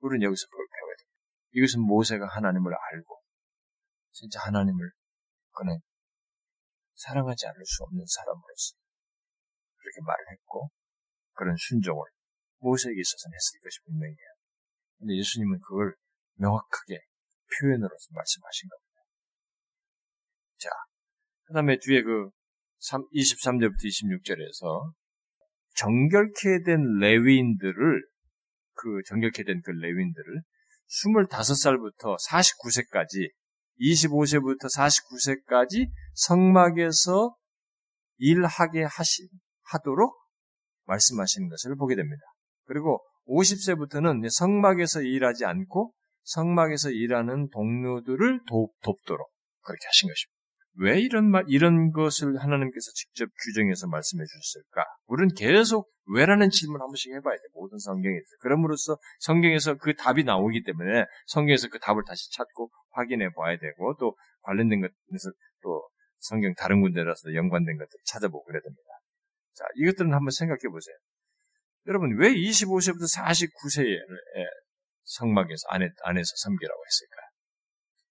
우리는 0.00 0.26
여기서 0.26 0.46
그걸 0.46 0.66
배워야 0.66 0.94
됩니다. 0.96 1.18
이것은 1.52 1.82
모세가 1.82 2.26
하나님을 2.26 2.72
알고, 2.72 3.22
진짜 4.12 4.40
하나님을 4.40 4.90
그는 5.52 5.78
사랑하지 6.94 7.46
않을 7.46 7.66
수 7.66 7.82
없는 7.84 8.04
사람으로서 8.06 8.74
그렇게 9.76 10.00
말을 10.06 10.24
했고, 10.32 10.70
그런 11.34 11.56
순종을 11.56 12.02
모세에게 12.58 13.00
있어서는 13.00 13.34
했을 13.34 13.60
것이 13.60 13.80
분명해요. 13.84 14.30
근데 14.98 15.16
예수님은 15.18 15.58
그걸 15.60 15.96
명확하게 16.34 17.00
표현으로서 17.58 18.08
말씀하신 18.12 18.68
겁니다. 18.68 19.00
자, 20.58 20.70
그 21.44 21.54
다음에 21.54 21.76
뒤에 21.78 22.02
그 22.02 22.30
23절부터 22.78 23.82
26절에서 23.82 24.94
정결케 25.74 26.62
된 26.64 26.98
레위인들을 27.00 28.02
그 28.74 29.02
정결케 29.06 29.44
된 29.44 29.62
그 29.62 29.70
레위인들을 29.70 30.42
25살부터 30.88 32.16
49세까지 32.28 33.30
25세부터 33.80 34.68
49세까지 34.76 35.88
성막에서 36.14 37.34
일하게 38.18 38.84
하시 38.84 39.28
하도록 39.62 40.14
말씀하시는 40.86 41.48
것을 41.48 41.76
보게 41.76 41.96
됩니다. 41.96 42.22
그리고 42.66 43.00
50세부터는 43.26 44.28
성막에서 44.30 45.02
일하지 45.02 45.44
않고 45.44 45.92
성막에서 46.24 46.90
일하는 46.90 47.48
동료들을 47.50 48.40
돕, 48.46 48.72
돕도록 48.82 49.28
그렇게 49.62 49.86
하신 49.86 50.08
것입니다. 50.08 50.31
왜 50.78 51.00
이런 51.00 51.30
말, 51.30 51.44
이런 51.48 51.92
것을 51.92 52.38
하나님께서 52.38 52.90
직접 52.94 53.28
규정해서 53.44 53.86
말씀해 53.88 54.24
주셨을까? 54.24 54.84
우리는 55.06 55.34
계속 55.34 55.90
왜라는 56.06 56.50
질문 56.50 56.80
한 56.80 56.88
번씩 56.88 57.12
해봐야 57.14 57.36
돼. 57.36 57.42
모든 57.54 57.78
성경에서. 57.78 58.26
그럼으로써 58.40 58.96
성경에서 59.20 59.76
그 59.76 59.94
답이 59.94 60.24
나오기 60.24 60.62
때문에 60.64 61.04
성경에서 61.26 61.68
그 61.68 61.78
답을 61.78 62.02
다시 62.06 62.30
찾고 62.32 62.70
확인해 62.90 63.28
봐야 63.34 63.58
되고 63.58 63.96
또 63.98 64.16
관련된 64.42 64.80
것에서 64.80 65.30
또 65.62 65.88
성경 66.18 66.54
다른 66.54 66.80
군데라서 66.80 67.34
연관된 67.34 67.76
것들 67.76 67.98
찾아보고 68.06 68.44
그래야 68.44 68.60
됩니다. 68.62 68.82
자, 69.54 69.64
이것들은 69.76 70.12
한번 70.12 70.30
생각해 70.30 70.70
보세요. 70.70 70.96
여러분, 71.86 72.16
왜 72.18 72.32
25세부터 72.32 73.10
49세에 73.18 73.98
성막에서 75.04 75.66
안에, 75.68 75.88
안에서 76.04 76.30
섬기라고 76.36 76.80
했을까요? 76.86 77.21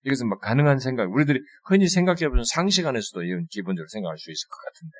이것은 0.04 0.30
막 0.30 0.40
가능한 0.40 0.80
생각, 0.80 1.12
우리들이 1.12 1.40
흔히 1.66 1.88
생각해보는 1.88 2.44
상식 2.44 2.86
안에서도 2.86 3.24
이건 3.24 3.46
기본적으로 3.50 3.88
생각할 3.88 4.18
수 4.18 4.32
있을 4.32 4.48
것 4.50 4.58
같은데. 4.66 4.94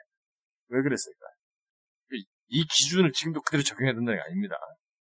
왜 0.70 0.82
그랬을까? 0.84 1.26
이 2.54 2.66
기준을 2.66 3.14
지금도 3.14 3.42
그대로 3.42 3.64
적용해야 3.64 3.94
된다는 3.94 4.20
게 4.20 4.24
아닙니다. 4.24 4.56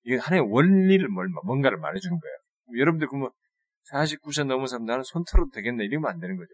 이게 0.03 0.17
하나의 0.17 0.43
원리를 0.49 1.05
뭔가를 1.43 1.77
말해주는 1.79 2.19
거예요. 2.19 2.37
여러분들 2.79 3.07
그러면 3.07 3.31
49세 3.91 4.45
넘은 4.45 4.67
사람 4.67 4.85
나는 4.85 5.03
손 5.03 5.23
털어도 5.29 5.49
되겠네 5.51 5.83
이러면 5.85 6.11
안 6.11 6.19
되는 6.19 6.37
거죠. 6.37 6.49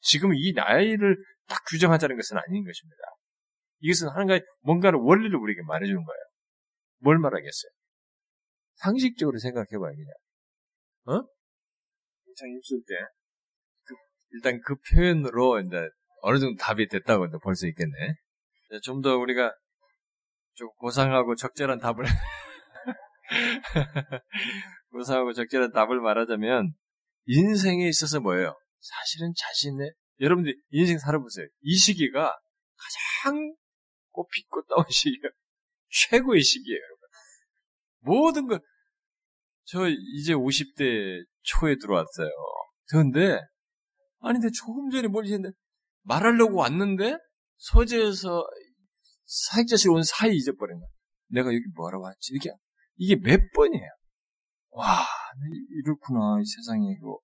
지금 0.00 0.34
이 0.34 0.52
나이를 0.52 1.16
딱 1.48 1.62
규정하자는 1.70 2.16
것은 2.16 2.36
아닌 2.36 2.64
것입니다. 2.64 2.98
이것은 3.80 4.08
하나의 4.08 4.42
뭔가를 4.60 4.98
원리를 5.02 5.34
우리에게 5.34 5.62
말해주는 5.62 6.04
거예요. 6.04 6.20
뭘 6.98 7.18
말하겠어요? 7.18 7.70
상식적으로 8.74 9.38
생각해봐요, 9.38 9.94
그냥. 9.94 10.14
어? 11.06 11.26
입술 12.44 12.80
때, 12.86 12.94
그, 13.84 13.94
일단 14.32 14.60
그 14.64 14.74
표현으로 14.90 15.60
이제 15.60 15.88
어느 16.22 16.38
정도 16.38 16.56
답이 16.58 16.88
됐다고 16.88 17.26
볼 17.40 17.54
수 17.54 17.66
있겠네. 17.68 17.92
좀 18.82 19.00
더 19.02 19.16
우리가 19.16 19.54
좀 20.54 20.68
고상하고 20.78 21.36
적절한 21.36 21.78
답을 21.78 22.04
고상하고 24.90 25.32
적절한 25.32 25.72
답을 25.72 26.00
말하자면 26.00 26.72
인생에 27.26 27.88
있어서 27.88 28.20
뭐예요? 28.20 28.56
사실은 28.80 29.32
자신의 29.36 29.92
여러분들 30.20 30.54
인생 30.70 30.98
살아보세요. 30.98 31.46
이 31.60 31.76
시기가 31.76 32.34
가장 33.22 33.54
꽃피 34.10 34.44
꽃다운 34.48 34.84
시기예요. 34.88 35.30
최고의 35.90 36.42
시기예요, 36.42 36.80
여러분. 36.80 37.08
모든 38.00 38.46
것, 38.46 38.62
저 39.64 39.88
이제 39.88 40.34
50대 40.34 41.24
초에 41.46 41.76
들어왔어요. 41.80 42.28
그런데, 42.88 43.40
아니, 44.20 44.38
근데 44.38 44.50
조금 44.52 44.90
전에 44.90 45.08
뭘 45.08 45.24
했는데, 45.24 45.50
말하려고 46.02 46.56
왔는데, 46.56 47.16
서재에서 47.58 48.46
사익자실 49.24 49.90
온 49.90 50.02
사이 50.02 50.36
잊어버린 50.36 50.78
거야. 50.78 50.88
내가 51.30 51.48
여기 51.48 51.64
뭐하러 51.74 52.00
왔지? 52.00 52.32
이게, 52.34 52.50
이게 52.96 53.16
몇 53.16 53.40
번이에요. 53.54 53.88
와, 54.70 55.04
이렇구나. 55.84 56.40
이 56.40 56.44
세상에, 56.44 56.92
이거, 56.98 57.18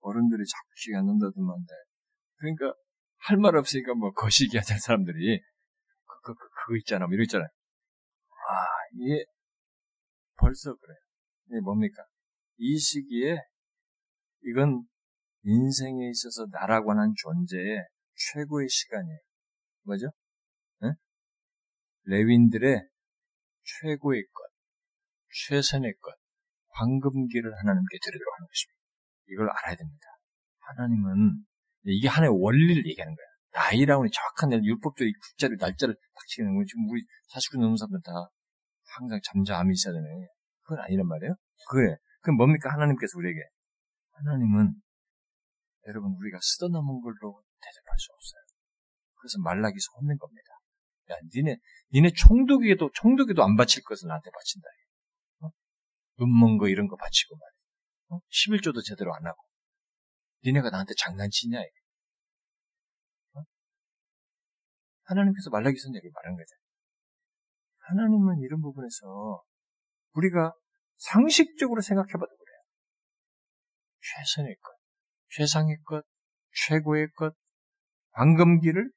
어른들이 0.00 0.42
자꾸 0.44 0.68
기억 0.84 0.98
안 1.00 1.06
난다더만데. 1.06 1.72
그러니까, 2.36 2.74
할 3.18 3.38
말 3.38 3.56
없으니까 3.56 3.94
뭐, 3.94 4.12
거시기 4.12 4.56
하는 4.58 4.78
사람들이, 4.80 5.40
그, 6.04 6.20
그, 6.22 6.34
그, 6.34 6.48
그거 6.66 6.76
있잖아. 6.78 7.06
뭐 7.06 7.14
이거 7.14 7.22
있잖아요. 7.22 7.48
아, 7.48 8.52
이게 8.94 9.24
벌써 10.36 10.74
그래요. 10.74 10.98
이게 11.48 11.60
뭡니까? 11.60 12.04
이 12.58 12.78
시기에 12.78 13.36
이건 14.46 14.86
인생에 15.42 16.08
있어서 16.10 16.46
나라고 16.50 16.92
하는 16.92 17.12
존재의 17.16 17.84
최고의 18.14 18.68
시간이에요. 18.68 19.18
뭐죠? 19.84 20.06
네? 20.80 20.90
레윈들의 22.04 22.88
최고의 23.64 24.24
것, 24.32 24.42
최선의 25.48 25.94
것, 26.00 26.14
황금기를 26.70 27.52
하나님께 27.58 27.98
드리도록 28.02 28.34
하는 28.38 28.46
것입니다. 28.48 28.76
이걸 29.28 29.50
알아야 29.50 29.76
됩니다. 29.76 30.06
하나님은 30.60 31.44
이게 31.84 32.08
하나의 32.08 32.32
원리를 32.40 32.86
얘기하는 32.86 33.14
거예요. 33.14 33.26
나이라고 33.52 34.02
하는 34.02 34.10
정확한 34.12 34.64
율법적인 34.64 35.12
국자를 35.22 35.56
날짜를 35.58 35.94
딱 35.94 36.26
치는 36.28 36.54
거예요. 36.54 36.66
지금 36.66 36.88
우리 36.90 37.02
49 37.28 37.58
넘은 37.62 37.76
사람들 37.76 38.00
다 38.04 38.12
항상 38.96 39.20
잠잠히 39.24 39.72
있어야 39.72 39.94
되네. 39.94 40.28
그건 40.62 40.84
아니란 40.84 41.06
말이에요. 41.06 41.32
그래. 41.70 41.96
그럼 42.20 42.36
뭡니까? 42.36 42.72
하나님께서 42.72 43.18
우리에게. 43.18 43.38
하나님은 44.16 44.74
여러분 45.86 46.12
우리가 46.18 46.38
쓰다넘은 46.40 47.00
걸로 47.00 47.42
대접할 47.60 47.98
수 47.98 48.12
없어요. 48.12 48.42
그래서 49.16 49.38
말라기서 49.42 49.92
혼낸 49.96 50.16
겁니다. 50.18 50.48
야, 51.10 51.16
니네, 51.34 51.56
니네 51.92 52.10
총독에도, 52.16 52.90
총독에도 52.94 53.42
안 53.44 53.56
바칠 53.56 53.82
것을 53.84 54.08
나한테 54.08 54.30
바친다. 54.30 54.68
어? 55.42 55.50
눈먼 56.18 56.58
거 56.58 56.68
이런 56.68 56.88
거 56.88 56.96
바치고 56.96 57.36
말이야. 57.36 57.56
어? 58.10 58.20
11조도 58.28 58.84
제대로 58.84 59.14
안 59.14 59.24
하고. 59.26 59.40
니네가 60.44 60.70
나한테 60.70 60.94
장난치냐. 60.98 61.58
어? 61.60 63.42
하나님께서 65.04 65.50
말라기서 65.50 65.88
얘기 65.94 66.10
말한 66.12 66.34
거죠. 66.34 66.54
하나님은 67.88 68.40
이런 68.40 68.60
부분에서 68.60 69.42
우리가 70.14 70.52
상식적으로 70.96 71.80
생각해봐도. 71.80 72.45
최선의 74.14 74.54
것, 74.56 74.76
최상의 75.30 75.76
것, 75.84 76.04
최고의 76.68 77.08
것, 77.12 77.34
황금기를 78.12 78.90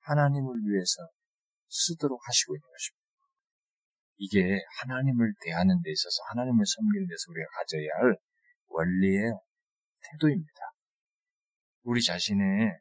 하나님을 0.00 0.54
위해서 0.64 1.08
쓰도록 1.68 2.20
하시고 2.26 2.54
있는 2.54 2.62
것입니다. 2.62 3.06
이게 4.18 4.60
하나님을 4.80 5.34
대하는 5.42 5.82
데 5.82 5.90
있어서 5.90 6.22
하나님을 6.30 6.64
섬기는 6.64 7.06
데서 7.06 7.30
우리가 7.30 7.46
가져야 7.52 7.88
할 8.00 8.16
원리의 8.68 9.32
태도입니다. 10.00 10.60
우리 11.82 12.02
자신의 12.02 12.80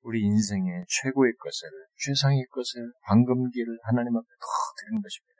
우리 0.00 0.20
인생의 0.20 0.84
최고의 0.88 1.32
것을, 1.38 1.68
최상의 1.96 2.44
것을, 2.50 2.92
황금기를 3.02 3.78
하나님 3.84 4.16
앞에 4.16 4.26
더 4.26 4.46
드리는 4.78 5.00
것입니다. 5.00 5.33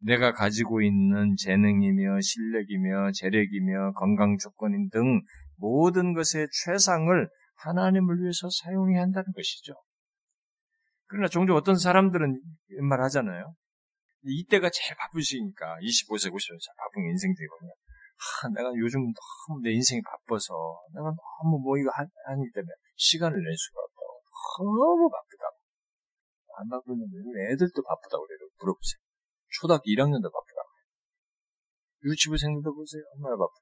내가 0.00 0.32
가지고 0.32 0.82
있는 0.82 1.34
재능이며 1.36 2.20
실력이며 2.20 3.12
재력이며 3.12 3.92
건강 3.92 4.36
조건인 4.38 4.88
등 4.90 5.22
모든 5.56 6.14
것의 6.14 6.48
최상을 6.64 7.28
하나님을 7.56 8.20
위해서 8.22 8.48
사용해야 8.62 9.02
한다는 9.02 9.32
것이죠. 9.34 9.74
그러나 11.06 11.26
종종 11.28 11.56
어떤 11.56 11.76
사람들은 11.76 12.40
말 12.82 13.00
하잖아요. 13.02 13.54
이때가 14.22 14.70
제일 14.70 14.96
바쁘시니까 14.96 15.78
25세, 15.80 16.30
50세 16.30 16.46
제일 16.60 16.74
바쁜 16.76 17.02
게 17.02 17.10
인생 17.10 17.34
중이거든요. 17.34 17.72
아, 18.18 18.48
내가 18.50 18.70
요즘 18.76 19.00
너무 19.00 19.60
내 19.62 19.70
인생이 19.70 20.02
바빠서 20.02 20.54
내가 20.94 21.10
너무 21.14 21.58
뭐 21.62 21.78
이거 21.78 21.90
하기 21.90 22.50
때문에 22.52 22.72
시간을 22.96 23.34
낼 23.34 23.56
수가 23.56 23.80
없다고 23.80 24.74
너무 24.74 25.08
바쁘다고 25.08 25.56
안 26.58 26.68
바쁘는데 26.68 27.54
애들도 27.54 27.82
바쁘다고 27.82 28.26
그래요. 28.26 28.48
물어보세요. 28.58 29.07
초등학교 29.50 29.84
1학년도 29.84 30.32
바쁘다고 30.32 30.68
유치부생들도 32.04 32.74
보세요. 32.74 33.02
얼마나 33.14 33.36
바쁘 33.36 33.52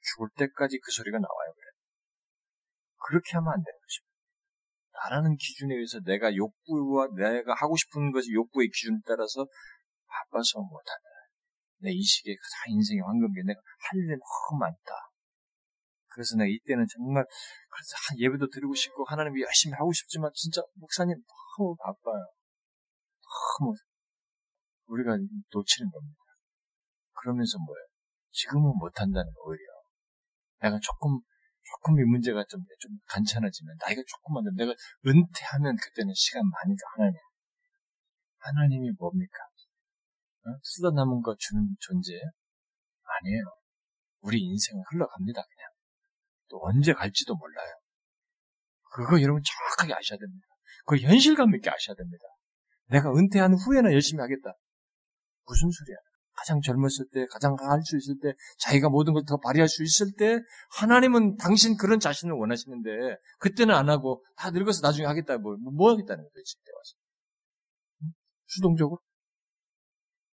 죽을 0.00 0.28
때까지 0.36 0.78
그 0.78 0.90
소리가 0.90 1.18
나와요. 1.18 1.52
그래. 1.54 1.66
그렇게 3.06 3.36
하면 3.36 3.52
안 3.52 3.62
되는 3.62 3.78
것입니다. 3.78 4.08
나라는 4.92 5.36
기준에 5.36 5.74
의해서 5.74 6.00
내가 6.00 6.34
욕구와 6.34 7.08
내가 7.14 7.54
하고 7.54 7.76
싶은 7.76 8.10
것이 8.10 8.32
욕구의 8.32 8.68
기준에 8.68 8.98
따라서 9.06 9.46
바빠서 10.06 10.60
못한다. 10.60 11.08
내이 11.80 12.02
시기에 12.02 12.34
다 12.34 12.64
인생의 12.68 13.02
황금기 13.02 13.42
내가 13.44 13.60
할 13.60 13.98
일이 13.98 14.08
너무 14.08 14.58
많다. 14.58 14.90
그래서 16.08 16.34
내가 16.36 16.48
이때는 16.50 16.86
정말 16.90 17.24
그래서 17.70 17.94
예배도 18.18 18.50
드리고 18.50 18.74
싶고 18.74 19.04
하나님 19.04 19.38
열심히 19.40 19.74
하고 19.74 19.92
싶지만 19.92 20.30
진짜 20.34 20.62
목사님 20.74 21.14
너무 21.14 21.76
바빠요. 21.76 22.26
너무 23.60 23.74
우리가 24.88 25.16
놓치는 25.16 25.90
겁니다. 25.90 26.18
그러면서 27.12 27.58
뭐예요? 27.58 27.86
지금은 28.30 28.72
못한다는 28.78 29.32
거 29.32 29.50
오히려 29.50 29.64
내가 30.60 30.78
조금 30.80 31.20
조금 31.68 32.00
이 32.00 32.04
문제가 32.04 32.44
좀, 32.48 32.64
좀 32.80 32.92
간찮아지면, 33.06 33.76
나이가 33.78 34.00
조금만 34.06 34.44
더, 34.44 34.50
내가 34.56 34.72
은퇴하면 35.06 35.76
그때는 35.76 36.12
시간 36.14 36.42
많이 36.48 36.74
더 36.74 36.82
하나님. 36.96 37.18
하나님이 38.38 38.92
뭡니까? 38.98 39.38
어? 40.46 40.56
쓰다 40.62 40.90
남은 40.90 41.20
거 41.20 41.36
주는 41.38 41.68
존재예요? 41.78 42.22
아니에요. 43.04 43.44
우리 44.20 44.40
인생은 44.40 44.82
흘러갑니다, 44.90 45.42
그냥. 45.42 45.68
또 46.48 46.60
언제 46.62 46.94
갈지도 46.94 47.36
몰라요. 47.36 47.74
그거 48.90 49.20
여러분 49.20 49.42
정확하게 49.44 49.92
아셔야 49.92 50.18
됩니다. 50.18 50.46
그 50.86 50.96
현실감 50.96 51.54
있게 51.54 51.68
아셔야 51.68 51.94
됩니다. 51.94 52.24
내가 52.86 53.10
은퇴한 53.12 53.52
후에는 53.52 53.92
열심히 53.92 54.22
하겠다. 54.22 54.54
무슨 55.48 55.70
소리야? 55.70 55.96
가장 56.36 56.60
젊었을 56.60 57.06
때, 57.12 57.26
가장 57.32 57.56
할 57.58 57.82
수 57.82 57.96
있을 57.96 58.14
때, 58.22 58.32
자기가 58.60 58.88
모든 58.90 59.12
걸 59.12 59.24
더 59.26 59.38
발휘할 59.38 59.68
수 59.68 59.82
있을 59.82 60.12
때, 60.16 60.38
하나님은 60.78 61.36
당신 61.36 61.76
그런 61.76 61.98
자신을 61.98 62.34
원하시는데, 62.34 62.90
그때는 63.40 63.74
안 63.74 63.88
하고, 63.90 64.24
다 64.36 64.50
늙어서 64.50 64.80
나중에 64.86 65.06
하겠다, 65.06 65.38
뭐, 65.38 65.56
뭐 65.56 65.90
하겠다는 65.92 66.22
거예요, 66.22 66.44
지금 66.44 66.62
와서. 66.76 66.94
수동적으로? 68.46 69.00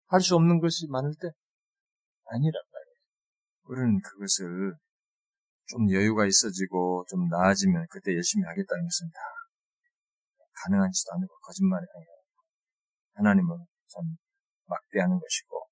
할 0.08 0.20
수 0.20 0.36
없는 0.36 0.60
것이 0.60 0.86
많을 0.90 1.10
때? 1.20 1.28
아니란 2.26 2.52
말이에요. 2.72 2.96
우리는 3.64 4.00
그것을 4.02 4.74
좀 5.66 5.90
여유가 5.90 6.26
있어지고, 6.26 7.06
좀 7.08 7.28
나아지면 7.28 7.86
그때 7.90 8.12
열심히 8.14 8.44
하겠다는 8.44 8.84
것은 8.84 9.08
다 9.08 9.20
가능하지도 10.64 11.12
않고 11.14 11.34
거짓말이 11.42 11.84
아니에요. 11.96 12.16
하나님은 13.14 13.56
참 13.88 14.02
막대하는 14.66 15.18
것이고, 15.18 15.64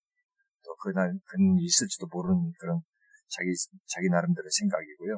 그날 0.83 1.15
그는 1.25 1.59
있을지도 1.61 2.07
모르는 2.11 2.53
그런 2.59 2.83
자기 3.29 3.55
자기 3.87 4.09
나름대로 4.11 4.49
생각이고요. 4.51 5.15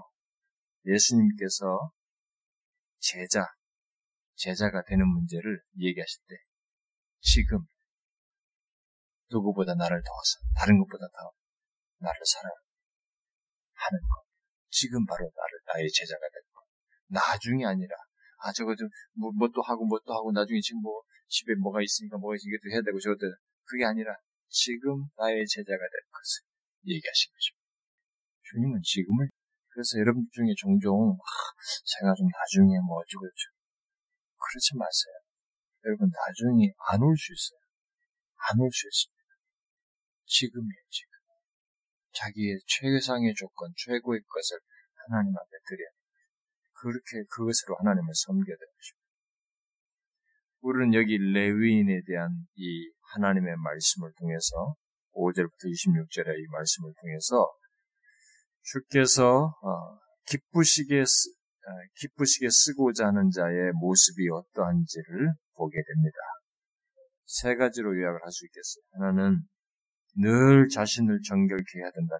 예수님께서 0.86 1.90
제자 2.98 3.46
제자가 4.36 4.82
되는 4.82 5.06
문제를 5.08 5.62
얘기하실 5.78 6.20
때 6.28 6.36
지금 7.20 7.64
누구보다 9.30 9.74
나를 9.74 10.02
더워서 10.04 10.32
다른 10.54 10.78
것보다 10.78 11.06
더 11.08 11.32
나를 11.98 12.20
사랑 12.26 12.52
하는 13.72 14.00
것 14.00 14.24
지금 14.68 15.04
바로 15.06 15.24
나를 15.24 15.52
나의 15.66 15.88
제자가 15.90 16.20
되는 16.20 16.46
것 16.52 16.60
나중이 17.08 17.64
아니라 17.64 17.96
아 18.44 18.52
저거 18.52 18.76
좀 18.76 18.88
뭐, 19.14 19.32
뭣도 19.32 19.62
하고 19.62 19.86
뭣도 19.86 20.12
하고 20.12 20.30
나중에 20.32 20.60
지금 20.60 20.82
뭐 20.82 21.02
집에 21.28 21.54
뭐가 21.54 21.80
있으니까 21.80 22.18
뭐가 22.18 22.36
이것도 22.36 22.70
해야 22.70 22.82
되고 22.82 23.00
저것도 23.00 23.32
그게 23.64 23.84
아니라 23.84 24.14
지금 24.48 25.08
나의 25.16 25.46
제자가 25.46 25.82
될 25.82 25.96
것을 26.12 26.32
얘기하신 26.86 27.32
것입니다. 27.32 27.64
주님은 28.42 28.80
지금을 28.82 29.28
그래서 29.72 29.98
여러분 29.98 30.22
중에 30.30 30.54
종종 30.56 31.16
아, 31.18 31.26
제가 31.84 32.14
좀 32.14 32.28
나중에 32.30 32.78
뭐 32.86 33.00
어쩌고 33.02 33.26
저쩌고 33.26 33.54
그러지 34.38 34.76
마세요. 34.78 35.14
여러분 35.84 36.08
나중에 36.08 36.70
안 36.92 37.02
올 37.02 37.16
수 37.16 37.32
있어요. 37.32 37.58
안 38.52 38.60
올 38.60 38.70
수 38.70 38.86
있습니다. 38.86 39.24
지금이에요 40.26 40.82
지금. 40.90 41.10
자기의 42.14 42.60
최상의 42.66 43.34
조건, 43.34 43.72
최고의 43.76 44.20
것을 44.22 44.58
하나님 45.08 45.34
앞에 45.36 45.50
드려야 45.66 45.90
돼요. 45.90 46.04
그렇게 46.78 47.24
그것으로 47.34 47.76
하나님을 47.80 48.14
섬겨야 48.14 48.56
되는 48.56 48.72
것입니다. 48.78 49.04
우리는 50.60 50.94
여기 50.94 51.18
레위인에 51.18 52.00
대한 52.06 52.46
이 52.54 52.90
하나님의 53.14 53.56
말씀을 53.56 54.12
통해서 54.18 54.74
5절부터 55.14 55.64
26절의 55.64 56.38
이 56.38 56.46
말씀을 56.50 56.92
통해서 57.00 57.48
주께서 58.62 59.54
어, 59.62 59.98
기쁘시게 60.26 61.00
어, 61.00 61.70
기쁘시게 61.96 62.48
쓰고자 62.50 63.06
하는 63.06 63.30
자의 63.30 63.72
모습이 63.72 64.28
어떠한지를 64.30 65.32
보게 65.54 65.76
됩니다. 65.76 66.18
세 67.26 67.54
가지로 67.54 67.96
요약을 67.96 68.20
할 68.22 68.30
수 68.30 68.44
있겠어요. 68.46 68.84
하나는 68.92 69.40
늘 70.16 70.68
자신을 70.68 71.20
정결케 71.26 71.78
해야 71.78 71.90
된다. 71.90 72.16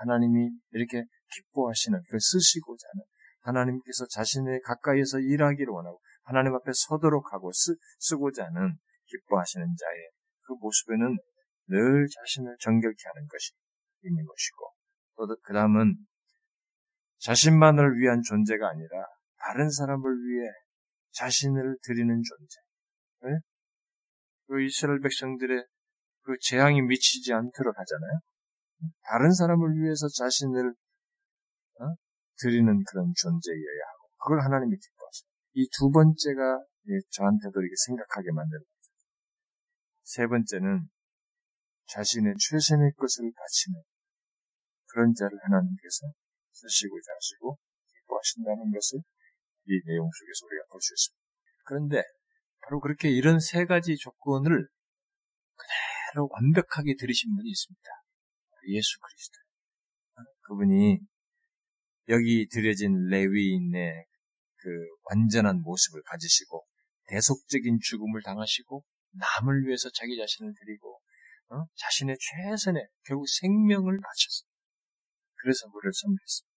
하나님이 0.00 0.50
이렇게 0.72 1.04
기뻐하시는 1.34 2.00
그 2.08 2.18
쓰시고자 2.18 2.86
하는 2.92 3.04
하나님께서 3.42 4.06
자신의 4.06 4.60
가까이에서 4.62 5.18
일하기를 5.18 5.66
원하고 5.72 6.00
하나님 6.24 6.54
앞에 6.54 6.70
서도록 6.74 7.32
하고 7.32 7.50
쓰, 7.52 7.74
쓰고자 7.98 8.46
하는 8.46 8.76
기뻐하시는 9.06 9.66
자의 9.66 10.10
그 10.50 10.54
모습에는 10.60 11.16
늘 11.68 12.06
자신을 12.08 12.56
정결케 12.60 12.96
하는 13.06 13.28
것이 13.28 13.52
있는 14.02 14.24
것이고 14.26 14.72
또 15.16 15.26
그 15.42 15.52
다음은 15.52 15.94
자신만을 17.18 17.98
위한 17.98 18.20
존재가 18.22 18.68
아니라 18.68 19.04
다른 19.38 19.70
사람을 19.70 20.10
위해 20.26 20.48
자신을 21.12 21.76
드리는 21.82 22.08
존재. 22.22 22.56
네? 23.22 23.38
그 24.48 24.62
이스라엘 24.62 25.00
백성들의 25.00 25.64
그 26.22 26.36
재앙이 26.40 26.82
미치지 26.82 27.32
않도록 27.32 27.78
하잖아요. 27.78 28.20
다른 29.02 29.32
사람을 29.32 29.76
위해서 29.76 30.08
자신을 30.08 30.70
어? 31.80 31.94
드리는 32.42 32.66
그런 32.90 33.12
존재여야 33.14 33.82
하고 33.86 34.08
그걸 34.24 34.40
하나님이 34.40 34.74
기뻐하셔요. 34.76 35.28
이 35.54 35.68
두 35.78 35.90
번째가 35.90 36.64
저한테도 37.10 37.60
이렇게 37.60 37.74
생각하게 37.86 38.32
만드는 38.32 38.62
세 40.10 40.26
번째는 40.26 40.90
자신의 41.86 42.34
최선의 42.34 42.92
것을 42.96 43.30
바치는 43.30 43.80
그런 44.86 45.14
자를 45.14 45.38
하나님께서 45.40 46.12
쓰시고자 46.50 47.12
하시고 47.14 47.56
기뻐하신다는 47.94 48.72
것을 48.72 48.98
이 49.66 49.80
내용 49.86 50.10
속에서 50.10 50.46
우리가 50.46 50.64
볼 50.72 50.80
수 50.82 50.94
있습니다. 50.94 51.22
그런데 51.64 52.02
바로 52.62 52.80
그렇게 52.80 53.08
이런 53.08 53.38
세 53.38 53.66
가지 53.66 53.96
조건을 53.96 54.68
그대로 55.54 56.28
완벽하게 56.32 56.96
들으신 56.98 57.36
분이 57.36 57.48
있습니다. 57.48 57.88
예수 58.66 58.98
그리스도. 58.98 59.38
그분이 60.48 60.98
여기 62.08 62.48
들여진 62.48 63.06
레위인의 63.10 64.06
그 64.56 64.68
완전한 65.04 65.62
모습을 65.62 66.02
가지시고 66.02 66.66
대속적인 67.06 67.78
죽음을 67.80 68.22
당하시고 68.22 68.84
남을 69.12 69.66
위해서 69.66 69.90
자기 69.90 70.16
자신을 70.16 70.52
드리고 70.54 71.00
어? 71.50 71.64
자신의 71.74 72.16
최선의 72.18 72.86
결국 73.04 73.26
생명을 73.28 73.98
바쳤습니다. 73.98 74.54
그래서 75.36 75.66
우리를 75.72 75.92
섬겼습니다. 75.92 76.50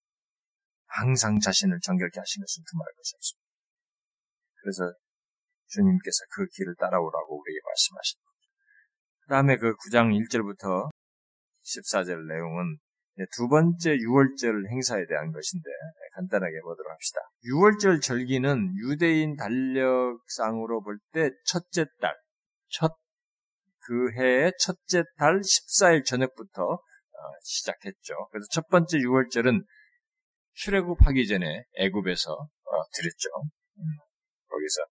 항상 0.86 1.40
자신을 1.40 1.80
정결케 1.80 2.20
하신 2.20 2.42
것은 2.42 2.62
두말할 2.70 2.92
것이 2.94 3.16
없습니다. 3.16 3.44
그래서 4.62 4.94
주님께서 5.66 6.18
그 6.30 6.46
길을 6.46 6.76
따라오라고 6.78 7.40
우리에게 7.40 7.60
말씀하십니다. 7.64 8.30
그 9.22 9.28
다음에 9.30 9.56
그 9.56 9.74
9장 9.74 10.14
1절부터 10.14 10.90
14절 11.64 12.28
내용은 12.28 12.78
두 13.32 13.48
번째 13.48 13.96
6월절 13.96 14.68
행사에 14.70 15.06
대한 15.06 15.32
것인데 15.32 15.64
간단하게 16.14 16.60
보도록 16.60 16.92
합시다. 16.92 17.20
6월절 17.44 18.02
절기는 18.02 18.76
유대인 18.76 19.36
달력상으로 19.36 20.82
볼 20.82 20.98
때 21.12 21.30
첫째 21.46 21.86
달, 22.00 22.14
첫, 22.74 22.96
그 23.86 24.12
해의 24.16 24.52
첫째 24.58 25.04
달 25.16 25.40
14일 25.40 26.04
저녁부터 26.04 26.62
어, 26.64 26.78
시작했죠. 27.42 28.28
그래서 28.32 28.46
첫 28.50 28.68
번째 28.68 28.98
6월절은 28.98 29.64
출애굽하기 30.54 31.26
전에 31.28 31.64
애굽에서 31.76 32.32
어, 32.32 32.82
드렸죠. 32.92 33.28
음, 33.78 33.84
거기서 34.48 34.84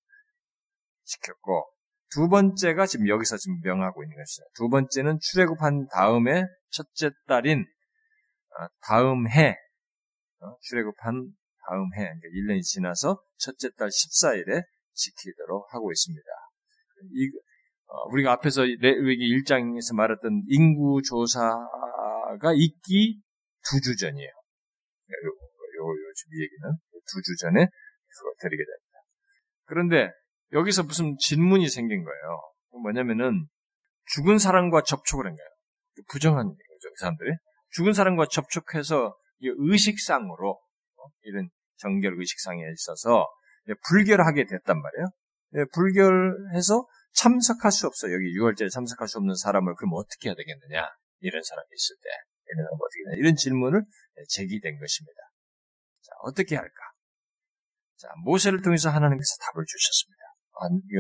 지켰고 1.04 1.74
두 2.14 2.30
번째가 2.30 2.86
지금 2.86 3.08
여기서 3.10 3.38
지금 3.38 3.60
명하고 3.64 4.04
있는 4.04 4.16
것이죠. 4.16 4.44
두 4.56 4.70
번째는 4.70 5.20
출애굽한 5.20 5.88
다음에 5.88 6.46
첫째 6.70 7.12
달인 7.28 7.62
어, 7.62 8.68
다음 8.82 9.28
해 9.28 9.58
어, 10.40 10.56
출애굽한 10.62 11.34
다음 11.68 11.94
해 11.96 11.98
그러니까 11.98 12.28
1년이 12.34 12.62
지나서 12.62 13.22
첫째 13.38 13.70
달 13.78 13.90
14일에 13.90 14.64
지키도록 14.94 15.74
하고 15.74 15.92
있습니다. 15.92 16.24
우리가 18.12 18.32
앞에서 18.34 18.64
레위기 18.64 19.24
1장에서 19.44 19.96
말했던 19.96 20.44
인구 20.48 21.02
조사가 21.08 22.54
있기 22.56 23.22
두 23.70 23.80
주 23.82 23.96
전이에요. 23.96 24.28
요, 24.28 25.16
요, 25.26 25.90
요, 25.90 26.14
지금 26.16 26.34
이 26.34 26.42
얘기는 26.44 26.72
두 26.92 27.22
주 27.22 27.36
전에 27.40 27.68
드리게 28.40 28.64
됩니다. 28.64 29.00
그런데 29.66 30.12
여기서 30.52 30.84
무슨 30.84 31.16
질문이 31.20 31.70
생긴 31.70 32.04
거예요. 32.04 32.42
뭐냐면은 32.82 33.48
죽은 34.14 34.38
사람과 34.38 34.82
접촉을 34.84 35.26
한 35.26 35.36
거예요. 35.36 35.50
부정한 36.10 36.46
거죠, 36.48 36.90
그 36.90 37.00
사람들이. 37.00 37.32
죽은 37.72 37.94
사람과 37.94 38.26
접촉해서 38.30 39.16
의식상으로 39.42 40.52
어, 40.52 41.06
이런 41.24 41.50
정결 41.78 42.20
의식상에 42.20 42.62
있어서 42.74 43.28
불결하게 43.90 44.46
됐단 44.46 44.82
말이에요. 44.82 45.06
예, 45.56 45.66
불결해서 45.74 46.86
참석할 47.14 47.72
수 47.72 47.88
없어요. 47.88 48.14
여기 48.14 48.34
6월절에 48.38 48.72
참석할 48.72 49.08
수 49.08 49.18
없는 49.18 49.36
사람을 49.36 49.76
그럼 49.76 49.94
어떻게 49.94 50.30
해야 50.30 50.36
되겠느냐? 50.36 50.88
이런 51.20 51.44
사람이 51.44 51.68
있을 51.72 51.96
때 52.02 52.10
얘네는 52.52 52.68
어떻게 52.74 53.04
되냐? 53.06 53.18
이런 53.20 53.36
질문을 53.36 53.84
제기된 54.30 54.80
것입니다. 54.80 55.22
자, 56.02 56.12
어떻게 56.24 56.56
할까? 56.56 56.82
자, 57.98 58.10
모세를 58.24 58.62
통해서 58.62 58.90
하나님께서 58.90 59.36
답을 59.40 59.66
주셨습니다. 59.66 60.24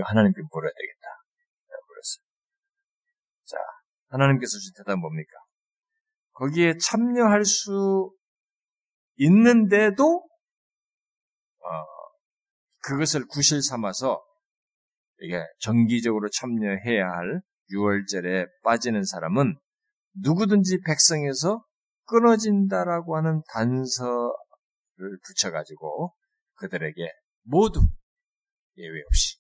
하나님께 0.06 0.42
물어야 0.52 0.72
되겠다. 0.72 1.08
자, 3.46 3.58
하나님께서 4.10 4.52
주신 4.58 4.74
대답은 4.78 5.00
뭡니까? 5.00 5.32
거기에 6.34 6.78
참여할 6.78 7.46
수 7.46 8.12
있는데도 9.18 10.26
어, 11.60 11.86
그것을 12.80 13.28
구실 13.28 13.62
삼아서 13.62 14.24
이게 15.20 15.42
정기적으로 15.60 16.30
참여해야 16.30 17.06
할 17.08 17.42
6월절에 17.72 18.48
빠지는 18.64 19.04
사람은 19.04 19.58
누구든지 20.16 20.80
백성에서 20.86 21.64
끊어진다라고 22.06 23.16
하는 23.18 23.42
단서를 23.54 25.20
붙여가지고 25.26 26.14
그들에게 26.56 27.02
모두 27.44 27.82
예외 28.78 29.02
없이 29.08 29.38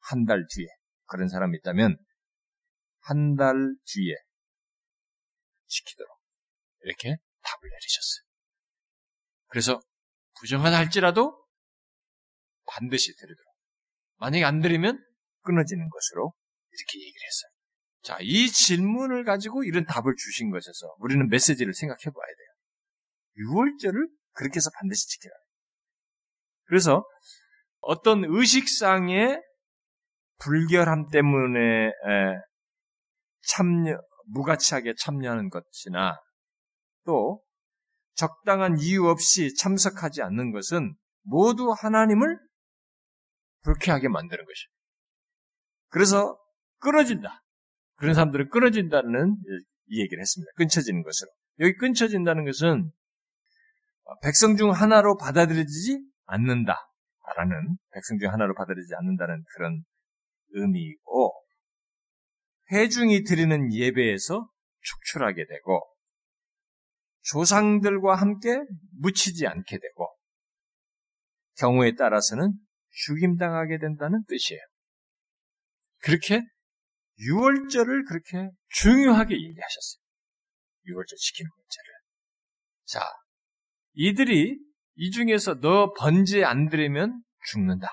한 0.00 0.24
달 0.26 0.46
뒤에 0.50 0.66
그런 1.06 1.28
사람이 1.28 1.56
있다면 1.58 1.96
한 3.00 3.36
달 3.36 3.54
뒤에 3.86 4.14
지키도록 5.66 6.18
이렇게 6.82 7.16
답을 7.42 7.70
내리셨어요. 7.70 8.22
그래서 9.46 9.80
부정하다 10.38 10.76
할지라도 10.76 11.46
반드시 12.66 13.14
드리도록. 13.16 13.52
만약에 14.16 14.44
안 14.44 14.60
드리면 14.60 15.04
끊어지는 15.42 15.88
것으로 15.88 16.32
이렇게 16.70 16.98
얘기를 17.00 17.20
했어요. 17.26 17.50
자, 18.02 18.18
이 18.20 18.48
질문을 18.48 19.24
가지고 19.24 19.64
이런 19.64 19.84
답을 19.84 20.14
주신 20.16 20.50
것에서 20.50 20.94
우리는 20.98 21.28
메시지를 21.28 21.74
생각해 21.74 22.04
봐야 22.04 22.12
돼요. 22.12 22.48
6월절을 23.48 24.08
그렇게 24.32 24.56
해서 24.56 24.70
반드시 24.78 25.08
지켜라. 25.08 25.34
그래서 26.64 27.04
어떤 27.80 28.24
의식상의 28.24 29.42
불결함 30.38 31.08
때문에 31.08 31.90
참여, 33.48 34.00
무가치하게 34.26 34.94
참여하는 34.98 35.50
것이나 35.50 36.16
또 37.04 37.42
적당한 38.14 38.78
이유 38.78 39.08
없이 39.08 39.54
참석하지 39.54 40.22
않는 40.22 40.52
것은 40.52 40.94
모두 41.22 41.72
하나님을 41.72 42.38
불쾌하게 43.62 44.08
만드는 44.08 44.44
것입니다. 44.44 44.79
그래서 45.90 46.38
끊어진다. 46.78 47.42
그런 47.96 48.14
사람들은 48.14 48.48
끊어진다는 48.48 49.36
이 49.88 50.00
얘기를 50.00 50.20
했습니다. 50.20 50.50
끊쳐지는 50.56 51.02
것으로. 51.02 51.30
여기 51.60 51.76
끊쳐진다는 51.76 52.44
것은 52.44 52.90
백성 54.22 54.56
중 54.56 54.70
하나로 54.70 55.16
받아들여지지 55.18 56.00
않는다. 56.26 56.90
라는 57.36 57.76
백성 57.92 58.18
중 58.18 58.32
하나로 58.32 58.54
받아들이지 58.54 58.94
않는다는 58.94 59.44
그런 59.54 59.84
의미이고 60.52 61.32
회중이 62.72 63.24
드리는 63.24 63.72
예배에서 63.72 64.48
축출하게 64.80 65.46
되고 65.46 65.82
조상들과 67.22 68.14
함께 68.14 68.58
묻히지 68.98 69.46
않게 69.46 69.78
되고 69.78 70.08
경우에 71.58 71.94
따라서는 71.94 72.54
죽임당하게 72.90 73.78
된다는 73.78 74.24
뜻이에요. 74.26 74.60
그렇게 76.02 76.42
6월절을 77.18 78.08
그렇게 78.08 78.50
중요하게 78.68 79.34
얘기하셨어요. 79.34 80.00
6월절 80.86 81.16
지키는 81.16 81.50
문제를. 81.50 81.90
자, 82.86 83.00
이들이 83.92 84.58
이 84.96 85.10
중에서 85.10 85.60
너 85.60 85.92
번제 85.94 86.44
안 86.44 86.68
들으면 86.68 87.22
죽는다. 87.50 87.86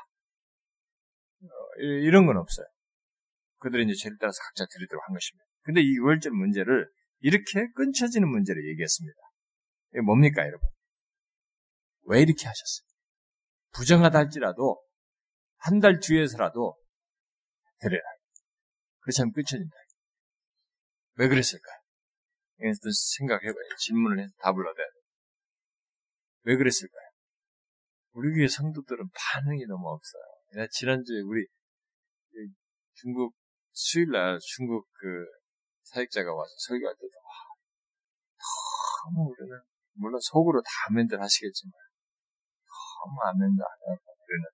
어, 1.43 1.47
이런 1.79 2.25
건 2.25 2.37
없어요. 2.37 2.65
그들이 3.59 3.83
이제 3.85 3.93
죄를 3.95 4.17
따라서 4.19 4.37
각자 4.43 4.65
드리도록 4.71 5.03
한 5.07 5.13
것입니다. 5.13 5.45
근데 5.63 5.81
이 5.81 5.97
6월절 5.99 6.29
문제를 6.29 6.89
이렇게 7.19 7.67
끊쳐지는 7.75 8.27
문제를 8.29 8.67
얘기했습니다. 8.69 9.17
이게 9.93 10.01
뭡니까, 10.01 10.43
여러분? 10.43 10.67
왜 12.03 12.21
이렇게 12.21 12.45
하셨어요? 12.47 12.87
부정하다 13.73 14.17
할지라도 14.17 14.81
한 15.57 15.79
달 15.81 15.99
뒤에서라도 15.99 16.77
드려라. 17.79 18.03
그렇지 18.99 19.21
않으면 19.21 19.33
끊쳐진다. 19.33 19.75
왜 21.15 21.27
그랬을까요? 21.27 21.77
이것도 22.59 22.91
생각해봐요. 22.91 23.75
질문을 23.77 24.23
해서 24.23 24.33
답을 24.39 24.67
얻어야 24.67 24.85
돼. 24.85 24.99
왜 26.43 26.57
그랬을까요? 26.57 27.07
우리 28.13 28.33
교회 28.35 28.47
성도들은 28.47 29.09
반응이 29.13 29.65
너무 29.67 29.89
없어요. 29.89 30.23
내가 30.53 30.67
지난주에 30.71 31.21
우리 31.21 31.45
중국 32.93 33.35
수요일날 33.73 34.39
중국 34.41 34.87
그 34.93 35.25
사역자가 35.83 36.33
와서 36.33 36.51
설교할 36.67 36.95
때도 36.95 37.11
와, 37.13 37.31
너무 39.05 39.29
우리는 39.29 39.61
물론 39.93 40.19
속으로 40.19 40.61
다 40.61 40.69
아멘들 40.89 41.21
하시겠지만 41.21 41.71
너무 43.05 43.21
아멘도 43.21 43.63
안 43.63 43.91
하고 43.91 44.01
우리는 44.27 44.45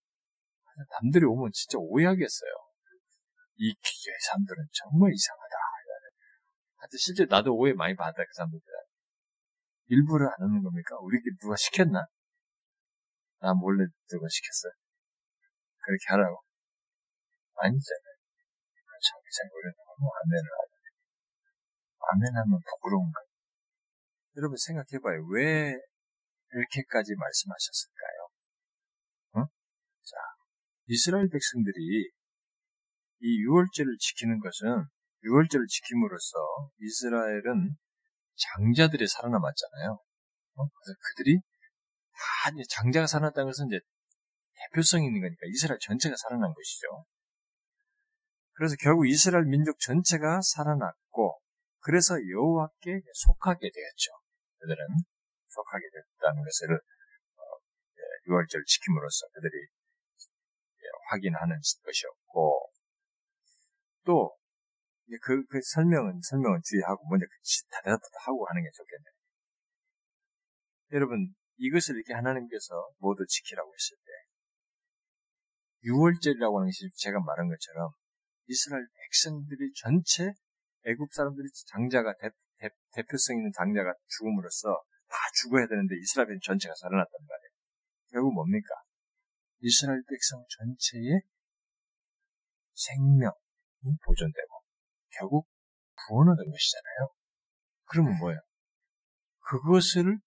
남들이 0.89 1.25
오면 1.25 1.51
진짜 1.53 1.77
오해하겠어요. 1.79 2.51
이 3.57 3.73
사람들은 4.27 4.65
정말 4.71 5.11
이상하다. 5.13 5.55
하여튼 6.77 6.97
실제 6.97 7.25
나도 7.25 7.55
오해 7.55 7.73
많이 7.73 7.95
받아 7.95 8.23
그 8.23 8.33
사람들. 8.35 8.59
일부러 9.87 10.27
안 10.27 10.49
하는 10.49 10.63
겁니까? 10.63 10.97
우리끼리 10.99 11.35
누가 11.39 11.55
시켰나? 11.55 12.05
나 13.39 13.53
몰래 13.53 13.85
누가 14.09 14.27
시켰어요? 14.27 14.71
그렇게 15.79 16.03
하라고? 16.09 16.41
아니잖아요. 17.55 18.13
자기 19.03 19.27
생각에 19.31 19.75
너무 19.75 20.09
아멘을 20.11 20.47
하잖아요. 20.59 20.93
아멘하면 21.99 22.59
부끄러운가? 22.63 23.19
여러분 24.37 24.57
생각해봐요. 24.57 25.27
왜 25.31 25.75
이렇게까지 26.51 27.15
말씀하셨을까요? 27.15 28.17
어? 29.33 29.45
자, 30.03 30.15
이스라엘 30.87 31.29
백성들이 31.29 32.11
이 33.23 33.39
6월절을 33.47 33.97
지키는 33.99 34.39
것은 34.39 34.85
6월절을 35.23 35.67
지킴으로써 35.69 36.37
이스라엘은 36.81 37.75
장자들이 38.35 39.07
살아남았잖아요. 39.07 39.91
어? 39.91 40.67
그래서 40.67 40.99
그들이 40.99 41.39
다 41.39 42.51
이제 42.53 42.63
장자가 42.69 43.07
살아났다는 43.07 43.47
것은 43.47 43.67
이제 43.67 43.79
대표성이 44.59 45.07
있는 45.07 45.21
거니까 45.21 45.39
이스라엘 45.47 45.79
전체가 45.79 46.15
살아난 46.17 46.53
것이죠. 46.53 47.05
그래서 48.55 48.75
결국 48.79 49.07
이스라엘 49.07 49.45
민족 49.45 49.79
전체가 49.79 50.41
살아났고 50.41 51.39
그래서 51.79 52.15
여호와께 52.15 52.99
속하게 53.13 53.71
되었죠. 53.71 54.11
그들은 54.59 54.77
속하게 55.47 55.83
됐다는 55.87 56.43
것을 56.43 56.79
6월절 58.27 58.59
어, 58.59 58.63
지킴으로써 58.67 59.27
그들이 59.33 59.67
확인하는 61.09 61.55
것이었고 61.55 62.62
또 64.05 64.35
그, 65.21 65.45
그 65.45 65.59
설명은, 65.61 66.21
설명은 66.21 66.61
뒤에 66.63 66.81
하고, 66.85 67.03
먼저 67.09 67.25
다다다 67.69 68.01
하고 68.25 68.47
하는 68.47 68.63
게 68.63 68.69
좋겠네요. 68.73 69.13
여러분, 70.93 71.33
이것을 71.57 71.95
이렇게 71.95 72.13
하나님께서 72.13 72.89
모두 72.97 73.25
지키라고 73.27 73.73
했을 73.73 73.97
때, 73.97 74.11
6월절이라고 75.85 76.55
하는 76.55 76.67
것이 76.67 76.89
제가 76.95 77.19
말한 77.19 77.49
것처럼, 77.49 77.91
이스라엘 78.47 78.85
백성들이 79.03 79.73
전체 79.75 80.31
애국 80.85 81.13
사람들이 81.13 81.47
장자가 81.67 82.15
대, 82.17 82.29
대 82.91 83.03
표성 83.03 83.37
있는 83.37 83.51
장자가 83.55 83.93
죽음으로써 84.07 84.83
다 85.07 85.15
죽어야 85.41 85.67
되는데 85.67 85.95
이스라엘 86.01 86.39
전체가 86.41 86.73
살아났단 86.75 87.11
말이에요. 87.11 87.51
결국 88.11 88.33
뭡니까? 88.33 88.67
이스라엘 89.59 90.03
백성 90.09 90.43
전체의 90.49 91.21
생명이 92.73 93.42
보존되고 94.05 94.61
결국 95.17 95.47
구원을 96.07 96.33
얻은 96.33 96.51
것이잖아요. 96.51 97.09
그러면 97.85 98.17
뭐예요? 98.19 98.39
그것을 99.39 100.17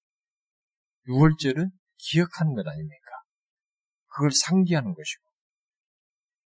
유월절은 1.08 1.70
기억하는 1.96 2.54
것 2.54 2.66
아닙니까? 2.66 3.10
그걸 4.08 4.30
상기하는 4.30 4.94
것이고. 4.94 5.24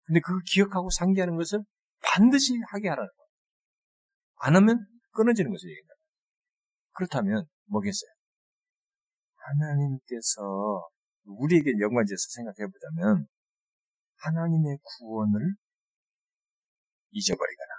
근데 0.06 0.20
그걸 0.22 0.42
기억하고 0.46 0.90
상기하는 0.90 1.36
것을 1.38 1.60
반드시 2.02 2.54
하게 2.72 2.90
하라는 2.90 3.08
거예요. 3.08 3.30
안 4.42 4.56
하면 4.56 4.86
끊어지는 5.12 5.52
것을 5.52 5.70
얘기합니다. 5.70 5.96
그렇다면 6.94 7.46
뭐겠어요? 7.66 8.10
하나님께서 9.36 10.90
우리에게 11.26 11.72
연관지어서 11.80 12.28
생각해 12.36 12.72
보자면 12.72 13.28
하나님의 14.18 14.78
구원을 14.84 15.56
잊어버리거나 17.12 17.74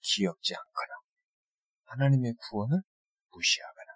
기억지 0.00 0.54
않거나 0.54 0.94
하나님의 1.84 2.34
구원을 2.34 2.80
무시하거나 3.32 3.92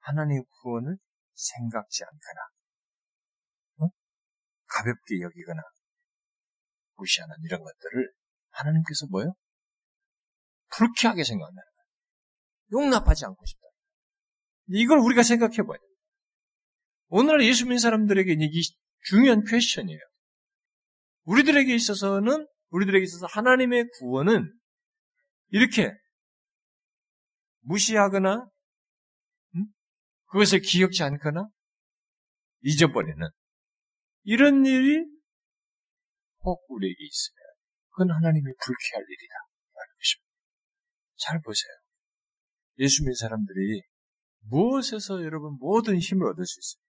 하나님의 0.00 0.44
구원을 0.62 0.96
생각지 1.34 2.04
않거나 2.04 2.40
어? 3.78 3.88
가볍게 4.66 5.20
여기거나 5.20 5.62
무시하는 6.96 7.34
이런 7.44 7.62
것들을 7.62 8.12
하나님께서 8.50 9.06
뭐요? 9.10 9.32
불쾌하게 10.70 11.24
생각한다는 11.24 11.66
거예요. 11.66 12.84
용납하지 12.84 13.24
않고 13.24 13.44
싶다. 13.46 13.66
이걸 14.68 14.98
우리가 14.98 15.22
생각해 15.22 15.56
봐야 15.56 15.78
돼요. 15.78 15.90
오늘날 17.08 17.44
예수 17.44 17.64
믿는 17.64 17.78
사람들에게 17.78 18.36
이 18.38 18.62
중요한 19.02 19.42
퀘션이에요. 19.44 20.00
우리들에게 21.24 21.74
있어서는 21.74 22.46
우리들에게 22.70 23.02
있어서 23.04 23.26
하나님의 23.26 23.88
구원은 23.98 24.52
이렇게 25.48 25.92
무시하거나 27.60 28.48
음? 29.56 29.66
그것을 30.30 30.60
기억지 30.60 31.02
않거나 31.02 31.48
잊어버리는 32.62 33.18
이런 34.22 34.64
일이 34.66 35.04
혹 36.42 36.64
우리에게 36.70 36.96
있으면 37.04 37.36
그건 37.90 38.10
하나님이 38.16 38.44
불쾌할 38.44 39.04
일이다. 39.08 39.34
잘 41.16 41.38
보세요. 41.42 41.70
예수 42.78 43.02
믿는 43.02 43.14
사람들이 43.14 43.82
무엇에서 44.44 45.22
여러분 45.22 45.58
모든 45.60 45.98
힘을 45.98 46.26
얻을 46.30 46.46
수 46.46 46.58
있어요? 46.60 46.82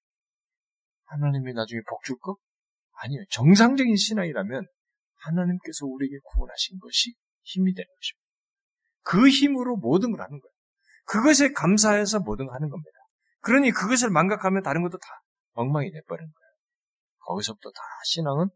하나님이 1.06 1.54
나중에 1.54 1.82
복 1.90 2.02
줄 2.06 2.18
거? 2.20 2.38
아니요. 2.94 3.24
정상적인 3.32 3.96
신앙이라면 3.98 4.66
하나님께서 5.22 5.86
우리에게 5.86 6.18
구원하신 6.24 6.80
것이 6.80 7.14
힘이 7.44 7.74
되는 7.74 7.88
것입니다. 7.88 8.22
그 9.04 9.30
힘으로 9.30 9.78
모든 9.78 10.12
걸 10.12 10.22
하는 10.22 10.40
거예요. 10.40 10.54
그것에 11.06 11.52
감사해서 11.52 12.20
모든 12.20 12.46
걸 12.46 12.56
하는 12.56 12.70
겁니다. 12.70 12.92
그러니 13.42 13.72
그것을 13.72 14.10
망각하면 14.10 14.62
다른 14.62 14.84
것도 14.84 14.98
다 14.98 15.08
엉망이 15.54 15.92
돼버린 15.92 16.26
거예요. 16.26 16.52
거기서부터 17.20 17.70
다 17.72 17.82
신앙은 18.06 18.48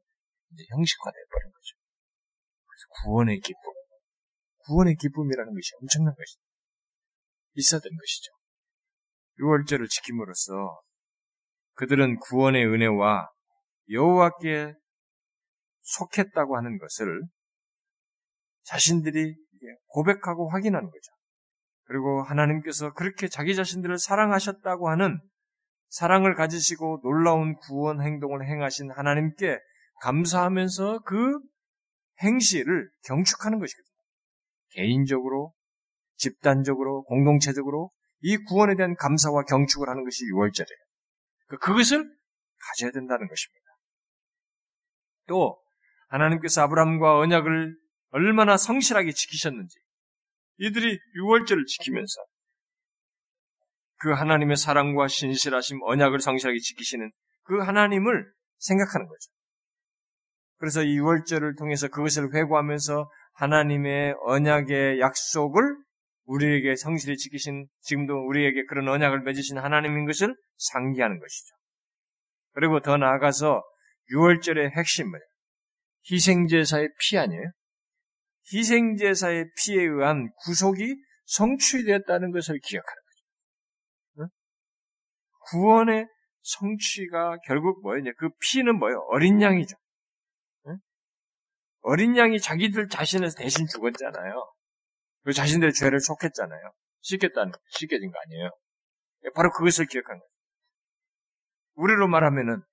이제 0.54 0.64
형식화 0.70 1.12
돼버린 1.12 1.52
거죠. 1.52 1.76
그래서 2.68 3.04
구원의 3.04 3.40
기쁨. 3.40 3.74
구원의 4.66 4.96
기쁨이라는 4.96 5.54
것이 5.54 5.72
엄청난 5.82 6.14
것입니다. 6.16 6.46
있어야 7.56 7.82
되는 7.82 7.98
것이죠. 7.98 8.32
6월절을 9.40 9.90
지킴으로써 9.90 10.82
그들은 11.74 12.20
구원의 12.20 12.66
은혜와 12.66 13.30
여호와께 13.92 14.74
속했다고 15.86 16.58
하는 16.58 16.78
것을 16.78 17.22
자신들이 18.64 19.36
고백하고 19.88 20.50
확인하는 20.50 20.90
거죠. 20.90 21.12
그리고 21.84 22.24
하나님께서 22.24 22.94
그렇게 22.94 23.28
자기 23.28 23.56
자신들을 23.56 23.98
사랑하셨다고 24.00 24.90
하는 24.90 25.20
사랑을 25.90 26.36
가지시고 26.36 27.00
놀라운 27.04 27.56
구원 27.58 28.02
행동을 28.02 28.46
행하신 28.48 28.92
하나님께 28.92 29.60
감사하면서 30.02 31.00
그 31.06 31.40
행실을 32.22 32.90
경축하는 33.04 33.60
것이거든요. 33.60 33.96
개인적으로, 34.72 35.54
집단적으로, 36.18 37.04
공동체적으로 37.04 37.92
이 38.22 38.38
구원에 38.38 38.76
대한 38.76 38.96
감사와 38.96 39.44
경축을 39.44 39.88
하는 39.88 40.04
것이 40.04 40.24
6월절이에요. 40.26 40.86
그, 41.48 41.58
그것을 41.60 42.04
가져야 42.58 42.92
된다는 42.92 43.28
것입니다. 43.28 43.66
또 45.28 45.62
하나님께서 46.08 46.64
아브라함과 46.64 47.18
언약을 47.20 47.76
얼마나 48.10 48.58
성실하게 48.58 49.12
지키셨는지 49.12 49.78
이들이 50.58 50.98
6월절을 51.20 51.66
지키면서 51.68 52.22
그 53.98 54.12
하나님의 54.12 54.58
사랑과 54.58 55.08
신실하심, 55.08 55.80
언약을 55.84 56.20
성실하게 56.20 56.60
지키시는 56.60 57.12
그 57.44 57.60
하나님을 57.60 58.32
생각하는 58.58 59.08
거죠. 59.08 59.32
그래서 60.58 60.84
이 60.84 60.98
6월절을 61.00 61.58
통해서 61.58 61.88
그것을 61.88 62.34
회고하면서 62.34 63.10
하나님의 63.34 64.16
언약의 64.22 65.00
약속을 65.00 65.78
우리에게 66.26 66.76
성실히 66.76 67.18
지키신 67.18 67.68
지금도 67.82 68.14
우리에게 68.28 68.66
그런 68.66 68.88
언약을 68.88 69.22
맺으신 69.22 69.58
하나님인 69.58 70.06
것을 70.06 70.36
상기하는 70.58 71.20
것이죠. 71.20 71.56
그리고 72.54 72.80
더 72.80 72.98
나아가서 72.98 73.62
6월절의 74.14 74.72
핵심을 74.76 75.20
희생제사의 76.10 76.90
피 77.00 77.18
아니에요? 77.18 77.52
희생제사의 78.54 79.46
피에 79.58 79.82
의한 79.82 80.30
구속이 80.44 80.96
성취되었다는 81.26 82.32
것을 82.32 82.60
기억하는 82.64 83.02
거죠. 84.16 84.34
구원의 85.52 86.08
성취가 86.42 87.38
결국 87.48 87.82
뭐예요? 87.82 88.04
그 88.18 88.30
피는 88.40 88.78
뭐예요? 88.78 89.00
어린 89.10 89.42
양이죠. 89.42 89.76
어린 91.82 92.18
양이 92.18 92.40
자기들 92.40 92.88
자신을 92.88 93.30
대신 93.38 93.68
죽었잖아요. 93.68 94.52
그 95.24 95.34
자신들의 95.34 95.74
죄를 95.74 96.00
속했잖아요. 96.00 96.72
씻겠다는, 97.02 97.52
씻겨진 97.70 98.12
거 98.12 98.20
아니에요. 98.26 98.50
바로 99.36 99.52
그것을 99.52 99.86
기억한 99.86 100.18
거예요. 100.18 100.30
우리로 101.76 102.08
말하면은, 102.08 102.64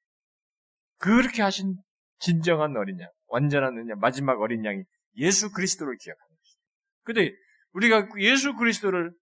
그렇게 0.98 1.42
하신 1.42 1.76
진정한 2.18 2.74
어린 2.76 3.00
양, 3.00 3.10
완전한 3.32 3.88
양, 3.88 3.98
마지막 3.98 4.40
어린 4.40 4.64
양이 4.64 4.84
예수 5.16 5.50
그리스도를 5.52 5.96
기억하는 5.96 6.36
것이죠. 6.36 6.58
근데 7.04 7.34
우리가 7.72 8.08
예수 8.18 8.54
그리스도를 8.54 9.12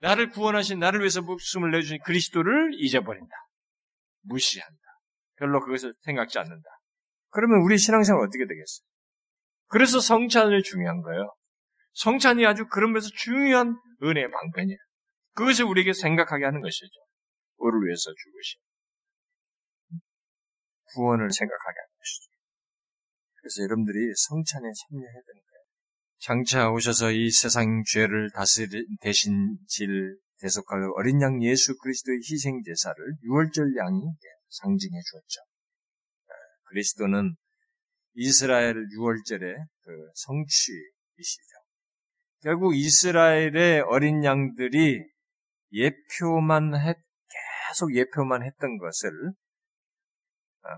나를 0.00 0.30
구원하신 0.30 0.78
나를 0.78 1.00
위해서 1.00 1.20
목숨을 1.20 1.72
내주신 1.72 1.98
그리스도를 2.04 2.70
잊어버린다. 2.74 3.34
무시한다. 4.22 4.78
별로 5.36 5.60
그것을 5.60 5.94
생각지 6.02 6.38
않는다. 6.38 6.68
그러면 7.30 7.62
우리 7.62 7.76
신앙생활 7.76 8.22
어떻게 8.22 8.46
되겠어요? 8.46 8.86
그래서 9.66 9.98
성찬이 9.98 10.62
중요한 10.62 11.02
거예요. 11.02 11.34
성찬이 11.94 12.46
아주 12.46 12.66
그런 12.68 12.92
면에서 12.92 13.08
중요한 13.16 13.76
은혜의 14.02 14.30
방편이에요. 14.30 14.78
그것을 15.34 15.64
우리에게 15.64 15.92
생각하게 15.92 16.44
하는 16.44 16.60
것이죠. 16.60 17.00
우리를 17.56 17.86
위해서 17.86 18.10
죽으신 18.10 18.60
구원을 20.94 21.30
생각하게 21.32 21.76
하는 21.80 21.90
것이죠. 21.98 22.33
그래서 23.44 23.62
여러분들이 23.62 24.10
성찬에 24.16 24.62
참여해야 24.62 25.12
되는 25.12 25.40
거예요. 25.44 25.64
장차 26.18 26.70
오셔서 26.70 27.10
이 27.12 27.30
세상 27.30 27.82
죄를 27.92 28.30
다스리 28.32 28.86
대신 29.02 29.58
질 29.68 30.16
대속할 30.40 30.80
어린 30.96 31.20
양 31.20 31.42
예수 31.42 31.76
그리스도의 31.76 32.20
희생 32.20 32.62
제사를 32.64 32.96
유월절 33.22 33.76
양이 33.76 34.00
상징해 34.48 34.98
주었죠. 35.10 35.42
그리스도는 36.70 37.34
이스라엘 38.14 38.76
유월절의 38.92 39.56
그 39.82 39.90
성취이시죠. 40.14 41.54
결국 42.40 42.74
이스라엘의 42.74 43.82
어린 43.82 44.24
양들이 44.24 45.04
예표만 45.72 46.80
했, 46.80 46.96
계속 47.68 47.94
예표만 47.94 48.42
했던 48.42 48.78
것을 48.78 49.10
아, 49.28 49.43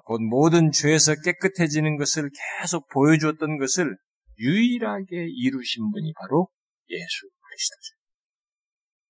곧 0.05 0.21
모든 0.21 0.73
죄에서 0.73 1.15
깨끗해지는 1.23 1.97
것을 1.97 2.31
계속 2.61 2.89
보여주었던 2.89 3.59
것을 3.59 3.97
유일하게 4.39 5.29
이루신 5.29 5.91
분이 5.91 6.13
바로 6.21 6.49
예수 6.89 7.29
그리스도죠. 7.41 7.97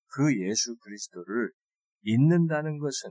그 0.09 0.49
예수 0.49 0.77
그리스도를 0.77 1.51
믿는다는 2.03 2.79
것은 2.79 3.11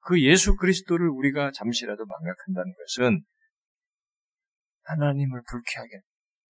그 0.00 0.22
예수 0.22 0.56
그리스도를 0.56 1.08
우리가 1.08 1.50
잠시라도 1.52 2.06
망각한다는 2.06 2.72
것은 2.72 3.24
하나님을 4.84 5.42
불쾌하게, 5.50 6.00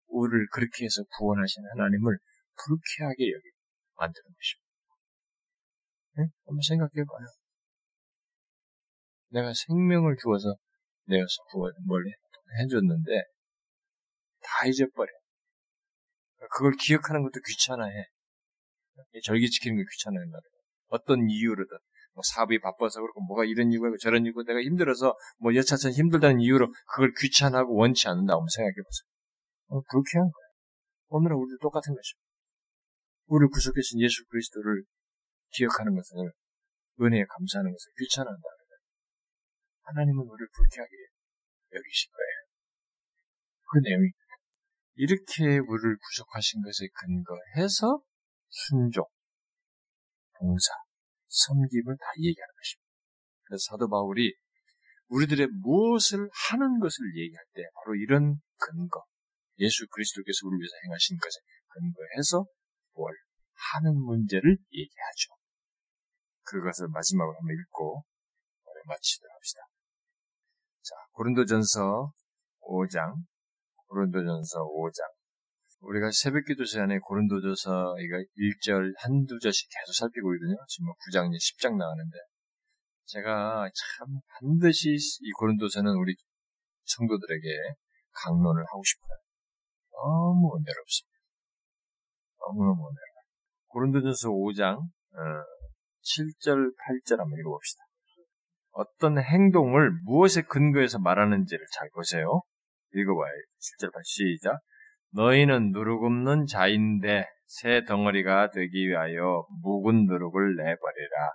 우리를 0.07 0.47
그렇게 0.51 0.85
해서 0.85 1.03
구원하신 1.17 1.63
하나님을 1.71 2.17
불쾌하게 2.65 3.31
여기 3.31 3.49
만드는 3.95 4.23
것입니다. 4.23 4.67
네? 6.17 6.27
한번 6.45 6.61
생각해 6.61 7.05
봐요. 7.05 7.27
내가 9.29 9.51
생명을 9.53 10.15
주어서 10.21 10.55
내어서 11.05 11.35
뭘 11.85 12.03
해줬는데, 12.59 13.11
다 14.41 14.67
잊어버려. 14.67 15.11
그걸 16.51 16.73
기억하는 16.79 17.23
것도 17.23 17.41
귀찮아해. 17.45 18.05
절기 19.23 19.49
지키는 19.49 19.77
게 19.77 19.83
귀찮아요. 19.91 20.25
어떤 20.87 21.29
이유로든. 21.29 21.77
뭐 22.17 22.23
사업이 22.33 22.59
바빠서 22.59 22.99
그렇고 22.99 23.21
뭐가 23.21 23.45
이런 23.45 23.71
이유가 23.71 23.89
있고 23.89 23.97
저런 23.97 24.25
이유고 24.25 24.43
내가 24.43 24.59
힘들어서 24.59 25.15
뭐 25.37 25.53
여차선 25.53 25.91
힘들다는 25.91 26.41
이유로 26.41 26.73
그걸 26.89 27.13
귀찮아하고 27.15 27.75
원치 27.75 28.07
않는다 28.07 28.33
한번 28.33 28.47
생각해 28.49 28.73
보세요. 28.73 29.05
어, 29.67 29.81
불쾌한 29.91 30.25
거예요. 30.25 30.49
오늘은 31.09 31.37
우리도 31.37 31.57
똑같은 31.61 31.93
것입니다. 31.93 32.25
우리를 33.27 33.49
구속하신 33.49 34.01
예수 34.01 34.25
그리스도를 34.29 34.83
기억하는 35.51 35.93
것을 35.93 36.31
은혜에 37.01 37.23
감사하는 37.29 37.71
것을 37.71 37.85
귀찮아한다. 37.99 38.56
하나님은 39.87 40.19
우리를 40.19 40.47
불쾌하게 40.51 40.91
여기실 41.73 42.11
거예요. 42.11 42.37
그 43.71 43.79
내용이 43.79 44.11
이렇게 44.95 45.59
우리를 45.59 45.97
구속하신 45.97 46.61
것에 46.61 46.87
근거해서 46.91 48.01
순종, 48.49 49.05
봉사, 50.39 50.73
섬김을 51.27 51.97
다 51.97 52.05
얘기하는 52.17 52.53
것입니다. 52.55 52.87
그래서 53.43 53.63
사도 53.71 53.87
바울이 53.87 54.35
우리들의 55.07 55.47
무엇을 55.63 56.29
하는 56.49 56.79
것을 56.79 57.15
얘기할 57.15 57.45
때 57.53 57.63
바로 57.75 57.95
이런 57.95 58.41
근거, 58.57 59.05
예수 59.59 59.87
그리스도께서 59.87 60.47
우리를 60.47 60.59
위해서 60.59 60.75
행하신 60.83 61.17
것에 61.17 61.39
근거해서 61.67 62.45
뭘 62.93 63.15
하는 63.71 63.95
문제를 63.95 64.57
얘기하죠. 64.71 65.37
그것을 66.43 66.87
마지막으로 66.89 67.37
한번 67.37 67.55
읽고 67.55 68.03
마치도록 68.87 69.35
합시다. 69.35 69.66
자, 71.17 71.23
고린도전서 71.23 72.11
5장, 72.61 73.25
고린도전서 73.87 74.59
5장. 74.59 75.01
우리가 75.81 76.11
새벽 76.11 76.45
기도 76.45 76.63
시간에 76.63 76.99
고린도전서 76.99 77.95
이거 77.99 78.17
1절 78.37 78.93
한두 78.97 79.39
절씩 79.39 79.67
계속 79.67 79.93
살피고 79.93 80.35
있거든요. 80.35 80.57
지금 80.67 80.89
9장 80.93 81.33
이제 81.33 81.37
10장 81.41 81.77
나가는데 81.77 82.17
제가 83.05 83.67
참 83.73 84.07
반드시 84.27 84.95
이 84.95 85.31
고린도서는 85.39 85.91
우리 85.93 86.15
성도들에게 86.85 87.47
강론을 88.11 88.63
하고 88.63 88.83
싶어요. 88.85 89.17
너무 89.91 90.55
은혜롭습니다. 90.55 91.17
너무너무 92.41 92.89
은혜로워요. 92.89 93.25
고린도전서 93.69 94.29
5장 94.29 94.77
어, 94.77 95.21
7절, 96.01 96.75
8절 96.77 97.17
한번 97.17 97.39
읽어봅시다. 97.39 97.86
어떤 98.77 99.17
행동을 99.19 99.91
무엇에 100.03 100.43
근거해서 100.43 100.99
말하는지를 100.99 101.65
잘 101.73 101.89
보세요. 101.95 102.43
읽어봐요. 102.93 103.33
7절, 103.81 103.91
8 103.91 104.01
시작. 104.03 104.59
너희는 105.13 105.71
누룩 105.71 106.03
없는 106.03 106.45
자인데 106.45 107.25
새 107.47 107.83
덩어리가 107.85 108.51
되기 108.51 108.87
위하여 108.87 109.47
묵은 109.63 110.05
누룩을 110.05 110.57
내버리라. 110.57 111.31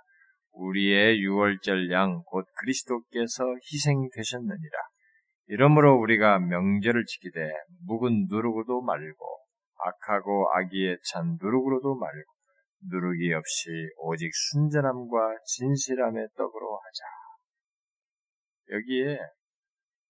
우리의 0.53 1.19
유월절 1.19 1.91
양 1.91 2.23
곧 2.27 2.45
그리스도께서 2.59 3.43
희생되셨느니라. 3.73 4.77
이러므로 5.47 5.99
우리가 5.99 6.39
명절을 6.39 7.03
지키되 7.05 7.51
묵은 7.87 8.27
누룩으로도 8.29 8.81
말고 8.83 9.39
악하고 9.79 10.47
악의에 10.55 10.95
찬 11.11 11.37
누룩으로도 11.41 11.95
말고 11.95 12.31
누룩이 12.89 13.33
없이 13.33 13.69
오직 13.97 14.31
순전함과 14.33 15.35
진실함의 15.45 16.27
떡으로 16.37 16.77
하자. 16.77 17.22
여기에 18.69 19.19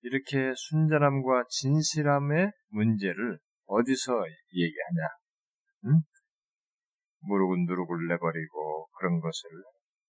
이렇게 0.02 0.54
순전함과 0.56 1.46
진실함의 1.50 2.52
문제를 2.70 3.40
어디서 3.66 4.12
얘기하냐? 4.54 5.02
응? 5.86 6.02
무릎은 7.22 7.66
누룩을 7.66 8.08
내버리고 8.10 8.88
그런 8.98 9.20
것을 9.22 9.50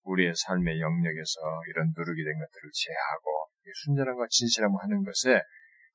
우리의 0.02 0.32
삶의 0.34 0.80
영역에서 0.80 1.40
이런 1.70 1.92
누룩이 1.96 2.24
된 2.24 2.34
것들을 2.38 2.70
제하고 2.72 3.48
순전함과 3.84 4.26
진실함을 4.28 4.76
하는 4.82 5.04
것에 5.04 5.40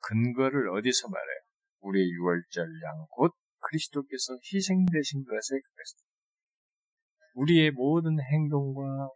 근거를 0.02 0.70
어디서 0.70 1.10
말해요? 1.10 1.40
우리의 1.82 2.10
유월절 2.10 2.66
양, 2.84 3.06
곧 3.12 3.34
그리스도께서 3.60 4.38
희생되신 4.42 5.24
것에 5.24 5.60
그것입니다. 5.60 6.10
우리의 7.36 7.72
모든 7.72 8.18
행동과 8.20 9.10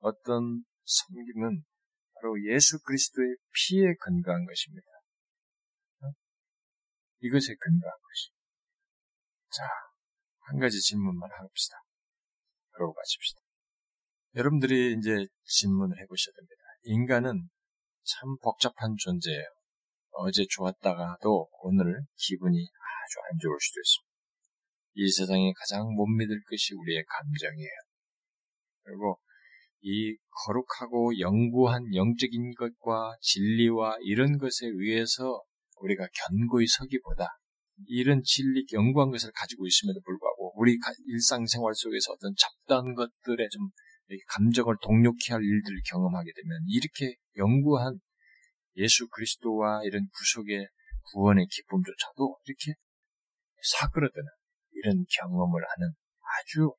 어떤 0.00 0.64
섬김은 0.84 1.62
바로 2.16 2.36
예수 2.50 2.78
그리스도의 2.82 3.36
피에 3.52 3.94
근거한 4.00 4.44
것입니다. 4.46 4.86
이것에 7.20 7.54
근거한 7.54 7.94
것입니다. 7.98 8.42
자, 9.50 9.68
한 10.40 10.58
가지 10.58 10.80
질문만 10.80 11.30
합시다. 11.30 11.76
그러고 12.72 12.94
마칩시다. 12.94 13.40
여러분들이 14.36 14.96
이제 14.98 15.26
질문을 15.44 15.98
해보셔야 16.02 16.32
됩니다. 16.34 16.62
인간은 16.82 17.48
참 18.04 18.36
복잡한 18.42 18.94
존재예요. 18.98 19.46
어제 20.10 20.44
좋았다가도 20.48 21.48
오늘 21.62 22.02
기분이 22.16 22.58
아주 22.58 23.20
안 23.30 23.38
좋을 23.38 23.56
수도 23.60 23.80
있습니다. 23.80 24.16
이 24.94 25.10
세상에 25.10 25.52
가장 25.52 25.94
못 25.94 26.06
믿을 26.06 26.40
것이 26.48 26.74
우리의 26.74 27.04
감정이에요. 27.04 27.78
그리고 28.82 29.20
이 29.88 30.16
거룩하고 30.46 31.16
영구한 31.20 31.94
영적인 31.94 32.54
것과 32.58 33.14
진리와 33.20 33.98
이런 34.02 34.36
것에 34.36 34.66
의해서 34.66 35.44
우리가 35.80 36.08
견고히 36.12 36.66
서기보다 36.66 37.28
이런 37.86 38.20
진리, 38.24 38.66
영구한 38.72 39.10
것을 39.12 39.30
가지고 39.32 39.64
있음에도 39.64 40.00
불구하고 40.04 40.54
우리 40.60 40.76
일상생활 41.06 41.72
속에서 41.76 42.14
어떤 42.14 42.34
잡다한 42.36 42.94
것들에 42.94 43.48
좀 43.48 43.70
감정을 44.30 44.74
동력케 44.82 45.32
할 45.32 45.40
일들을 45.44 45.80
경험하게 45.88 46.32
되면 46.34 46.58
이렇게 46.66 47.14
영구한 47.36 48.00
예수 48.78 49.06
그리스도와 49.08 49.84
이런 49.84 50.08
구속의 50.08 50.66
구원의 51.12 51.46
기쁨조차도 51.46 52.40
이렇게 52.44 52.74
사그러드는 53.62 54.26
이런 54.72 55.04
경험을 55.20 55.62
하는 55.62 55.92
아주 56.40 56.74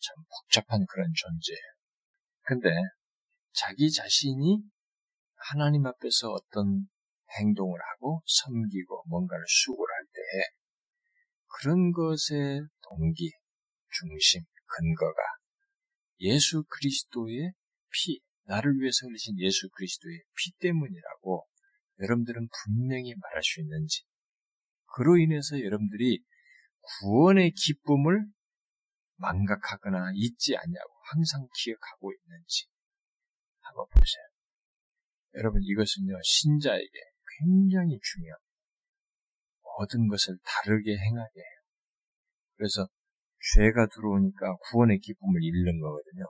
참 0.00 0.16
복잡한 0.28 0.84
그런 0.90 1.06
존재예요. 1.14 1.71
근데 2.44 2.68
자기 3.52 3.90
자신이 3.90 4.62
하나님 5.36 5.86
앞에서 5.86 6.30
어떤 6.30 6.86
행동을 7.38 7.78
하고 7.80 8.22
섬기고 8.26 9.04
뭔가를 9.08 9.44
수고를 9.46 9.94
할때 9.94 10.62
그런 11.60 11.92
것의 11.92 12.66
동기, 12.88 13.30
중심, 13.90 14.42
근거가 14.66 15.20
예수 16.20 16.64
그리스도의 16.68 17.52
피, 17.90 18.20
나를 18.44 18.74
위해서 18.78 19.06
흘리신 19.06 19.38
예수 19.38 19.68
그리스도의 19.70 20.22
피 20.36 20.52
때문이라고 20.60 21.46
여러분들은 22.00 22.48
분명히 22.64 23.14
말할 23.14 23.42
수 23.42 23.60
있는지, 23.60 24.02
그로 24.94 25.18
인해서 25.18 25.60
여러분들이 25.60 26.22
구원의 27.00 27.52
기쁨을 27.52 28.24
망각하거나 29.16 30.12
잊지 30.14 30.56
않냐고 30.56 30.91
항상 31.04 31.46
기억하고 31.58 32.12
있는지 32.12 32.66
한번 33.60 33.86
보세요. 33.88 34.24
여러분 35.34 35.60
이것은요 35.62 36.14
신자에게 36.22 36.98
굉장히 37.38 37.98
중요합니다. 38.02 38.52
모든 39.62 40.08
것을 40.08 40.36
다르게 40.44 40.96
행하게 40.96 41.40
해요. 41.40 41.60
그래서 42.56 42.86
죄가 43.54 43.86
들어오니까 43.94 44.56
구원의 44.70 44.98
기쁨을 45.00 45.42
잃는 45.42 45.80
거거든요. 45.80 46.24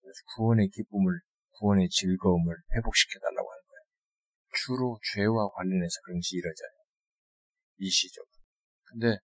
그래서 0.00 0.16
구원의 0.36 0.68
기쁨을, 0.68 1.20
구원의 1.58 1.88
즐거움을 1.90 2.56
회복시켜달라고 2.74 3.50
하는 3.50 3.62
거예요. 3.68 3.84
주로 4.64 4.98
죄와 5.14 5.50
관련해서 5.50 6.00
그런 6.04 6.18
것이 6.18 6.36
이루어져요. 6.36 6.70
일시적으로. 7.78 8.30
근데 8.84 9.18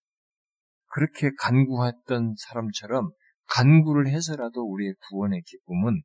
그렇게 0.93 1.31
간구했던 1.39 2.35
사람처럼 2.37 3.11
간구를 3.47 4.07
해서라도 4.07 4.63
우리의 4.63 4.93
구원의 5.09 5.41
기쁨은 5.43 6.01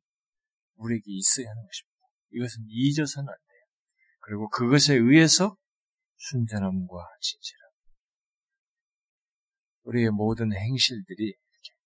우리에게 0.75 1.05
있어야 1.07 1.49
하는 1.49 1.63
것입니다. 1.65 1.97
이것은 2.31 2.65
잊어서는 2.67 3.29
안 3.29 3.35
돼요. 3.35 3.61
그리고 4.19 4.49
그것에 4.49 4.95
의해서 4.95 5.55
순전함과 6.17 6.95
진실함. 7.21 7.67
우리의 9.83 10.09
모든 10.11 10.51
행실들이 10.53 11.35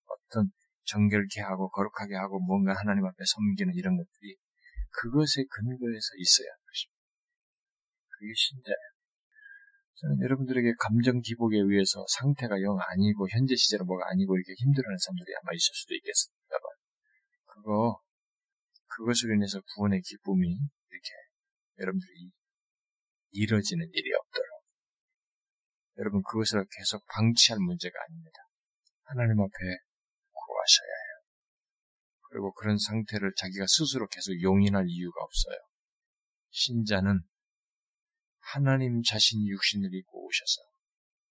어떤 0.08 0.52
정결케 0.86 1.42
하고 1.42 1.70
거룩하게 1.70 2.16
하고 2.16 2.40
뭔가 2.40 2.74
하나님 2.74 3.06
앞에 3.06 3.24
섬기는 3.26 3.76
이런 3.76 3.98
것들이 3.98 4.36
그것에 4.90 5.44
근거해서 5.50 6.08
있어야 6.18 6.50
하는 6.52 6.64
것입니다. 6.66 7.02
그게 8.10 8.34
신자예요. 8.36 8.91
저는 10.02 10.20
여러분들에게 10.20 10.74
감정 10.80 11.22
기복에 11.22 11.58
의해서 11.58 12.04
상태가 12.18 12.60
영 12.62 12.76
아니고 12.80 13.30
현재 13.30 13.56
시제로 13.56 13.86
뭐가 13.86 14.10
아니고 14.10 14.36
이렇게 14.36 14.54
힘들어하는 14.58 14.98
사람들이 14.98 15.30
아마 15.38 15.54
있을 15.54 15.70
수도 15.74 15.94
있겠습니다만 15.94 16.62
그거 17.46 18.02
그것으로 18.88 19.36
인해서 19.36 19.62
구원의 19.62 20.02
기쁨이 20.02 20.48
이렇게 20.50 21.10
여러분들이 21.78 22.32
이뤄지는 23.30 23.90
일이 23.94 24.10
없도록 24.14 24.64
여러분 26.00 26.24
그것을 26.24 26.66
계속 26.66 27.06
방치할 27.14 27.60
문제가 27.60 27.94
아닙니다. 28.02 28.40
하나님 29.04 29.40
앞에 29.40 29.54
구하셔야 30.34 30.90
해요. 30.90 31.14
그리고 32.30 32.54
그런 32.54 32.80
상태를 32.80 33.34
자기가 33.38 33.66
스스로 33.68 34.08
계속 34.08 34.42
용인할 34.42 34.86
이유가 34.88 35.22
없어요. 35.22 35.58
신자는 36.50 37.22
하나님 38.42 39.02
자신이 39.02 39.50
육신을 39.50 39.94
입고 39.94 40.26
오셔서 40.26 40.62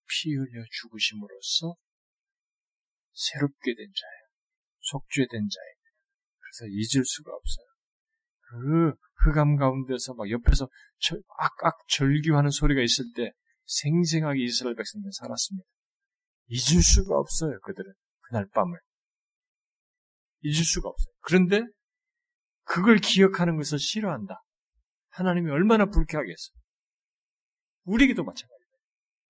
피 0.08 0.34
흘려 0.34 0.64
죽으심으로써 0.70 1.74
새롭게 3.12 3.74
된 3.74 3.86
자예요. 3.86 4.20
속죄된 4.80 5.28
자입니다. 5.28 5.90
그래서 6.38 6.66
잊을 6.68 7.04
수가 7.04 7.32
없어요. 7.32 7.66
그 8.40 8.94
흑암 9.24 9.56
가운데서 9.56 10.14
막 10.14 10.30
옆에서 10.30 10.68
악악 11.38 11.76
절규하는 11.88 12.50
소리가 12.50 12.82
있을 12.82 13.04
때 13.14 13.32
생생하게 13.66 14.42
이스라엘 14.42 14.74
백성들은 14.74 15.12
살았습니다. 15.12 15.68
잊을 16.48 16.82
수가 16.82 17.16
없어요, 17.16 17.60
그들은. 17.60 17.92
그날 18.22 18.46
밤을. 18.52 18.78
잊을 20.42 20.64
수가 20.64 20.88
없어요. 20.88 21.12
그런데 21.20 21.62
그걸 22.64 22.98
기억하는 22.98 23.56
것을 23.56 23.78
싫어한다. 23.78 24.42
하나님이 25.10 25.50
얼마나 25.50 25.86
불쾌하겠어. 25.86 26.52
우리에게도 27.84 28.24
마찬가지예요. 28.24 28.60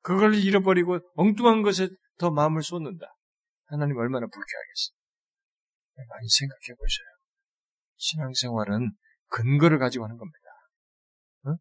그걸 0.03 0.35
잃어버리고 0.35 1.01
엉뚱한 1.15 1.63
것에 1.63 1.89
더 2.19 2.31
마음을 2.31 2.63
쏟는다. 2.63 3.07
하나님 3.67 3.97
얼마나 3.97 4.27
불쾌하겠어. 4.27 4.93
많이 6.09 6.29
생각해 6.29 6.77
보셔요. 6.79 7.07
신앙생활은 7.97 8.91
근거를 9.29 9.79
가지고 9.79 10.05
하는 10.05 10.17
겁니다. 10.17 10.39
어? 11.45 11.57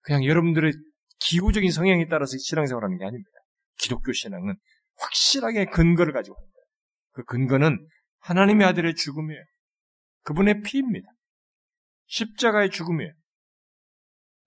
그냥 0.00 0.24
여러분들의 0.24 0.72
기구적인 1.20 1.70
성향에 1.70 2.08
따라서 2.08 2.36
신앙생활 2.36 2.84
하는 2.84 2.98
게 2.98 3.04
아닙니다. 3.04 3.30
기독교 3.78 4.12
신앙은 4.12 4.56
확실하게 4.96 5.66
근거를 5.66 6.12
가지고 6.12 6.36
하는 6.36 6.48
거예요. 6.48 6.66
그 7.12 7.24
근거는 7.24 7.86
하나님의 8.20 8.66
아들의 8.66 8.94
죽음이에요. 8.94 9.42
그분의 10.24 10.62
피입니다. 10.62 11.08
십자가의 12.06 12.70
죽음이에요. 12.70 13.12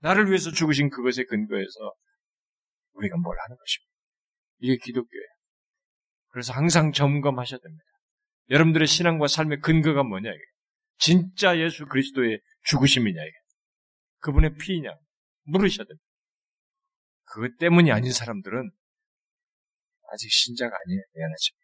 나를 0.06 0.28
위해서 0.28 0.52
죽으신 0.52 0.92
그것에 0.92 1.24
근거해서 1.24 1.94
우리가 2.94 3.18
뭘 3.18 3.36
하는 3.40 3.58
것입니다. 3.58 3.92
이게 4.60 4.78
기독교예요. 4.78 5.26
그래서 6.28 6.54
항상 6.54 6.92
점검하셔야 6.92 7.60
됩니다. 7.60 7.84
여러분들의 8.50 8.86
신앙과 8.86 9.28
삶의 9.28 9.62
근거가 9.62 10.04
뭐냐 10.04 10.30
이게. 10.30 10.44
진짜 11.00 11.58
예수 11.58 11.88
그리스도의 11.88 12.40
죽으심이냐 12.66 13.20
이게. 13.20 13.38
그분의 14.20 14.58
피이냐 14.58 14.92
물으셔야 15.46 15.86
됩니다. 15.86 16.06
그것 17.24 17.58
때문이 17.58 17.92
아닌 17.92 18.12
사람들은 18.12 18.70
아직 20.14 20.32
신자가 20.32 20.76
아니에요. 20.86 21.02
미안하지만. 21.16 21.60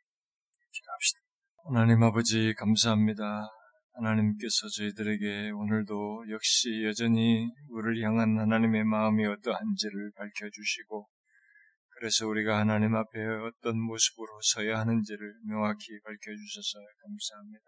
기도합시다. 0.72 1.20
하나님 1.66 2.04
아버지 2.04 2.56
감사합니다. 2.58 3.52
하나님께서 3.94 4.68
저희들에게 4.78 5.52
오늘도 5.52 6.26
역시 6.30 6.84
여전히 6.86 7.50
우리를 7.70 8.04
향한 8.04 8.40
하나님의 8.40 8.84
마음이 8.86 9.26
어떠한지를 9.26 10.12
밝혀주시고 10.16 11.08
그래서 11.90 12.28
우리가 12.28 12.58
하나님 12.58 12.96
앞에 12.96 13.20
어떤 13.48 13.80
모습으로 13.80 14.40
서야 14.54 14.80
하는지를 14.80 15.34
명확히 15.48 16.00
밝혀주셔서 16.04 16.80
감사합니다. 17.04 17.66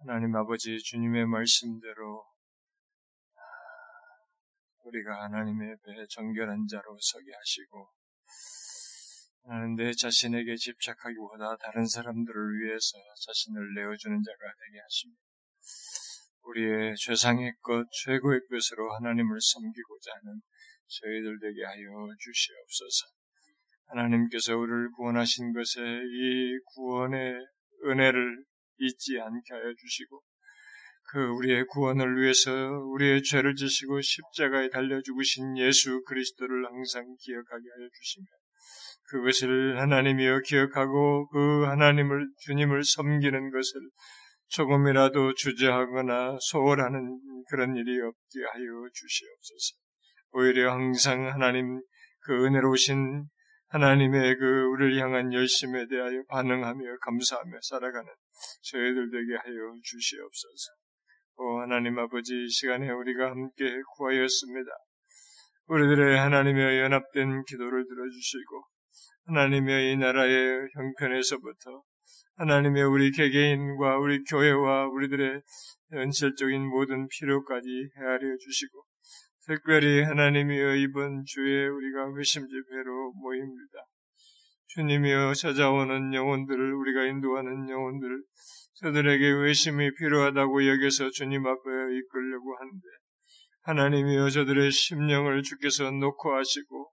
하나님 0.00 0.34
아버지 0.36 0.78
주님의 0.78 1.26
말씀대로 1.26 2.24
우리가 4.84 5.24
하나님의 5.24 5.76
배 5.84 6.06
정결한 6.08 6.66
자로 6.70 6.96
서게 7.00 7.32
하시고 7.34 7.90
나는 9.48 9.76
내 9.76 9.92
자신에게 9.94 10.56
집착하기보다 10.56 11.56
다른 11.56 11.86
사람들을 11.86 12.60
위해서 12.60 12.98
자신을 13.26 13.72
내어주는 13.76 14.22
자가 14.22 14.52
되게 14.60 14.78
하십니다. 14.78 15.22
우리의 16.44 16.94
최상의 16.96 17.54
것, 17.62 17.86
최고의 18.04 18.40
것으로 18.50 18.92
하나님을 18.96 19.38
섬기고자 19.40 20.10
하는 20.20 20.40
저희들 20.86 21.38
되게 21.40 21.64
하여 21.64 22.08
주시옵소서. 22.20 23.06
하나님께서 23.86 24.54
우리를 24.54 24.90
구원하신 24.92 25.54
것에 25.54 25.80
이 25.80 26.58
구원의 26.74 27.34
은혜를 27.86 28.44
잊지 28.80 29.18
않게 29.18 29.54
하여 29.54 29.72
주시고, 29.74 30.22
그 31.10 31.26
우리의 31.26 31.64
구원을 31.68 32.20
위해서 32.20 32.52
우리의 32.52 33.22
죄를 33.22 33.54
지시고 33.54 34.02
십자가에 34.02 34.68
달려 34.68 35.00
죽으신 35.00 35.56
예수 35.56 36.02
그리스도를 36.04 36.66
항상 36.66 37.16
기억하게 37.18 37.64
하여 37.78 37.88
주시며, 37.98 38.26
그것을 39.10 39.80
하나님이여 39.80 40.40
기억하고 40.40 41.28
그 41.28 41.64
하나님을 41.64 42.28
주님을 42.44 42.82
섬기는 42.84 43.50
것을 43.50 43.80
조금이라도 44.48 45.34
주저하거나 45.34 46.38
소홀하는 46.40 47.20
그런 47.50 47.76
일이 47.76 48.00
없게 48.00 48.40
하여 48.52 48.88
주시옵소서. 48.92 49.76
오히려 50.32 50.72
항상 50.72 51.28
하나님 51.28 51.80
그 52.20 52.46
은혜로우신 52.46 53.24
하나님의 53.68 54.36
그 54.36 54.44
우리를 54.44 54.98
향한 55.00 55.32
열심에 55.32 55.86
대하여 55.88 56.22
반응하며 56.28 56.98
감사하며 57.00 57.58
살아가는 57.62 58.06
저희들 58.62 59.10
되게 59.10 59.36
하여 59.36 59.74
주시옵소서. 59.82 60.72
오 61.36 61.60
하나님 61.60 61.98
아버지 61.98 62.34
이 62.34 62.48
시간에 62.48 62.90
우리가 62.90 63.30
함께 63.30 63.80
구하였습니다. 63.96 64.70
우리들의 65.66 66.18
하나님의 66.18 66.80
연합된 66.80 67.44
기도를 67.44 67.86
들어주시고 67.86 68.64
하나님의 69.28 69.92
이 69.92 69.96
나라의 69.96 70.68
형편에서부터 70.74 71.82
하나님의 72.36 72.82
우리 72.84 73.10
개개인과 73.10 73.98
우리 73.98 74.24
교회와 74.24 74.86
우리들의 74.86 75.42
현실적인 75.90 76.66
모든 76.66 77.06
필요까지 77.08 77.68
헤아려 77.98 78.36
주시고 78.38 78.84
특별히 79.46 80.02
하나님이여 80.02 80.76
이번 80.76 81.24
주에 81.26 81.66
우리가 81.66 82.14
회심 82.16 82.46
집회로 82.46 83.12
모입니다. 83.16 83.84
주님이여 84.68 85.34
찾아오는 85.34 86.14
영혼들을 86.14 86.74
우리가 86.74 87.04
인도하는 87.04 87.68
영혼들을 87.68 88.22
저들에게 88.80 89.30
회심이 89.42 89.94
필요하다고 89.94 90.66
여겨서 90.68 91.10
주님 91.10 91.44
앞에 91.44 91.60
이끌려고 91.60 92.56
하는데 92.58 92.82
하나님이여 93.62 94.30
저들의 94.30 94.70
심령을 94.70 95.42
주께서 95.42 95.90
놓고 95.90 96.34
하시고 96.34 96.90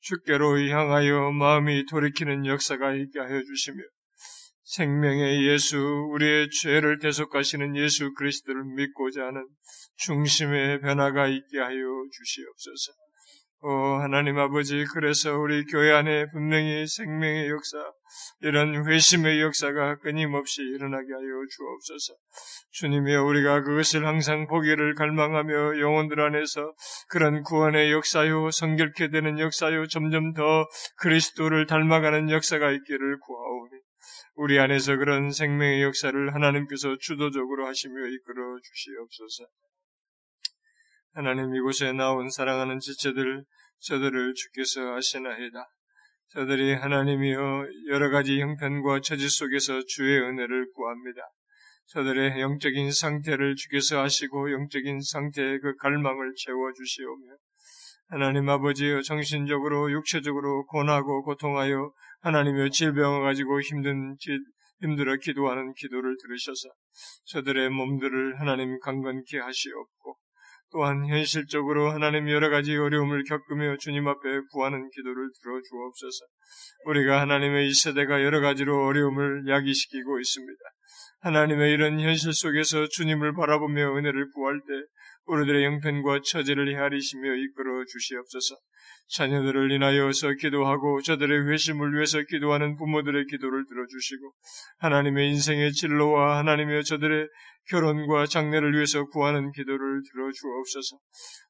주께로 0.00 0.60
향하여 0.68 1.30
마음이 1.32 1.86
돌이키는 1.86 2.46
역사가 2.46 2.94
있게 2.94 3.18
하여 3.20 3.42
주시며 3.42 3.82
생명의 4.64 5.46
예수, 5.48 5.78
우리의 5.78 6.50
죄를 6.50 6.98
대속하시는 6.98 7.74
예수 7.76 8.12
그리스도를 8.14 8.64
믿고자 8.76 9.24
하는 9.24 9.46
중심의 9.96 10.80
변화가 10.82 11.26
있게 11.28 11.58
하여 11.58 11.78
주시옵소서. 12.12 12.92
오 13.60 13.70
하나님 13.70 14.38
아버지 14.38 14.84
그래서 14.84 15.36
우리 15.36 15.64
교회 15.64 15.90
안에 15.90 16.30
분명히 16.30 16.86
생명의 16.86 17.48
역사 17.48 17.76
이런 18.40 18.86
회심의 18.86 19.40
역사가 19.40 19.96
끊임없이 19.96 20.62
일어나게 20.62 21.12
하여 21.12 21.44
주옵소서. 21.50 22.14
주님이여 22.70 23.24
우리가 23.24 23.62
그것을 23.62 24.06
항상 24.06 24.46
보기를 24.46 24.94
갈망하며 24.94 25.80
영혼들 25.80 26.20
안에서 26.20 26.72
그런 27.08 27.42
구원의 27.42 27.90
역사요 27.90 28.52
성결케 28.52 29.10
되는 29.10 29.40
역사요 29.40 29.88
점점 29.88 30.34
더 30.34 30.64
그리스도를 30.98 31.66
닮아가는 31.66 32.30
역사가 32.30 32.70
있기를 32.70 33.18
구하오니 33.18 33.72
우리 34.36 34.60
안에서 34.60 34.94
그런 34.98 35.32
생명의 35.32 35.82
역사를 35.82 36.32
하나님께서 36.32 36.96
주도적으로 37.00 37.66
하시며 37.66 38.06
이끌어 38.06 38.56
주시옵소서. 38.62 39.46
하나님 41.14 41.54
이곳에 41.54 41.92
나온 41.92 42.30
사랑하는 42.30 42.78
지체들 42.80 43.44
저들을 43.80 44.34
주께서 44.34 44.94
아시나이다. 44.94 45.68
저들이 46.30 46.74
하나님이여 46.74 47.66
여러 47.88 48.10
가지 48.10 48.40
형편과 48.40 49.00
처지 49.00 49.28
속에서 49.28 49.80
주의 49.86 50.20
은혜를 50.20 50.72
구합니다. 50.72 51.22
저들의 51.86 52.38
영적인 52.40 52.92
상태를 52.92 53.56
주께서 53.56 54.02
아시고 54.02 54.52
영적인 54.52 55.00
상태의 55.00 55.60
그 55.60 55.74
갈망을 55.76 56.34
채워주시오며 56.36 57.36
하나님 58.10 58.48
아버지여 58.48 59.00
정신적으로 59.00 59.90
육체적으로 59.90 60.66
고나고 60.66 61.24
고통하여 61.24 61.92
하나님의 62.20 62.70
질병을 62.70 63.22
가지고 63.22 63.60
힘든 63.60 64.16
힘들어 64.80 65.16
기도하는 65.16 65.72
기도를 65.74 66.16
들으셔서 66.22 66.68
저들의 67.24 67.70
몸들을 67.70 68.38
하나님 68.38 68.78
강건케 68.80 69.38
하시옵고 69.38 70.17
또한 70.70 71.06
현실적으로 71.06 71.90
하나님 71.90 72.28
여러 72.28 72.50
가지 72.50 72.76
어려움을 72.76 73.24
겪으며 73.24 73.76
주님 73.78 74.06
앞에 74.06 74.40
구하는 74.52 74.88
기도를 74.90 75.30
들어 75.42 75.60
주옵소서. 75.62 76.26
우리가 76.86 77.20
하나님의 77.22 77.68
이 77.68 77.74
세대가 77.74 78.22
여러 78.22 78.40
가지로 78.40 78.86
어려움을 78.86 79.48
야기시키고 79.48 80.20
있습니다. 80.20 80.60
하나님의 81.20 81.72
이런 81.72 82.00
현실 82.00 82.32
속에서 82.32 82.86
주님을 82.88 83.34
바라보며 83.34 83.96
은혜를 83.96 84.30
구할 84.32 84.60
때 84.60 84.74
우리들의 85.28 85.64
영편과 85.64 86.20
처지를 86.24 86.74
헤아리시며 86.74 87.34
이끌어 87.34 87.84
주시옵소서. 87.84 88.56
자녀들을 89.10 89.70
인하여서 89.72 90.34
기도하고 90.34 91.00
저들의 91.02 91.50
회심을 91.50 91.94
위해서 91.94 92.20
기도하는 92.22 92.76
부모들의 92.76 93.26
기도를 93.26 93.64
들어주시고 93.66 94.32
하나님의 94.78 95.30
인생의 95.30 95.72
진로와 95.72 96.38
하나님의 96.38 96.84
저들의 96.84 97.28
결혼과 97.70 98.26
장래를 98.26 98.74
위해서 98.74 99.04
구하는 99.06 99.52
기도를 99.52 100.02
들어주옵소서. 100.10 100.98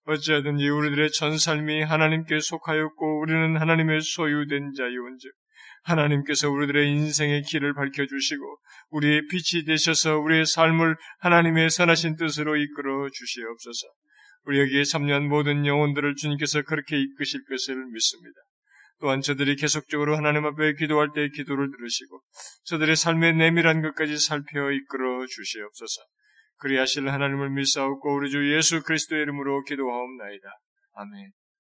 어찌하든지 0.04 0.68
우리들의 0.68 1.10
전 1.12 1.38
삶이 1.38 1.82
하나님께 1.82 2.40
속하였고 2.40 3.20
우리는 3.20 3.56
하나님의 3.56 4.00
소유된 4.00 4.72
자이온즉 4.76 5.32
하나님께서 5.82 6.50
우리들의 6.50 6.88
인생의 6.90 7.42
길을 7.42 7.74
밝혀주시고 7.74 8.58
우리의 8.90 9.22
빛이 9.28 9.64
되셔서 9.64 10.18
우리의 10.18 10.46
삶을 10.46 10.96
하나님의 11.20 11.70
선하신 11.70 12.16
뜻으로 12.16 12.56
이끌어 12.56 13.08
주시옵소서. 13.10 13.86
우리에게 14.44 14.84
참여한 14.84 15.28
모든 15.28 15.66
영혼들을 15.66 16.14
주님께서 16.16 16.62
그렇게 16.62 16.98
이끄실 16.98 17.44
것을 17.48 17.76
믿습니다. 17.92 18.40
또한 19.00 19.20
저들이 19.20 19.56
계속적으로 19.56 20.16
하나님 20.16 20.44
앞에 20.44 20.74
기도할 20.74 21.10
때 21.14 21.28
기도를 21.28 21.70
들으시고 21.70 22.20
저들의 22.64 22.96
삶의 22.96 23.34
내밀한 23.34 23.82
것까지 23.82 24.18
살펴 24.18 24.70
이끌어 24.72 25.26
주시옵소서. 25.26 26.02
그리하실 26.58 27.08
하나님을 27.08 27.50
믿사옵고 27.50 28.16
우리 28.16 28.30
주 28.30 28.54
예수 28.56 28.82
그리스도의 28.82 29.22
이름으로 29.22 29.62
기도하옵나이다. 29.64 30.48
아멘. 30.94 31.37